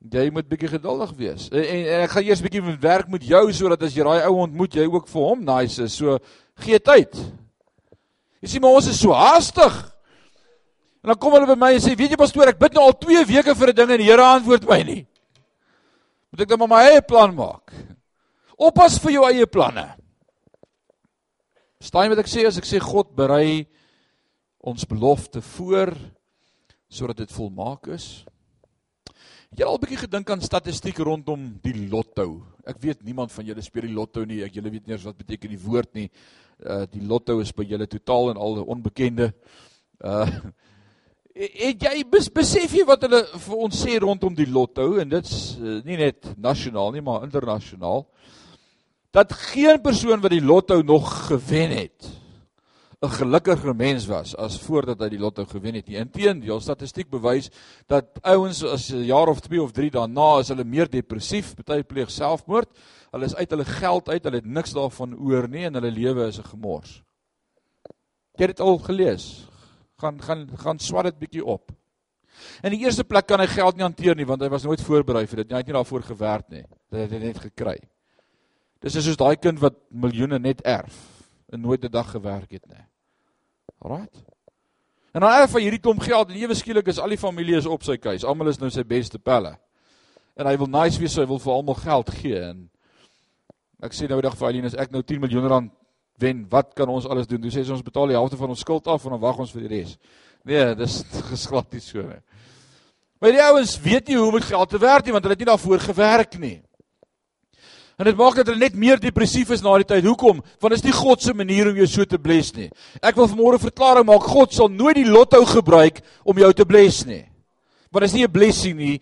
Jy 0.00 0.30
moet 0.32 0.48
bietjie 0.48 0.70
geduldig 0.72 1.10
wees. 1.18 1.50
En, 1.52 1.60
en, 1.60 1.86
ek 2.06 2.14
gaan 2.14 2.24
eers 2.24 2.40
bietjie 2.40 2.62
met 2.64 2.80
werk 2.80 3.08
met 3.12 3.24
jou 3.26 3.42
sodat 3.52 3.82
as 3.84 3.92
jy 3.96 4.06
daai 4.06 4.24
ou 4.30 4.38
ontmoet, 4.46 4.78
jy 4.80 4.86
ook 4.88 5.08
vir 5.10 5.26
hom 5.26 5.42
nice 5.44 5.82
is. 5.84 5.98
So 6.00 6.16
gee 6.64 6.80
tyd. 6.80 7.18
Jy 8.40 8.48
sien 8.48 8.64
maar 8.64 8.78
ons 8.78 8.88
is 8.88 9.00
so 9.00 9.12
haastig. 9.12 9.76
En 11.04 11.12
dan 11.12 11.20
kom 11.20 11.36
hulle 11.36 11.48
by 11.48 11.56
my 11.56 11.74
en 11.76 11.84
sê, 11.84 11.92
"Weet 11.96 12.12
jy 12.12 12.16
pastoor, 12.16 12.48
ek 12.48 12.58
bid 12.58 12.74
nou 12.74 12.84
al 12.84 12.96
2 12.96 13.24
weke 13.24 13.54
vir 13.54 13.68
'n 13.68 13.76
ding 13.76 13.90
en 13.90 13.98
die 13.98 14.08
Here 14.08 14.22
antwoord 14.22 14.68
my 14.68 14.82
nie." 14.82 15.06
Moet 16.30 16.40
ek 16.40 16.48
dan 16.48 16.58
maar 16.58 16.68
my 16.68 16.82
eie 16.90 17.02
plan 17.02 17.34
maak? 17.34 17.72
Oppas 18.56 18.98
vir 18.98 19.12
jou 19.12 19.24
eie 19.26 19.46
planne. 19.46 19.96
Verstaan 21.80 22.10
wat 22.10 22.18
ek 22.18 22.28
sê 22.28 22.46
as 22.46 22.58
ek 22.58 22.64
sê 22.64 22.78
God 22.78 23.16
berei 23.16 23.66
ons 24.60 24.84
belofte 24.84 25.40
voor 25.40 25.94
sodat 26.88 27.16
dit 27.16 27.32
volmaak 27.32 27.88
is? 27.88 28.24
Het 29.50 29.64
jy 29.64 29.66
al 29.66 29.74
'n 29.74 29.82
bietjie 29.82 30.04
gedink 30.04 30.30
aan 30.30 30.40
statistiek 30.40 30.98
rondom 31.02 31.58
die 31.62 31.88
lotto? 31.90 32.42
Ek 32.64 32.76
weet 32.78 33.02
niemand 33.02 33.32
van 33.32 33.44
julle 33.44 33.62
speel 33.62 33.82
die 33.82 33.94
lotto 33.94 34.24
nie. 34.24 34.44
Ek 34.44 34.54
julle 34.54 34.70
weet 34.70 34.86
nie 34.86 34.94
eens 34.94 35.02
wat 35.02 35.16
beteken 35.16 35.50
die 35.50 35.58
woord 35.58 35.94
nie. 35.94 36.10
Uh 36.62 36.86
die 36.86 37.02
lotto 37.02 37.40
is 37.40 37.50
by 37.50 37.64
julle 37.64 37.86
totaal 37.86 38.30
en 38.30 38.36
al 38.36 38.62
onbekende. 38.62 39.32
Uh 39.98 40.30
het 41.34 41.82
jy 41.82 42.04
besef 42.06 42.72
jy 42.72 42.84
wat 42.86 43.02
hulle 43.02 43.24
vir 43.26 43.56
ons 43.56 43.82
sê 43.84 43.98
rondom 43.98 44.34
die 44.34 44.46
lotto 44.46 44.98
en 44.98 45.08
dit's 45.08 45.56
uh, 45.58 45.82
nie 45.84 45.96
net 45.96 46.30
nasionaal 46.36 46.92
nie, 46.92 47.02
maar 47.02 47.24
internasionaal 47.24 48.06
dat 49.10 49.32
geen 49.32 49.80
persoon 49.82 50.20
wat 50.20 50.30
die 50.30 50.44
lotto 50.44 50.82
nog 50.82 51.26
gewen 51.26 51.70
het 51.70 52.19
'n 53.00 53.08
gelukkiger 53.08 53.72
mens 53.74 54.06
was 54.06 54.34
as 54.36 54.58
voordat 54.60 55.00
hy 55.00 55.08
die 55.14 55.18
lotto 55.18 55.46
gewen 55.48 55.74
het. 55.78 55.88
Inteendeel, 55.88 56.60
statistiek 56.60 57.08
bewys 57.08 57.48
dat 57.88 58.18
ouens 58.20 58.60
as 58.64 58.90
'n 58.92 59.06
jaar 59.08 59.28
of 59.28 59.40
2 59.40 59.62
of 59.62 59.72
3 59.72 59.90
daarna 59.90 60.40
is 60.40 60.48
hulle 60.48 60.64
meer 60.64 60.88
depressief, 60.88 61.54
baie 61.64 61.82
pleeg 61.82 62.10
selfmoord. 62.10 62.68
Hulle 63.10 63.24
is 63.24 63.34
uit 63.34 63.50
hulle 63.50 63.64
geld 63.64 64.08
uit, 64.08 64.24
hulle 64.24 64.36
het 64.36 64.44
niks 64.44 64.72
daarvan 64.72 65.16
oor 65.16 65.48
nie 65.48 65.64
en 65.64 65.74
hulle 65.74 65.90
lewe 65.90 66.26
is 66.26 66.38
'n 66.38 66.44
gemors. 66.52 67.02
Jy 68.36 68.46
het 68.46 68.56
dit 68.56 68.60
al 68.60 68.78
gelees. 68.78 69.48
Gaan 69.96 70.20
gaan 70.22 70.48
gaan 70.56 70.78
swat 70.78 71.04
dit 71.04 71.18
bietjie 71.18 71.44
op. 71.44 71.72
In 72.62 72.70
die 72.70 72.84
eerste 72.84 73.04
plek 73.04 73.26
kan 73.26 73.40
hy 73.40 73.46
geld 73.46 73.76
nie 73.76 73.82
hanteer 73.82 74.14
nie 74.14 74.26
want 74.26 74.42
hy 74.42 74.48
was 74.48 74.64
nooit 74.64 74.80
voorberei 74.80 75.26
vir 75.26 75.36
dit. 75.36 75.50
Hy 75.50 75.56
het 75.56 75.66
nie 75.66 75.74
daarvoor 75.74 76.02
gewerk 76.02 76.48
nie. 76.48 76.64
Dit 76.90 77.00
het 77.00 77.10
hy 77.10 77.18
net 77.18 77.38
gekry. 77.38 77.78
Dis 78.80 78.94
is 78.94 79.04
soos 79.04 79.16
daai 79.16 79.36
kind 79.36 79.58
wat 79.58 79.74
miljoene 79.90 80.38
net 80.38 80.60
erf. 80.64 81.20
en 81.52 81.60
nooit 81.60 81.84
'n 81.84 81.90
dag 81.90 82.10
gewerk 82.10 82.50
het 82.50 82.66
nie. 82.66 82.89
Alraait. 83.80 84.22
En 85.10 85.24
dan 85.24 85.32
erf 85.40 85.56
hy 85.56 85.64
hierdie 85.64 85.82
klomp 85.82 86.02
geld 86.04 86.30
en 86.30 86.38
ewe 86.38 86.54
skielik 86.54 86.86
is 86.92 87.00
al 87.02 87.10
die 87.10 87.18
familie 87.18 87.56
is 87.58 87.66
op 87.66 87.82
sy 87.82 87.96
keus. 87.98 88.24
Almal 88.24 88.52
is 88.52 88.60
nou 88.60 88.70
sy 88.70 88.84
beste 88.86 89.18
pelle. 89.18 89.56
En 90.38 90.46
hy 90.46 90.54
wil 90.60 90.70
nice 90.70 91.00
wees, 91.00 91.16
so 91.16 91.24
hy 91.24 91.28
wil 91.28 91.40
vir 91.42 91.54
almal 91.54 91.78
geld 91.80 92.12
gee 92.20 92.38
en 92.52 92.62
ek 93.82 93.96
sê 93.96 94.06
nou 94.08 94.20
dag 94.22 94.36
vir 94.36 94.50
Eileen 94.50 94.68
as 94.68 94.76
ek 94.78 94.92
nou 94.92 95.00
10 95.02 95.22
miljoen 95.24 95.48
rand 95.50 95.72
wen, 96.20 96.44
wat 96.52 96.74
kan 96.76 96.88
ons 96.92 97.06
alles 97.08 97.26
doen? 97.26 97.40
Toe 97.40 97.52
sê 97.52 97.64
sy 97.64 97.72
ons 97.72 97.84
betaal 97.84 98.12
die 98.12 98.18
helfte 98.18 98.36
van 98.36 98.52
ons 98.52 98.60
skuld 98.60 98.88
af 98.92 99.06
en 99.06 99.16
dan 99.16 99.22
wag 99.22 99.40
ons 99.40 99.52
vir 99.56 99.64
die 99.64 99.70
res. 99.78 99.94
Nee, 100.46 100.74
dis 100.78 101.00
gesklad 101.32 101.72
nie 101.72 101.82
so 101.84 102.04
nie. 102.04 102.20
Maar 103.20 103.36
die 103.36 103.42
ouens 103.44 103.74
weet 103.80 104.08
nie 104.08 104.16
hoe 104.16 104.28
om 104.30 104.40
geld 104.44 104.70
te 104.72 104.80
werk 104.80 105.06
nie 105.06 105.14
want 105.16 105.26
hulle 105.26 105.36
het 105.36 105.42
nie 105.42 105.50
daarvoor 105.50 105.82
gewerk 105.90 106.36
nie. 106.40 106.58
En 108.00 108.06
dit 108.08 108.16
maak 108.16 108.38
dat 108.38 108.48
hulle 108.48 108.62
net 108.62 108.78
meer 108.80 108.96
depressief 108.96 109.50
is 109.52 109.60
na 109.60 109.74
die 109.76 109.84
tyd. 109.84 110.06
Hoekom? 110.08 110.38
Want 110.62 110.72
dit 110.72 110.78
is 110.78 110.86
nie 110.86 110.96
God 110.96 111.20
se 111.20 111.34
manier 111.36 111.68
om 111.68 111.76
jou 111.76 111.88
so 111.90 112.08
te 112.08 112.18
bless 112.22 112.54
nie. 112.56 112.70
Ek 113.04 113.18
wil 113.18 113.28
vanmôre 113.28 113.60
verklaring 113.60 114.06
maak, 114.08 114.24
God 114.24 114.56
sal 114.56 114.70
nooit 114.72 114.96
die 115.02 115.08
lotto 115.08 115.42
gebruik 115.44 116.00
om 116.24 116.40
jou 116.40 116.48
te 116.56 116.64
bless 116.64 117.04
nie. 117.04 117.26
Want 117.92 118.06
dit 118.06 118.08
is 118.08 118.16
nie 118.16 118.24
'n 118.24 118.32
blessing 118.32 118.76
nie. 118.76 119.00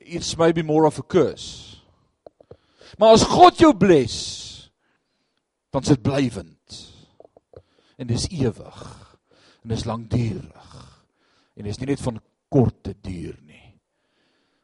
It's 0.00 0.38
maybe 0.38 0.62
more 0.62 0.86
of 0.86 0.98
a 0.98 1.02
curse. 1.02 1.76
Maar 2.98 3.12
as 3.12 3.22
God 3.22 3.58
jou 3.58 3.74
bless, 3.76 4.70
dan 5.70 5.82
is 5.82 5.88
dit 5.88 6.02
blywend. 6.02 6.92
En 7.98 8.06
dis 8.06 8.28
ewig. 8.28 8.80
En 9.62 9.68
dis 9.68 9.84
lankdurig. 9.84 11.04
En 11.56 11.64
dis 11.64 11.78
nie 11.78 11.86
net 11.86 12.00
van 12.00 12.20
korte 12.48 12.94
duur 13.02 13.36
nie. 13.46 13.76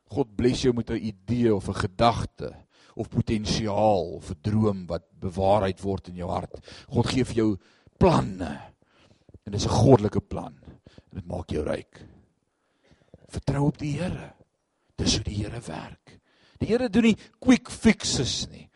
God 0.08 0.36
bless 0.36 0.62
jou 0.62 0.72
met 0.72 0.90
'n 0.90 0.96
idee 0.96 1.54
of 1.54 1.68
'n 1.68 1.74
gedagte 1.74 2.65
of 2.96 3.12
potensiaal 3.12 4.16
of 4.16 4.30
'n 4.30 4.40
droom 4.40 4.86
wat 4.86 5.04
bewaarheid 5.20 5.80
word 5.80 6.08
in 6.08 6.16
jou 6.16 6.30
hart. 6.30 6.60
God 6.88 7.06
gee 7.06 7.24
vir 7.24 7.36
jou 7.36 7.56
planne. 7.98 8.60
En 9.44 9.52
dis 9.52 9.66
'n 9.66 9.78
goddelike 9.82 10.20
plan. 10.20 10.54
En 11.12 11.20
dit 11.20 11.26
maak 11.26 11.50
jou 11.50 11.64
ryk. 11.64 12.00
Vertrou 13.28 13.66
op 13.66 13.78
die 13.78 13.98
Here. 14.00 14.32
Dis 14.96 15.14
hoe 15.14 15.24
die 15.24 15.44
Here 15.44 15.60
werk. 15.60 16.20
Die 16.58 16.68
Here 16.68 16.88
doen 16.88 17.02
nie 17.02 17.16
quick 17.38 17.70
fixes 17.70 18.48
nie. 18.50 18.70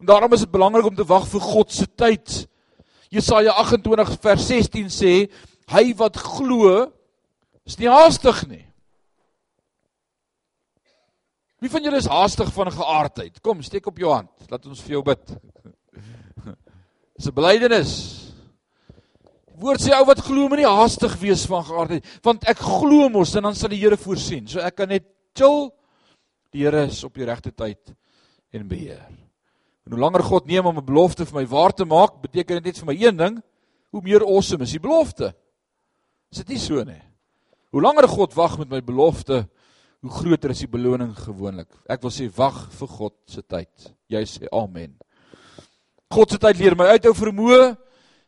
En 0.00 0.06
daarom 0.06 0.32
is 0.32 0.40
dit 0.40 0.50
belangrik 0.50 0.86
om 0.86 0.94
te 0.96 1.04
wag 1.04 1.28
vir 1.28 1.40
God 1.40 1.72
se 1.72 1.86
tyd. 1.86 2.48
Jesaja 3.08 3.52
28 3.52 4.18
vers 4.20 4.46
16 4.46 4.90
sê 4.90 5.30
hy 5.68 5.94
wat 5.94 6.16
glo 6.16 6.92
is 7.64 7.78
nie 7.78 7.88
haastig 7.88 8.46
nie. 8.48 8.66
Wie 11.62 11.70
van 11.72 11.86
julle 11.86 11.96
is 11.96 12.08
haastig 12.10 12.50
van 12.52 12.68
geaardheid? 12.72 13.40
Kom, 13.40 13.62
steek 13.64 13.86
op 13.88 13.98
jou 13.98 14.12
hand. 14.12 14.32
Laat 14.52 14.66
ons 14.68 14.82
vir 14.84 14.98
jou 14.98 15.02
bid. 15.06 15.36
Dis 17.16 17.28
'n 17.30 17.34
belydenis. 17.34 17.92
Die 19.56 19.62
woord 19.64 19.80
sê 19.80 19.94
ou 19.96 20.04
wat 20.04 20.20
glo 20.20 20.48
moet 20.48 20.58
nie 20.58 20.68
haastig 20.68 21.16
wees 21.16 21.46
van 21.48 21.64
geaardheid, 21.64 22.04
want 22.22 22.44
ek 22.44 22.58
glo 22.58 23.08
mos 23.08 23.34
en 23.36 23.42
dan 23.42 23.54
sal 23.54 23.72
die 23.72 23.80
Here 23.80 23.96
voorsien. 23.96 24.46
So 24.46 24.60
ek 24.60 24.76
kan 24.76 24.88
net 24.88 25.06
chill. 25.34 25.70
Die 26.52 26.64
Here 26.64 26.84
is 26.84 27.04
op 27.04 27.14
die 27.14 27.24
regte 27.24 27.52
tyd 27.52 27.94
en 28.52 28.68
beheer. 28.68 29.06
En 29.86 29.92
hoe 29.92 30.00
langer 30.00 30.22
God 30.22 30.46
neem 30.46 30.66
om 30.66 30.76
'n 30.76 30.84
belofte 30.84 31.24
vir 31.24 31.40
my 31.40 31.46
waar 31.46 31.72
te 31.72 31.84
maak, 31.84 32.20
beteken 32.20 32.62
dit 32.62 32.64
net 32.64 32.78
vir 32.78 32.86
my 32.86 32.96
een 33.00 33.16
ding, 33.16 33.42
hoe 33.90 34.02
meer 34.02 34.22
awesome 34.22 34.62
is 34.62 34.72
die 34.72 34.80
belofte. 34.80 35.34
Is 36.30 36.38
dit 36.38 36.48
nie 36.48 36.58
so 36.58 36.84
nie? 36.84 37.02
Hoe 37.70 37.80
langer 37.80 38.08
God 38.08 38.34
wag 38.34 38.58
met 38.58 38.68
my 38.68 38.80
belofte, 38.80 39.48
hoe 40.06 40.14
groter 40.14 40.52
is 40.54 40.62
die 40.62 40.70
beloning 40.70 41.12
gewoonlik. 41.18 41.68
Ek 41.90 42.02
wil 42.04 42.12
sê 42.14 42.28
wag 42.36 42.60
vir 42.78 42.90
God 42.94 43.14
se 43.30 43.42
tyd. 43.42 43.90
Jy 44.12 44.22
sê 44.30 44.50
amen. 44.54 44.94
God 46.14 46.30
se 46.30 46.38
tyd 46.38 46.60
leer 46.60 46.76
my 46.78 46.92
uithou 46.94 47.12
vermoë. 47.16 47.74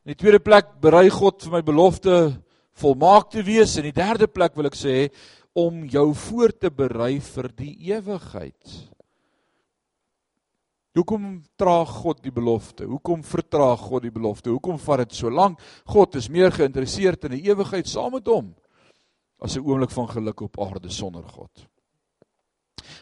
In 0.07 0.15
die 0.15 0.19
tweede 0.19 0.43
plek 0.43 0.75
berei 0.83 1.07
God 1.13 1.39
vir 1.45 1.59
my 1.59 1.63
belofte 1.63 2.19
volmaak 2.79 3.31
te 3.31 3.43
wees 3.47 3.77
en 3.77 3.85
in 3.85 3.93
die 3.93 3.99
derde 3.99 4.27
plek 4.31 4.57
wil 4.59 4.71
ek 4.71 4.79
sê 4.79 5.09
om 5.59 5.85
jou 5.91 6.11
voor 6.15 6.55
te 6.55 6.71
berei 6.71 7.19
vir 7.23 7.51
die 7.59 7.75
ewigheid. 7.93 8.79
Hoekom 10.99 11.27
traag 11.61 11.91
God 12.03 12.23
die 12.25 12.35
belofte? 12.35 12.87
Hoekom 12.91 13.23
vertraag 13.23 13.85
God 13.87 14.07
die 14.07 14.15
belofte? 14.15 14.51
Hoekom 14.51 14.81
vat 14.83 15.05
dit 15.05 15.19
so 15.21 15.31
lank? 15.31 15.61
God 15.87 16.17
is 16.19 16.31
meer 16.31 16.51
geïnteresseerd 16.55 17.29
in 17.29 17.39
'n 17.39 17.45
ewigheid 17.53 17.87
saam 17.87 18.19
met 18.19 18.27
hom 18.27 18.51
as 19.39 19.57
'n 19.57 19.65
oomblik 19.65 19.91
van 19.91 20.09
geluk 20.09 20.41
op 20.41 20.61
aarde 20.61 20.91
sonder 20.91 21.23
God. 21.23 21.69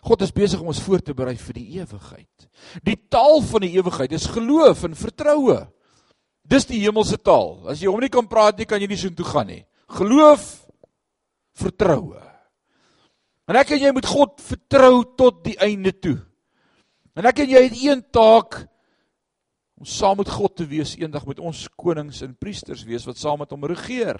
God 0.02 0.22
is 0.22 0.32
besig 0.32 0.60
om 0.60 0.66
ons 0.66 0.82
voor 0.82 1.02
te 1.02 1.14
berei 1.14 1.36
vir 1.36 1.54
die 1.54 1.80
ewigheid. 1.80 2.48
Die 2.82 2.96
taal 3.08 3.40
van 3.42 3.60
die 3.60 3.74
ewigheid 3.76 4.12
is 4.12 4.26
geloof 4.26 4.84
en 4.84 4.94
vertroue. 4.94 5.66
Dis 6.46 6.66
die 6.66 6.80
hemelse 6.80 7.18
taal. 7.18 7.68
As 7.68 7.80
jy 7.80 7.90
hom 7.90 8.00
nie 8.00 8.12
kan 8.12 8.28
praat 8.28 8.58
nie, 8.58 8.66
kan 8.66 8.80
jy 8.80 8.86
nie 8.86 8.96
so 8.96 9.08
intoe 9.08 9.26
gaan 9.26 9.46
nie. 9.46 9.64
Geloof, 9.88 10.66
vertroue. 11.58 12.22
En 13.46 13.56
ek 13.56 13.76
en 13.76 13.82
jy 13.82 13.92
moet 13.94 14.06
God 14.06 14.40
vertrou 14.42 15.04
tot 15.18 15.44
die 15.46 15.56
einde 15.62 15.92
toe. 15.92 16.18
En 17.16 17.26
ek 17.30 17.44
en 17.44 17.52
jy 17.54 17.62
het 17.68 17.76
een 17.78 18.02
taak 18.12 18.64
om 19.76 19.86
saam 19.88 20.18
met 20.20 20.30
God 20.32 20.56
te 20.56 20.66
wees 20.68 20.94
eendag 20.96 21.26
met 21.28 21.40
ons 21.40 21.66
konings 21.78 22.22
en 22.24 22.36
priesters 22.40 22.84
wees 22.88 23.04
wat 23.06 23.20
saam 23.20 23.42
met 23.42 23.52
hom 23.52 23.66
regeer. 23.68 24.18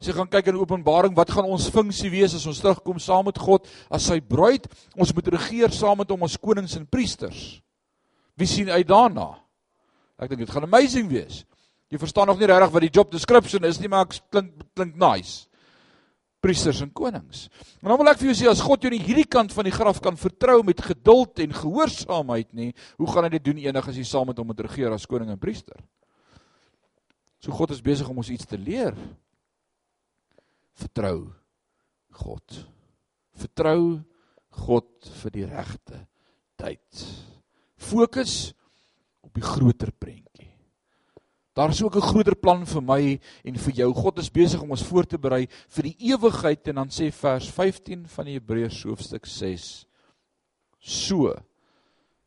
As 0.00 0.08
jy 0.10 0.14
gaan 0.16 0.30
kyk 0.30 0.50
in 0.50 0.58
Openbaring, 0.60 1.14
wat 1.16 1.30
gaan 1.32 1.46
ons 1.48 1.70
funksie 1.72 2.10
wees 2.12 2.34
as 2.36 2.46
ons 2.50 2.60
terugkom 2.62 2.98
saam 3.02 3.28
met 3.28 3.38
God 3.40 3.68
as 3.92 4.08
sy 4.10 4.18
bruid? 4.20 4.66
Ons 4.98 5.14
moet 5.14 5.30
regeer 5.36 5.72
saam 5.74 6.00
met 6.02 6.10
hom 6.10 6.26
as 6.26 6.36
konings 6.40 6.76
en 6.78 6.86
priesters. 6.86 7.62
Wie 8.36 8.48
sien 8.50 8.70
uit 8.70 8.86
daarna? 8.88 9.30
Ek 10.18 10.30
dink 10.30 10.44
dit 10.44 10.52
gaan 10.52 10.66
amazing 10.66 11.08
wees. 11.10 11.42
Jy 11.92 12.00
verstaan 12.02 12.26
nog 12.30 12.40
nie 12.40 12.48
regtig 12.50 12.72
wat 12.74 12.84
die 12.84 12.92
job 12.92 13.10
description 13.12 13.66
is 13.68 13.78
nie, 13.78 13.90
maar 13.90 14.08
ek 14.08 14.16
klink 14.32 14.54
klink 14.74 14.96
nice. 14.98 15.46
Priesters 16.44 16.82
en 16.84 16.90
konings. 16.92 17.46
En 17.80 17.88
dan 17.88 18.00
wil 18.00 18.10
ek 18.10 18.20
vir 18.20 18.32
jou 18.32 18.36
sê 18.42 18.48
as 18.50 18.62
God 18.64 18.82
jou 18.84 18.90
in 18.92 19.00
hierdie 19.00 19.28
kant 19.30 19.54
van 19.54 19.64
die 19.64 19.72
graf 19.72 20.00
kan 20.04 20.18
vertrou 20.20 20.58
met 20.66 20.82
geduld 20.84 21.40
en 21.40 21.54
gehoorsaamheid 21.56 22.50
nie, 22.52 22.72
hoe 22.98 23.08
gaan 23.08 23.28
hy 23.28 23.36
dit 23.36 23.46
doen 23.46 23.62
enig 23.64 23.88
as 23.88 24.00
jy 24.00 24.04
saam 24.08 24.28
met 24.28 24.40
hom 24.42 24.50
moet 24.50 24.64
regeer 24.66 24.92
as 24.92 25.06
koning 25.08 25.30
en 25.32 25.40
priester? 25.40 25.78
So 27.40 27.54
God 27.54 27.72
is 27.76 27.84
besig 27.84 28.08
om 28.08 28.20
ons 28.20 28.32
iets 28.32 28.48
te 28.48 28.58
leer 28.60 28.96
vertrou 30.78 31.32
God. 32.14 32.58
Vertrou 33.34 34.00
God 34.64 35.08
vir 35.22 35.34
die 35.34 35.46
regte 35.50 36.04
tyd. 36.60 37.04
Fokus 37.76 38.54
op 39.24 39.34
die 39.34 39.44
groter 39.44 39.90
prentjie. 39.92 40.50
Daar 41.54 41.70
is 41.70 41.82
ook 41.82 41.96
'n 41.96 42.10
groter 42.10 42.34
plan 42.34 42.66
vir 42.66 42.82
my 42.82 43.20
en 43.44 43.56
vir 43.56 43.72
jou. 43.72 43.94
God 43.94 44.18
is 44.18 44.30
besig 44.30 44.60
om 44.60 44.70
ons 44.70 44.82
voor 44.82 45.06
te 45.06 45.18
berei 45.18 45.46
vir 45.68 45.82
die 45.82 45.96
ewigheid 46.12 46.68
en 46.68 46.74
dan 46.74 46.88
sê 46.88 47.12
vers 47.12 47.48
15 47.50 48.08
van 48.08 48.24
die 48.24 48.34
Hebreërs 48.34 48.82
hoofstuk 48.82 49.26
6 49.26 49.86
so 50.80 51.32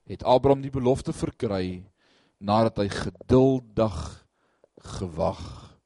het 0.07 0.23
Abraham 0.23 0.61
die 0.61 0.73
belofte 0.73 1.13
verkry 1.13 1.83
nadat 2.39 2.77
hy 2.77 2.87
geduldig 2.89 4.25
gewag 4.97 5.77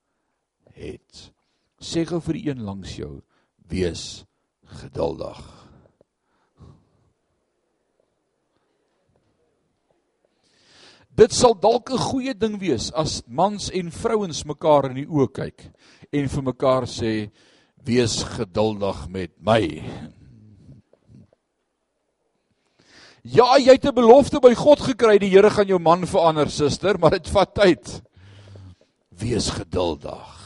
het 0.75 1.31
sê 1.81 2.05
gou 2.05 2.21
vir 2.21 2.39
een 2.47 2.61
langs 2.65 2.95
jou 2.99 3.21
wees 3.71 4.23
geduldig 4.81 5.41
dit 11.21 11.33
sal 11.35 11.53
dalk 11.53 11.91
'n 11.91 11.97
goeie 11.97 12.33
ding 12.33 12.59
wees 12.59 12.91
as 12.93 13.21
mans 13.27 13.69
en 13.69 13.91
vrouens 13.91 14.45
mekaar 14.45 14.89
in 14.91 15.03
die 15.03 15.09
oë 15.09 15.27
kyk 15.33 15.67
en 16.11 16.29
vir 16.29 16.43
mekaar 16.43 16.87
sê 16.87 17.31
wees 17.83 18.23
geduldig 18.23 19.07
met 19.09 19.31
my 19.39 19.61
Ja, 23.23 23.57
jy 23.57 23.73
het 23.77 23.85
'n 23.85 23.93
belofte 23.93 24.39
by 24.41 24.55
God 24.55 24.79
gekry, 24.79 25.19
die 25.19 25.29
Here 25.29 25.49
gaan 25.49 25.67
jou 25.67 25.79
man 25.79 26.07
verander, 26.07 26.49
suster, 26.49 26.97
maar 26.99 27.11
dit 27.11 27.27
vat 27.27 27.53
tyd. 27.53 28.01
Wees 29.09 29.49
geduldig. 29.49 30.40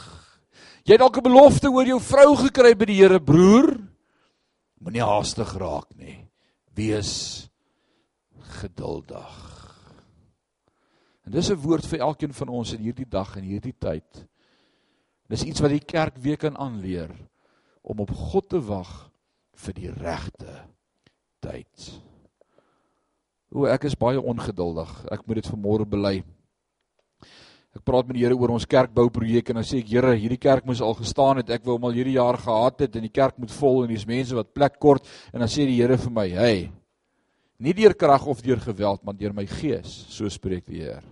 Jy 0.86 0.94
het 0.94 1.02
dalk 1.02 1.16
'n 1.18 1.26
belofte 1.26 1.66
oor 1.66 1.86
jou 1.86 1.98
vrou 2.00 2.36
gekry 2.36 2.76
by 2.78 2.86
die 2.86 3.02
Here, 3.02 3.18
broer. 3.18 3.74
Moenie 4.78 5.02
haastig 5.02 5.52
raak 5.58 5.90
nie. 5.96 6.30
Wees 6.74 7.50
geduldig. 8.62 9.34
En 11.26 11.32
dis 11.32 11.50
'n 11.50 11.58
woord 11.58 11.86
vir 11.86 11.98
elkeen 11.98 12.32
van 12.32 12.48
ons 12.48 12.72
in 12.72 12.80
hierdie 12.80 13.08
dag 13.08 13.36
en 13.36 13.42
hierdie 13.42 13.74
tyd. 13.78 14.26
Dis 15.28 15.42
iets 15.42 15.60
wat 15.60 15.70
die 15.70 15.84
kerk 15.84 16.16
weer 16.18 16.36
kan 16.36 16.56
aanleer 16.56 17.10
om 17.82 18.00
op 18.00 18.10
God 18.10 18.48
te 18.48 18.60
wag 18.60 19.10
vir 19.54 19.74
die 19.74 19.90
regte 19.90 20.68
tyd. 21.40 22.00
O, 23.50 23.64
ek 23.64 23.84
is 23.84 23.94
baie 23.94 24.20
ongeduldig. 24.20 25.06
Ek 25.10 25.26
moet 25.26 25.42
dit 25.42 25.50
vanmôre 25.50 25.86
bely. 25.86 26.22
Ek 27.76 27.82
praat 27.84 28.06
met 28.08 28.16
die 28.16 28.22
Here 28.24 28.36
oor 28.38 28.54
ons 28.54 28.64
kerkbouprojek 28.64 29.50
en 29.52 29.58
dan 29.60 29.66
sê 29.68 29.82
ek 29.82 29.90
Here, 29.92 30.14
hierdie 30.16 30.40
kerk 30.40 30.64
moes 30.64 30.80
al 30.80 30.96
gestaan 30.96 31.42
het. 31.42 31.50
Ek 31.52 31.66
wou 31.66 31.74
hom 31.76 31.84
al 31.90 31.98
hierdie 31.98 32.16
jaar 32.16 32.38
gehad 32.40 32.86
het 32.86 32.96
en 32.96 33.04
die 33.04 33.12
kerk 33.12 33.36
moet 33.42 33.52
vol 33.52 33.82
en 33.84 33.92
dis 33.92 34.06
mense 34.08 34.36
wat 34.36 34.54
plek 34.56 34.78
kort 34.80 35.04
en 35.32 35.44
dan 35.44 35.52
sê 35.52 35.66
die 35.68 35.76
Here 35.76 35.98
vir 36.00 36.12
my, 36.12 36.28
"Hey, 36.28 36.72
nie 37.60 37.74
deur 37.74 37.94
krag 37.94 38.26
of 38.26 38.40
deur 38.40 38.60
geweld, 38.60 39.04
maar 39.04 39.14
deur 39.14 39.34
my 39.34 39.46
gees," 39.46 40.06
so 40.08 40.28
spreek 40.28 40.64
die 40.64 40.80
Heer. 40.80 41.02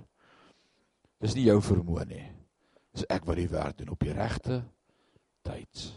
Dis 1.21 1.35
nie 1.35 1.45
jou 1.45 1.61
vermoë 1.61 2.09
nie. 2.09 2.25
Dis 2.95 3.05
ek 3.11 3.27
wat 3.27 3.37
die 3.37 3.49
werk 3.49 3.77
doen 3.77 3.91
op 3.91 4.01
die 4.01 4.13
regte 4.13 4.63
tyd. 5.45 5.93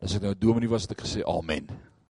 As 0.00 0.14
ek 0.14 0.22
nou 0.22 0.30
'n 0.30 0.38
dominee 0.38 0.68
was, 0.68 0.82
het 0.82 0.92
ek 0.92 1.04
gesê 1.06 1.22
amen. 1.26 1.91